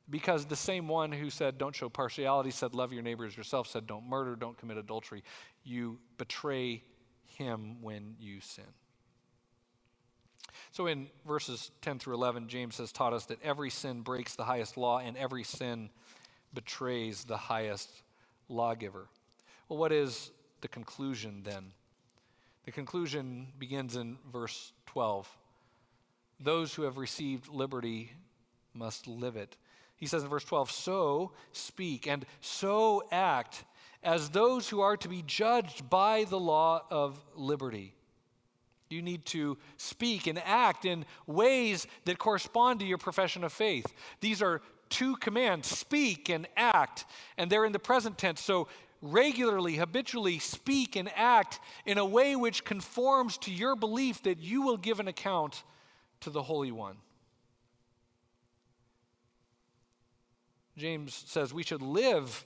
because 0.09 0.45
the 0.45 0.55
same 0.55 0.87
one 0.87 1.11
who 1.11 1.29
said, 1.29 1.57
Don't 1.57 1.75
show 1.75 1.89
partiality, 1.89 2.51
said, 2.51 2.75
Love 2.75 2.93
your 2.93 3.01
neighbor 3.01 3.25
as 3.25 3.35
yourself, 3.35 3.67
said, 3.67 3.87
Don't 3.87 4.07
murder, 4.07 4.35
don't 4.35 4.57
commit 4.57 4.77
adultery. 4.77 5.23
You 5.63 5.99
betray 6.17 6.83
him 7.25 7.81
when 7.81 8.15
you 8.19 8.39
sin. 8.39 8.65
So 10.75 10.87
in 10.87 11.07
verses 11.25 11.71
10 11.83 11.99
through 11.99 12.15
11, 12.15 12.49
James 12.49 12.79
has 12.79 12.91
taught 12.91 13.13
us 13.13 13.27
that 13.27 13.41
every 13.41 13.69
sin 13.69 14.01
breaks 14.01 14.35
the 14.35 14.43
highest 14.43 14.75
law 14.75 14.99
and 14.99 15.15
every 15.15 15.45
sin 15.45 15.89
betrays 16.53 17.23
the 17.23 17.37
highest 17.37 17.89
lawgiver. 18.49 19.07
Well, 19.69 19.79
what 19.79 19.93
is 19.93 20.31
the 20.59 20.67
conclusion 20.67 21.43
then? 21.45 21.71
The 22.65 22.73
conclusion 22.73 23.47
begins 23.57 23.95
in 23.95 24.17
verse 24.29 24.73
12. 24.87 25.33
Those 26.41 26.73
who 26.73 26.81
have 26.81 26.97
received 26.97 27.47
liberty 27.47 28.11
must 28.73 29.07
live 29.07 29.37
it. 29.37 29.55
He 29.95 30.07
says 30.07 30.23
in 30.23 30.29
verse 30.29 30.43
12, 30.43 30.71
So 30.71 31.31
speak 31.53 32.05
and 32.05 32.25
so 32.41 33.01
act 33.13 33.63
as 34.03 34.27
those 34.27 34.67
who 34.67 34.81
are 34.81 34.97
to 34.97 35.07
be 35.07 35.23
judged 35.25 35.89
by 35.89 36.25
the 36.25 36.39
law 36.39 36.83
of 36.91 37.23
liberty. 37.33 37.95
You 38.95 39.01
need 39.01 39.25
to 39.25 39.57
speak 39.75 40.25
and 40.25 40.41
act 40.45 40.85
in 40.85 41.05
ways 41.27 41.85
that 42.05 42.17
correspond 42.17 42.79
to 42.79 42.85
your 42.85 42.97
profession 42.97 43.43
of 43.43 43.51
faith. 43.51 43.85
These 44.21 44.41
are 44.41 44.61
two 44.89 45.17
commands 45.17 45.67
speak 45.67 46.29
and 46.29 46.47
act, 46.55 47.05
and 47.37 47.51
they're 47.51 47.65
in 47.65 47.73
the 47.73 47.79
present 47.79 48.17
tense. 48.17 48.39
So 48.39 48.69
regularly, 49.01 49.75
habitually 49.75 50.39
speak 50.39 50.95
and 50.95 51.11
act 51.13 51.59
in 51.85 51.97
a 51.97 52.05
way 52.05 52.37
which 52.37 52.63
conforms 52.63 53.37
to 53.39 53.51
your 53.51 53.75
belief 53.75 54.23
that 54.23 54.39
you 54.39 54.61
will 54.61 54.77
give 54.77 55.01
an 55.01 55.09
account 55.09 55.63
to 56.21 56.29
the 56.29 56.43
Holy 56.43 56.71
One. 56.71 56.95
James 60.77 61.13
says 61.27 61.53
we 61.53 61.63
should 61.63 61.81
live 61.81 62.45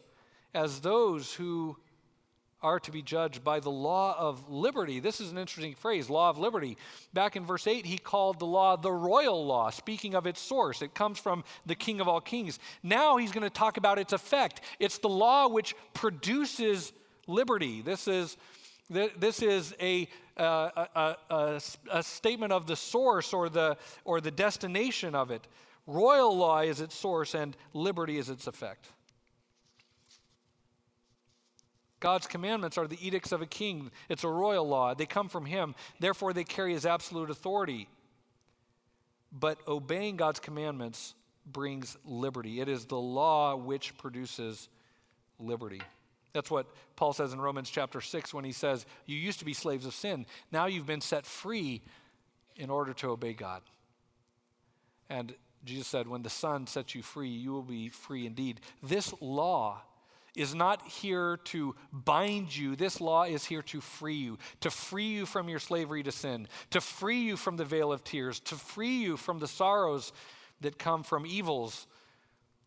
as 0.54 0.82
those 0.82 1.34
who 1.34 1.78
are 2.62 2.80
to 2.80 2.92
be 2.92 3.02
judged 3.02 3.44
by 3.44 3.60
the 3.60 3.70
law 3.70 4.16
of 4.18 4.50
liberty. 4.50 5.00
This 5.00 5.22
is 5.22 5.32
an 5.32 5.38
interesting 5.38 5.76
phrase, 5.76 6.10
law 6.10 6.30
of 6.30 6.38
liberty. 6.38 6.78
Back 7.14 7.36
in 7.36 7.46
verse 7.46 7.68
8, 7.68 7.86
he 7.86 7.98
called 7.98 8.40
the 8.40 8.46
law 8.46 8.76
the 8.76 8.92
royal 8.92 9.46
law, 9.46 9.70
speaking 9.70 10.14
of 10.16 10.28
its 10.28 10.42
source. 10.42 10.82
It 10.82 10.94
comes 10.94 11.20
from 11.20 11.44
the 11.66 11.76
King 11.76 12.02
of 12.02 12.08
all 12.08 12.22
kings. 12.22 12.60
Now 12.84 13.18
he's 13.18 13.32
going 13.32 13.44
to 13.44 13.50
talk 13.50 13.78
about 13.78 13.98
its 13.98 14.14
effect. 14.14 14.62
It's 14.80 14.98
the 14.98 15.10
law 15.10 15.48
which 15.48 15.76
produces 15.94 16.92
liberty. 17.28 17.82
This 17.82 18.08
is, 18.08 18.36
this 18.90 19.42
is 19.42 19.74
a, 19.80 20.10
uh, 20.36 20.86
a, 20.96 21.16
a, 21.30 21.62
a 21.92 22.04
statement 22.04 22.52
of 22.52 22.68
the 22.68 22.76
source 22.76 23.34
or 23.34 23.50
the, 23.50 23.78
or 24.04 24.20
the 24.20 24.32
destination 24.32 25.16
of 25.16 25.32
it. 25.32 25.48
Royal 25.88 26.36
law 26.36 26.60
is 26.60 26.82
its 26.82 26.94
source, 26.94 27.34
and 27.34 27.58
liberty 27.74 28.18
is 28.18 28.30
its 28.30 28.46
effect. 28.46 28.90
God's 32.00 32.28
commandments 32.28 32.78
are 32.78 32.88
the 32.88 33.06
edicts 33.06 33.32
of 33.32 33.42
a 33.42 33.46
king. 33.46 33.92
It's 34.08 34.24
a 34.24 34.30
royal 34.30 34.68
law. 34.68 34.94
They 34.94 35.06
come 35.06 35.30
from 35.30 35.46
him. 35.46 35.76
Therefore, 36.00 36.34
they 36.34 36.44
carry 36.44 36.74
his 36.74 36.86
absolute 36.86 37.30
authority. 37.30 37.88
But 39.32 39.60
obeying 39.68 40.16
God's 40.18 40.40
commandments 40.40 41.14
brings 41.46 41.98
liberty. 42.06 42.62
It 42.62 42.70
is 42.70 42.86
the 42.86 43.00
law 43.00 43.56
which 43.56 43.98
produces 43.98 44.70
liberty. 45.40 45.82
That's 46.34 46.52
what 46.52 46.68
Paul 46.96 47.14
says 47.14 47.34
in 47.34 47.42
Romans 47.42 47.70
chapter 47.70 48.02
6 48.02 48.34
when 48.34 48.46
he 48.46 48.52
says, 48.52 48.86
You 49.06 49.18
used 49.18 49.40
to 49.40 49.46
be 49.46 49.54
slaves 49.54 49.86
of 49.86 49.94
sin. 49.94 50.26
Now 50.52 50.68
you've 50.68 50.86
been 50.86 51.02
set 51.02 51.26
free 51.26 51.82
in 52.56 52.70
order 52.70 52.94
to 52.94 53.10
obey 53.10 53.34
God. 53.34 53.62
And 55.10 55.34
Jesus 55.66 55.88
said, 55.88 56.08
When 56.08 56.22
the 56.22 56.30
Son 56.30 56.68
sets 56.68 56.94
you 56.94 57.02
free, 57.02 57.30
you 57.30 57.52
will 57.52 57.64
be 57.64 57.90
free 57.90 58.26
indeed. 58.26 58.62
This 58.84 59.14
law 59.22 59.82
is 60.40 60.56
not 60.56 60.88
here 60.88 61.38
to 61.44 61.76
bind 61.92 62.56
you. 62.56 62.76
This 62.76 63.02
law 63.02 63.24
is 63.24 63.44
here 63.44 63.62
to 63.64 63.82
free 63.82 64.16
you, 64.16 64.38
to 64.62 64.72
free 64.72 65.10
you 65.10 65.26
from 65.26 65.50
your 65.50 65.60
slavery 65.60 66.02
to 66.04 66.12
sin, 66.12 66.48
to 66.72 66.80
free 66.80 67.20
you 67.20 67.36
from 67.36 67.58
the 67.58 67.66
vale 67.66 67.92
of 67.92 68.04
tears, 68.04 68.40
to 68.42 68.56
free 68.56 69.00
you 69.00 69.18
from 69.18 69.40
the 69.40 69.48
sorrows 69.48 70.14
that 70.62 70.80
come 70.80 71.04
from 71.04 71.26
evils. 71.26 71.88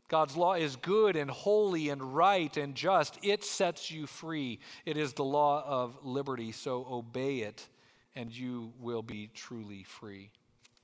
God's 0.08 0.36
law 0.36 0.52
is 0.52 0.76
good 0.76 1.16
and 1.16 1.30
holy 1.30 1.88
and 1.88 2.14
right 2.14 2.54
and 2.58 2.74
just. 2.74 3.18
It 3.22 3.42
sets 3.42 3.90
you 3.90 4.06
free. 4.06 4.58
It 4.84 4.98
is 4.98 5.14
the 5.14 5.24
law 5.24 5.64
of 5.66 6.04
liberty, 6.04 6.52
so 6.52 6.86
obey 6.90 7.38
it, 7.38 7.66
and 8.14 8.30
you 8.30 8.74
will 8.78 9.02
be 9.02 9.30
truly 9.32 9.82
free. 9.84 10.30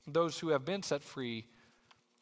Those 0.07 0.39
who 0.39 0.49
have 0.49 0.65
been 0.65 0.81
set 0.81 1.03
free 1.03 1.45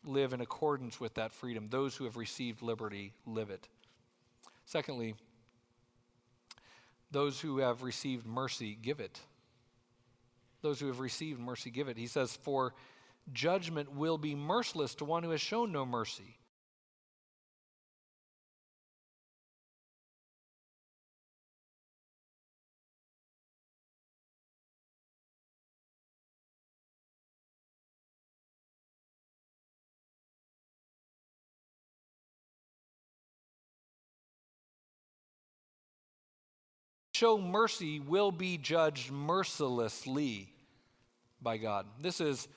live 0.04 0.34
in 0.34 0.42
accordance 0.42 1.00
with 1.00 1.14
that 1.14 1.32
freedom. 1.32 1.68
Those 1.70 1.96
who 1.96 2.04
have 2.04 2.18
received 2.18 2.62
liberty 2.62 3.14
live 3.26 3.50
it. 3.50 3.70
Secondly, 4.68 5.16
those 7.10 7.40
who 7.40 7.60
have 7.60 7.84
received 7.84 8.26
mercy 8.26 8.78
give 8.80 9.00
it. 9.00 9.22
Those 10.62 10.82
who 10.82 10.88
have 10.88 11.00
received 11.00 11.40
mercy 11.40 11.70
give 11.70 11.88
it. 11.88 11.98
He 11.98 12.06
says, 12.06 12.36
For 12.36 12.74
judgment 13.32 13.94
will 13.94 14.18
be 14.18 14.36
merciless 14.36 14.94
to 14.96 15.06
one 15.06 15.24
who 15.24 15.30
has 15.30 15.40
shown 15.40 15.72
no 15.72 15.86
mercy. 15.86 16.38
Show 37.18 37.38
mercy 37.38 38.00
will 38.00 38.32
be 38.32 38.58
judged 38.58 39.12
mercilessly 39.12 40.54
by 41.42 41.58
God. 41.58 41.88
This 42.00 42.22
is 42.22 42.48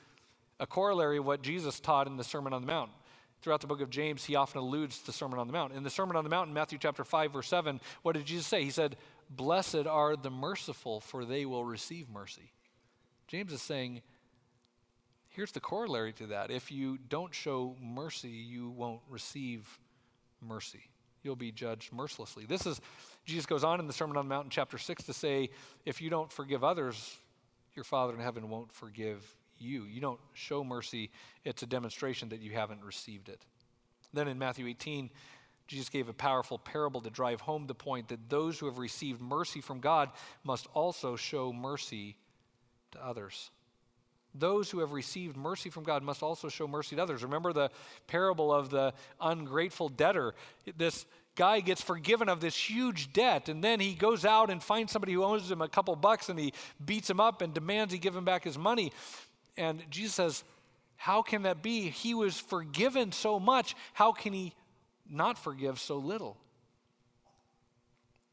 a 0.59 0.67
corollary 0.67 1.17
of 1.17 1.25
what 1.25 1.41
Jesus 1.41 1.81
taught 1.81 2.07
in 2.07 2.19
the 2.19 2.25
Sermon 2.25 2.53
on 2.53 2.61
the 2.61 2.67
Mount. 2.67 2.91
Throughout 3.41 3.63
the 3.63 3.67
book 3.67 3.81
of 3.81 3.89
James, 3.89 4.27
he 4.27 4.37
often 4.37 4.61
alludes 4.61 4.99
to 4.99 5.07
the 5.07 5.13
Sermon 5.13 5.39
on 5.39 5.47
the 5.47 5.53
Mount. 5.55 5.73
In 5.73 5.83
the 5.83 5.89
Sermon 5.89 6.15
on 6.15 6.25
the 6.25 6.31
Mount, 6.31 6.49
in 6.49 6.55
Matthew 6.55 6.79
chapter 6.79 7.05
5, 7.05 7.33
verse 7.33 7.49
7, 7.49 7.81
what 8.03 8.15
did 8.15 8.27
Jesus 8.27 8.47
say? 8.47 8.63
He 8.63 8.71
said, 8.71 8.97
Blessed 9.31 9.87
are 9.87 10.15
the 10.15 10.31
merciful, 10.31 11.01
for 11.01 11.25
they 11.25 11.47
will 11.47 11.65
receive 11.65 12.11
mercy. 12.11 12.53
James 13.29 13.53
is 13.55 13.63
saying, 13.63 14.03
here's 15.31 15.53
the 15.53 15.61
corollary 15.61 16.13
to 16.15 16.27
that. 16.27 16.51
If 16.51 16.71
you 16.71 16.99
don't 17.09 17.35
show 17.35 17.77
mercy, 17.81 18.29
you 18.29 18.69
won't 18.69 19.01
receive 19.09 19.79
mercy. 20.43 20.91
You'll 21.23 21.37
be 21.37 21.53
judged 21.53 21.93
mercilessly. 21.93 22.47
This 22.47 22.67
is 22.67 22.81
Jesus 23.25 23.47
goes 23.47 23.65
on 23.65 23.81
in 23.81 23.87
the 23.87 23.93
Sermon 23.93 24.17
on 24.17 24.27
the 24.27 24.29
Mount 24.29 24.47
in 24.47 24.51
chapter 24.51 24.79
6 24.79 25.05
to 25.05 25.13
say, 25.13 25.51
if 25.85 26.01
you 26.01 26.11
don't 26.11 26.33
forgive 26.33 26.65
others, 26.65 27.19
your 27.75 27.85
Father 27.85 28.15
in 28.15 28.21
heaven 28.21 28.49
won't 28.49 28.73
forgive 28.73 29.23
you. 29.59 29.85
You 29.85 30.01
don't 30.01 30.21
show 30.33 30.65
mercy, 30.65 31.11
it's 31.45 31.63
a 31.63 31.67
demonstration 31.67 32.31
that 32.31 32.41
you 32.41 32.53
haven't 32.53 32.83
received 32.83 33.29
it. 33.29 33.45
Then 34.13 34.27
in 34.27 34.39
Matthew 34.39 34.67
18, 34.67 35.11
Jesus 35.67 35.89
gave 35.89 36.09
a 36.09 36.13
powerful 36.13 36.59
parable 36.59 37.01
to 37.03 37.11
drive 37.11 37.43
home 37.43 37.67
the 37.67 37.75
point 37.75 38.09
that 38.09 38.29
those 38.29 38.59
who 38.59 38.67
have 38.67 38.79
received 38.79 39.21
mercy 39.21 39.61
from 39.61 39.79
God 39.79 40.11
must 40.43 40.67
also 40.75 41.15
show 41.15 41.53
mercy 41.53 42.17
to 42.93 43.05
others. 43.05 43.51
Those 44.35 44.71
who 44.71 44.79
have 44.79 44.93
received 44.93 45.37
mercy 45.37 45.71
from 45.71 45.83
God 45.83 46.03
must 46.03 46.23
also 46.23 46.49
show 46.49 46.69
mercy 46.69 46.97
to 46.97 47.03
others. 47.03 47.23
Remember 47.25 47.53
the 47.53 47.71
parable 48.07 48.53
of 48.53 48.71
the 48.71 48.93
ungrateful 49.21 49.89
debtor. 49.89 50.35
This 50.77 51.05
guy 51.35 51.61
gets 51.61 51.83
forgiven 51.83 52.29
of 52.29 52.41
this 52.41 52.57
huge 52.57 53.13
debt, 53.13 53.49
and 53.49 53.63
then 53.63 53.81
he 53.81 53.95
goes 53.95 54.25
out 54.25 54.51
and 54.51 54.63
finds 54.63 54.93
somebody 54.93 55.13
who 55.13 55.25
owes 55.25 55.51
him 55.51 55.61
a 55.61 55.69
couple 55.69 55.97
bucks, 55.97 56.29
and 56.29 56.39
he 56.39 56.53
beats 56.85 57.11
him 57.11 57.19
up 57.19 57.43
and 57.43 57.53
demands 57.53 57.93
he 57.93 57.99
give 57.99 58.15
him 58.15 58.25
back 58.25 58.45
his 58.45 58.57
money. 58.57 58.93
And 59.57 59.83
Jesus 59.91 60.15
says, 60.15 60.45
How 60.97 61.23
can 61.23 61.43
that 61.43 61.61
be? 61.61 61.91
He 61.91 62.15
was 62.15 62.39
forgiven 62.39 63.11
so 63.11 63.41
much. 63.41 63.75
How 63.95 64.13
can 64.13 64.33
he 64.33 64.55
not 65.09 65.39
forgive 65.39 65.81
so 65.81 65.97
little? 65.97 66.37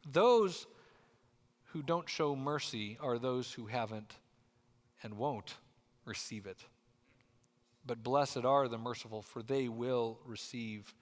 Those 0.10 0.68
who 1.72 1.82
don't 1.82 2.08
show 2.08 2.36
mercy 2.36 2.98
are 3.02 3.18
those 3.18 3.52
who 3.52 3.66
haven't 3.66 4.14
and 5.02 5.18
won't 5.18 5.56
receive 6.08 6.46
it. 6.48 6.58
But 7.86 8.04
blessed 8.04 8.46
are 8.46 8.68
the 8.68 8.78
merciful, 8.78 9.22
for 9.22 9.44
they 9.44 9.68
will 9.68 10.20
receive 10.26 10.94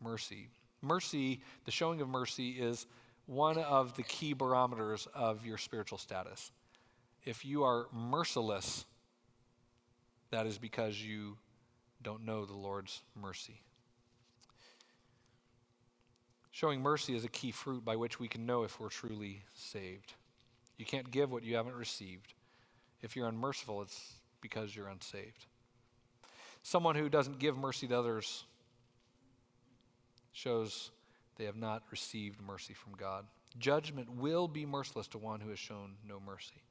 mercy. 0.00 0.48
Mercy, 0.80 1.40
the 1.64 1.70
showing 1.70 2.00
of 2.00 2.08
mercy, 2.08 2.50
is 2.50 2.86
one 3.26 3.58
of 3.58 3.94
the 3.94 4.02
key 4.02 4.32
barometers 4.32 5.08
of 5.14 5.44
your 5.44 5.58
spiritual 5.58 5.98
status. 5.98 6.50
If 7.24 7.44
you 7.44 7.64
are 7.64 7.86
merciless, 7.92 8.86
that 10.30 10.46
is 10.46 10.56
because 10.56 11.02
you 11.02 11.36
don't 12.02 12.24
know 12.24 12.46
the 12.46 12.54
Lord's 12.54 13.02
mercy. 13.20 13.60
Showing 16.52 16.80
mercy 16.80 17.14
is 17.14 17.24
a 17.24 17.28
key 17.28 17.50
fruit 17.50 17.84
by 17.84 17.96
which 17.96 18.18
we 18.18 18.28
can 18.28 18.46
know 18.46 18.62
if 18.62 18.80
we're 18.80 18.88
truly 18.88 19.42
saved. 19.54 20.14
You 20.76 20.84
can't 20.84 21.10
give 21.10 21.30
what 21.30 21.44
you 21.44 21.56
haven't 21.56 21.76
received. 21.76 22.34
If 23.02 23.16
you're 23.16 23.28
unmerciful, 23.28 23.82
it's 23.82 24.14
because 24.40 24.74
you're 24.74 24.88
unsaved. 24.88 25.46
Someone 26.62 26.96
who 26.96 27.08
doesn't 27.08 27.38
give 27.38 27.56
mercy 27.56 27.86
to 27.88 27.98
others 27.98 28.44
shows 30.32 30.90
they 31.36 31.44
have 31.44 31.56
not 31.56 31.82
received 31.90 32.40
mercy 32.40 32.74
from 32.74 32.94
God. 32.94 33.24
Judgment 33.58 34.10
will 34.10 34.48
be 34.48 34.66
merciless 34.66 35.06
to 35.08 35.18
one 35.18 35.40
who 35.40 35.50
has 35.50 35.58
shown 35.58 35.94
no 36.06 36.20
mercy. 36.20 36.62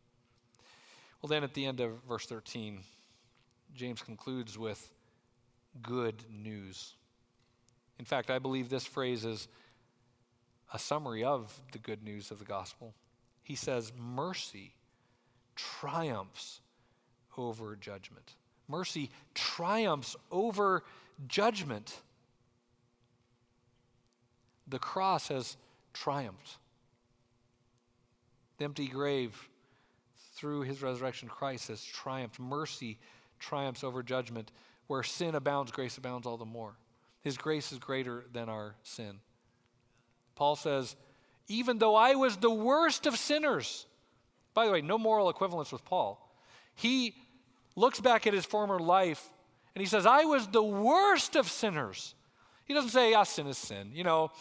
Well, 1.22 1.30
then 1.30 1.44
at 1.44 1.54
the 1.54 1.66
end 1.66 1.80
of 1.80 2.04
verse 2.08 2.26
13, 2.26 2.82
James 3.74 4.02
concludes 4.02 4.58
with 4.58 4.94
good 5.82 6.24
news. 6.30 6.94
In 8.00 8.06
fact, 8.06 8.30
I 8.30 8.40
believe 8.40 8.70
this 8.70 8.86
phrase 8.86 9.26
is 9.26 9.48
a 10.74 10.80
summary 10.80 11.24
of 11.24 11.60
the 11.72 11.80
good 11.80 12.04
news 12.04 12.30
of 12.30 12.40
the 12.40 12.46
gospel. 12.46 12.94
He 13.42 13.56
says, 13.56 13.92
Mercy 13.98 14.74
triumphs 15.58 16.62
over 17.38 17.76
judgment. 17.76 18.36
Mercy 18.70 19.10
triumphs 19.34 20.16
over 20.32 20.84
judgment. 21.28 22.00
The 24.68 24.80
cross 24.80 25.28
has 25.28 25.58
triumphed. 25.94 26.58
The 28.58 28.66
empty 28.66 28.88
grave, 28.88 29.50
through 30.34 30.62
his 30.62 30.82
resurrection, 30.82 31.28
Christ 31.28 31.68
has 31.68 31.84
triumphed. 31.84 32.40
Mercy 32.40 32.98
triumphs 33.40 33.84
over 33.84 34.02
judgment. 34.04 34.52
Where 34.88 35.04
sin 35.04 35.36
abounds, 35.36 35.72
grace 35.72 35.98
abounds 35.98 36.26
all 36.26 36.38
the 36.38 36.46
more. 36.46 36.74
His 37.22 37.38
grace 37.38 37.72
is 37.72 37.80
greater 37.80 38.24
than 38.32 38.48
our 38.48 38.76
sin. 38.84 39.20
Paul 40.36 40.56
says, 40.56 40.96
even 41.48 41.78
though 41.78 41.96
I 41.96 42.16
was 42.16 42.38
the 42.38 42.52
worst 42.52 43.06
of 43.06 43.18
sinners, 43.18 43.86
by 44.58 44.66
the 44.66 44.72
way, 44.72 44.82
no 44.82 44.98
moral 44.98 45.30
equivalence 45.30 45.72
with 45.72 45.86
Paul. 45.86 46.20
He 46.74 47.14
looks 47.76 48.00
back 48.00 48.26
at 48.26 48.34
his 48.34 48.44
former 48.44 48.80
life 48.80 49.30
and 49.76 49.82
he 49.82 49.86
says, 49.86 50.08
I 50.08 50.24
was 50.24 50.48
the 50.48 50.64
worst 50.64 51.36
of 51.36 51.48
sinners. 51.48 52.16
He 52.66 52.74
doesn't 52.74 52.90
say, 52.90 53.14
ah, 53.14 53.22
sin 53.22 53.46
is 53.46 53.56
sin. 53.60 53.92
You 53.94 54.04
know, 54.04 54.32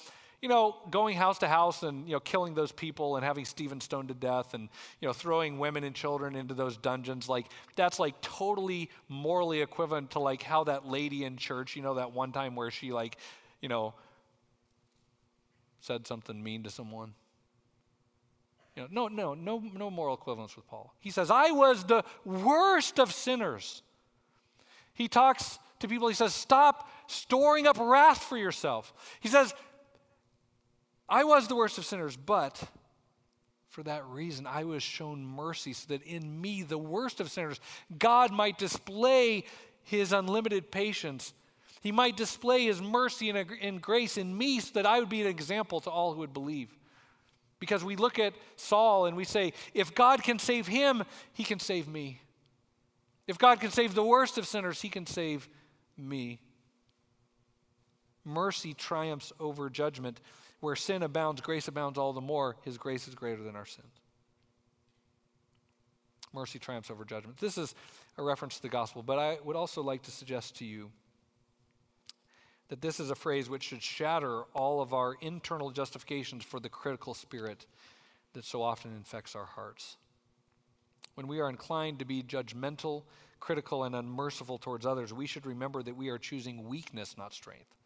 you 0.40 0.48
know, 0.48 0.74
going 0.90 1.18
house 1.18 1.36
to 1.40 1.48
house 1.48 1.82
and, 1.82 2.06
you 2.06 2.14
know, 2.14 2.20
killing 2.20 2.54
those 2.54 2.72
people 2.72 3.16
and 3.16 3.26
having 3.26 3.44
Stephen 3.44 3.78
stoned 3.78 4.08
to 4.08 4.14
death 4.14 4.54
and, 4.54 4.70
you 5.02 5.06
know, 5.06 5.12
throwing 5.12 5.58
women 5.58 5.84
and 5.84 5.94
children 5.94 6.34
into 6.34 6.54
those 6.54 6.78
dungeons, 6.78 7.28
like, 7.28 7.48
that's 7.74 7.98
like 7.98 8.18
totally 8.22 8.88
morally 9.10 9.60
equivalent 9.60 10.12
to 10.12 10.18
like 10.18 10.42
how 10.42 10.64
that 10.64 10.86
lady 10.86 11.24
in 11.24 11.36
church, 11.36 11.76
you 11.76 11.82
know, 11.82 11.96
that 11.96 12.12
one 12.12 12.32
time 12.32 12.56
where 12.56 12.70
she 12.70 12.90
like, 12.90 13.18
you 13.60 13.68
know, 13.68 13.92
said 15.82 16.06
something 16.06 16.42
mean 16.42 16.62
to 16.62 16.70
someone. 16.70 17.12
You 18.76 18.82
know, 18.82 18.88
no, 18.90 19.08
no, 19.08 19.34
no, 19.34 19.62
no 19.74 19.90
moral 19.90 20.14
equivalence 20.14 20.54
with 20.54 20.68
Paul. 20.68 20.94
He 21.00 21.10
says, 21.10 21.30
I 21.30 21.50
was 21.50 21.84
the 21.84 22.04
worst 22.24 23.00
of 23.00 23.12
sinners. 23.12 23.82
He 24.92 25.08
talks 25.08 25.58
to 25.80 25.88
people, 25.88 26.08
he 26.08 26.14
says, 26.14 26.34
stop 26.34 26.88
storing 27.06 27.66
up 27.66 27.78
wrath 27.78 28.22
for 28.22 28.36
yourself. 28.36 28.92
He 29.20 29.28
says, 29.28 29.54
I 31.08 31.24
was 31.24 31.48
the 31.48 31.56
worst 31.56 31.78
of 31.78 31.84
sinners, 31.84 32.16
but 32.16 32.62
for 33.68 33.82
that 33.82 34.06
reason 34.06 34.46
I 34.46 34.64
was 34.64 34.82
shown 34.82 35.24
mercy 35.24 35.72
so 35.72 35.86
that 35.88 36.02
in 36.02 36.40
me, 36.40 36.62
the 36.62 36.78
worst 36.78 37.20
of 37.20 37.30
sinners, 37.30 37.60
God 37.98 38.32
might 38.32 38.58
display 38.58 39.44
his 39.82 40.12
unlimited 40.12 40.70
patience. 40.70 41.32
He 41.82 41.92
might 41.92 42.16
display 42.16 42.64
his 42.64 42.80
mercy 42.80 43.30
and, 43.30 43.50
and 43.60 43.80
grace 43.80 44.16
in 44.18 44.36
me 44.36 44.60
so 44.60 44.72
that 44.74 44.86
I 44.86 44.98
would 44.98 45.08
be 45.08 45.20
an 45.20 45.28
example 45.28 45.80
to 45.80 45.90
all 45.90 46.12
who 46.12 46.20
would 46.20 46.32
believe. 46.32 46.76
Because 47.58 47.84
we 47.84 47.96
look 47.96 48.18
at 48.18 48.34
Saul 48.56 49.06
and 49.06 49.16
we 49.16 49.24
say, 49.24 49.52
if 49.72 49.94
God 49.94 50.22
can 50.22 50.38
save 50.38 50.66
him, 50.66 51.04
he 51.32 51.44
can 51.44 51.58
save 51.58 51.88
me. 51.88 52.20
If 53.26 53.38
God 53.38 53.60
can 53.60 53.70
save 53.70 53.94
the 53.94 54.04
worst 54.04 54.38
of 54.38 54.46
sinners, 54.46 54.82
he 54.82 54.88
can 54.88 55.06
save 55.06 55.48
me. 55.96 56.40
Mercy 58.24 58.74
triumphs 58.74 59.32
over 59.40 59.70
judgment. 59.70 60.20
Where 60.60 60.76
sin 60.76 61.02
abounds, 61.02 61.40
grace 61.40 61.68
abounds 61.68 61.98
all 61.98 62.12
the 62.12 62.20
more. 62.20 62.56
His 62.62 62.78
grace 62.78 63.08
is 63.08 63.14
greater 63.14 63.42
than 63.42 63.56
our 63.56 63.66
sins. 63.66 64.00
Mercy 66.32 66.58
triumphs 66.58 66.90
over 66.90 67.04
judgment. 67.04 67.38
This 67.38 67.56
is 67.56 67.74
a 68.18 68.22
reference 68.22 68.56
to 68.56 68.62
the 68.62 68.68
gospel, 68.68 69.02
but 69.02 69.18
I 69.18 69.38
would 69.44 69.56
also 69.56 69.82
like 69.82 70.02
to 70.02 70.10
suggest 70.10 70.56
to 70.56 70.64
you 70.64 70.90
that 72.68 72.80
this 72.80 72.98
is 73.00 73.10
a 73.10 73.14
phrase 73.14 73.48
which 73.48 73.62
should 73.62 73.82
shatter 73.82 74.42
all 74.54 74.80
of 74.80 74.92
our 74.92 75.14
internal 75.20 75.70
justifications 75.70 76.44
for 76.44 76.60
the 76.60 76.68
critical 76.68 77.14
spirit 77.14 77.66
that 78.32 78.44
so 78.44 78.62
often 78.62 78.94
infects 78.94 79.36
our 79.36 79.44
hearts. 79.44 79.96
When 81.14 81.28
we 81.28 81.40
are 81.40 81.48
inclined 81.48 81.98
to 82.00 82.04
be 82.04 82.22
judgmental, 82.22 83.04
critical, 83.40 83.84
and 83.84 83.94
unmerciful 83.94 84.58
towards 84.58 84.84
others, 84.84 85.12
we 85.12 85.26
should 85.26 85.46
remember 85.46 85.82
that 85.82 85.96
we 85.96 86.08
are 86.08 86.18
choosing 86.18 86.68
weakness, 86.68 87.16
not 87.16 87.32
strength 87.32 87.76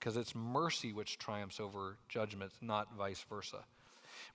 because 0.00 0.16
it's 0.16 0.34
mercy 0.34 0.92
which 0.92 1.18
triumphs 1.18 1.60
over 1.60 1.98
judgment, 2.08 2.52
not 2.62 2.88
vice 2.96 3.24
versa. 3.28 3.64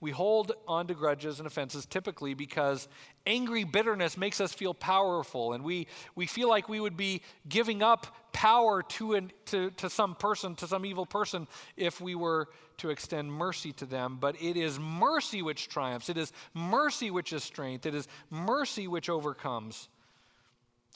We 0.02 0.12
hold 0.12 0.52
on 0.68 0.88
to 0.88 0.94
grudges 0.94 1.40
and 1.40 1.48
offenses 1.48 1.86
typically 1.86 2.34
because 2.34 2.88
angry 3.26 3.64
bitterness 3.64 4.18
makes 4.18 4.42
us 4.42 4.54
feel 4.54 4.74
powerful, 4.74 5.54
and 5.54 5.64
we, 5.64 5.88
we 6.16 6.26
feel 6.26 6.50
like 6.50 6.70
we 6.70 6.80
would 6.80 6.98
be 6.98 7.22
giving 7.48 7.82
up 7.82 8.08
power 8.34 8.84
to, 8.84 9.14
an, 9.14 9.32
to, 9.46 9.72
to 9.72 9.90
some 9.90 10.16
person, 10.16 10.56
to 10.56 10.68
some 10.68 10.86
evil 10.86 11.06
person, 11.06 11.48
if 11.78 12.02
we 12.02 12.16
were 12.16 12.50
to 12.78 12.90
extend 12.90 13.32
mercy 13.32 13.72
to 13.74 13.86
them. 13.86 14.18
But 14.20 14.36
it 14.42 14.58
is 14.58 14.80
mercy 14.80 15.42
which 15.42 15.70
triumphs, 15.70 16.10
it 16.10 16.18
is 16.18 16.32
mercy 16.54 17.10
which 17.12 17.34
is 17.34 17.44
strength, 17.44 17.86
it 17.86 17.96
is 17.96 18.08
mercy 18.30 18.88
which 18.88 19.10
overcomes. 19.10 19.88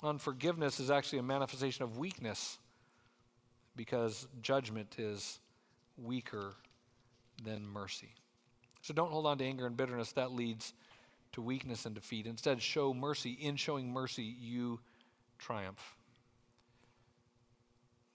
Unforgiveness 0.03 0.79
is 0.79 0.91
actually 0.91 1.19
a 1.19 1.23
manifestation 1.23 1.83
of 1.83 1.97
weakness 1.97 2.57
because 3.75 4.27
judgment 4.41 4.95
is 4.97 5.39
weaker 5.97 6.55
than 7.43 7.65
mercy. 7.67 8.13
So 8.89 8.95
don't 8.95 9.11
hold 9.11 9.27
on 9.27 9.37
to 9.37 9.45
anger 9.45 9.67
and 9.67 9.77
bitterness. 9.77 10.13
That 10.13 10.31
leads 10.31 10.73
to 11.33 11.43
weakness 11.43 11.85
and 11.85 11.93
defeat. 11.93 12.25
Instead, 12.25 12.59
show 12.59 12.91
mercy. 12.91 13.33
In 13.33 13.55
showing 13.55 13.93
mercy, 13.93 14.23
you 14.23 14.79
triumph. 15.37 15.95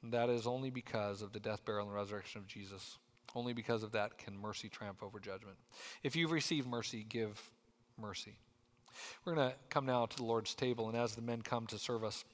And 0.03 0.13
that 0.13 0.29
is 0.29 0.49
only 0.49 0.71
because 0.71 1.23
of 1.23 1.33
the 1.33 1.39
death, 1.39 1.65
burial, 1.65 1.87
and 1.87 1.95
resurrection 1.95 2.41
of 2.41 2.49
Jesus. 2.49 2.99
Only 3.37 3.53
because 3.53 3.85
of 3.85 3.93
that 3.93 4.19
can 4.19 4.37
mercy 4.37 4.69
triumph 4.69 5.01
over 5.01 5.21
judgment. 5.21 5.59
If 6.03 6.17
you've 6.17 6.33
received 6.33 6.67
mercy, 6.67 7.07
give 7.09 7.41
mercy. 7.97 8.35
We're 9.25 9.37
going 9.37 9.51
to 9.51 9.55
come 9.71 9.87
now 9.87 10.07
to 10.07 10.17
the 10.17 10.25
Lord's 10.25 10.57
table, 10.57 10.89
and 10.89 10.99
as 10.99 11.15
the 11.15 11.23
men 11.23 11.43
come 11.43 11.69
to 11.69 11.79
serve 11.79 12.03
us, 12.03 12.25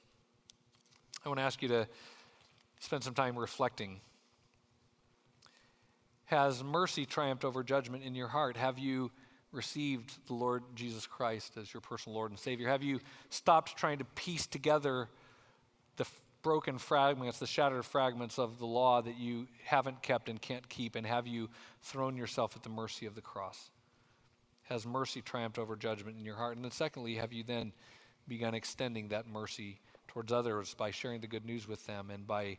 I 1.23 1.29
want 1.29 1.37
to 1.37 1.43
ask 1.43 1.61
you 1.61 1.67
to 1.67 1.87
spend 2.79 3.03
some 3.03 3.13
time 3.13 3.37
reflecting. 3.37 4.01
Has 6.31 6.63
mercy 6.63 7.05
triumphed 7.05 7.43
over 7.43 7.61
judgment 7.61 8.05
in 8.05 8.15
your 8.15 8.29
heart? 8.29 8.55
Have 8.55 8.79
you 8.79 9.11
received 9.51 10.13
the 10.27 10.33
Lord 10.33 10.63
Jesus 10.75 11.05
Christ 11.05 11.57
as 11.57 11.73
your 11.73 11.81
personal 11.81 12.15
Lord 12.15 12.31
and 12.31 12.39
Savior? 12.39 12.69
Have 12.69 12.81
you 12.81 13.01
stopped 13.29 13.75
trying 13.75 13.97
to 13.97 14.05
piece 14.05 14.47
together 14.47 15.09
the 15.97 16.05
broken 16.41 16.77
fragments, 16.77 17.39
the 17.39 17.45
shattered 17.47 17.83
fragments 17.83 18.39
of 18.39 18.59
the 18.59 18.65
law 18.65 19.01
that 19.01 19.19
you 19.19 19.45
haven't 19.65 20.01
kept 20.01 20.29
and 20.29 20.41
can't 20.41 20.69
keep? 20.69 20.95
And 20.95 21.05
have 21.05 21.27
you 21.27 21.49
thrown 21.81 22.15
yourself 22.15 22.55
at 22.55 22.63
the 22.63 22.69
mercy 22.69 23.05
of 23.05 23.13
the 23.13 23.21
cross? 23.21 23.69
Has 24.69 24.85
mercy 24.85 25.21
triumphed 25.21 25.59
over 25.59 25.75
judgment 25.75 26.17
in 26.17 26.23
your 26.23 26.37
heart? 26.37 26.55
And 26.55 26.63
then, 26.63 26.71
secondly, 26.71 27.15
have 27.15 27.33
you 27.33 27.43
then 27.43 27.73
begun 28.29 28.55
extending 28.55 29.09
that 29.09 29.27
mercy 29.27 29.81
towards 30.07 30.31
others 30.31 30.75
by 30.75 30.91
sharing 30.91 31.19
the 31.19 31.27
good 31.27 31.43
news 31.45 31.67
with 31.67 31.85
them 31.87 32.09
and 32.09 32.25
by 32.25 32.57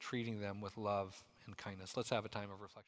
treating 0.00 0.40
them 0.40 0.60
with 0.60 0.76
love 0.76 1.22
and 1.46 1.56
kindness. 1.56 1.96
Let's 1.96 2.10
have 2.10 2.24
a 2.24 2.28
time 2.28 2.50
of 2.50 2.60
reflection. 2.60 2.82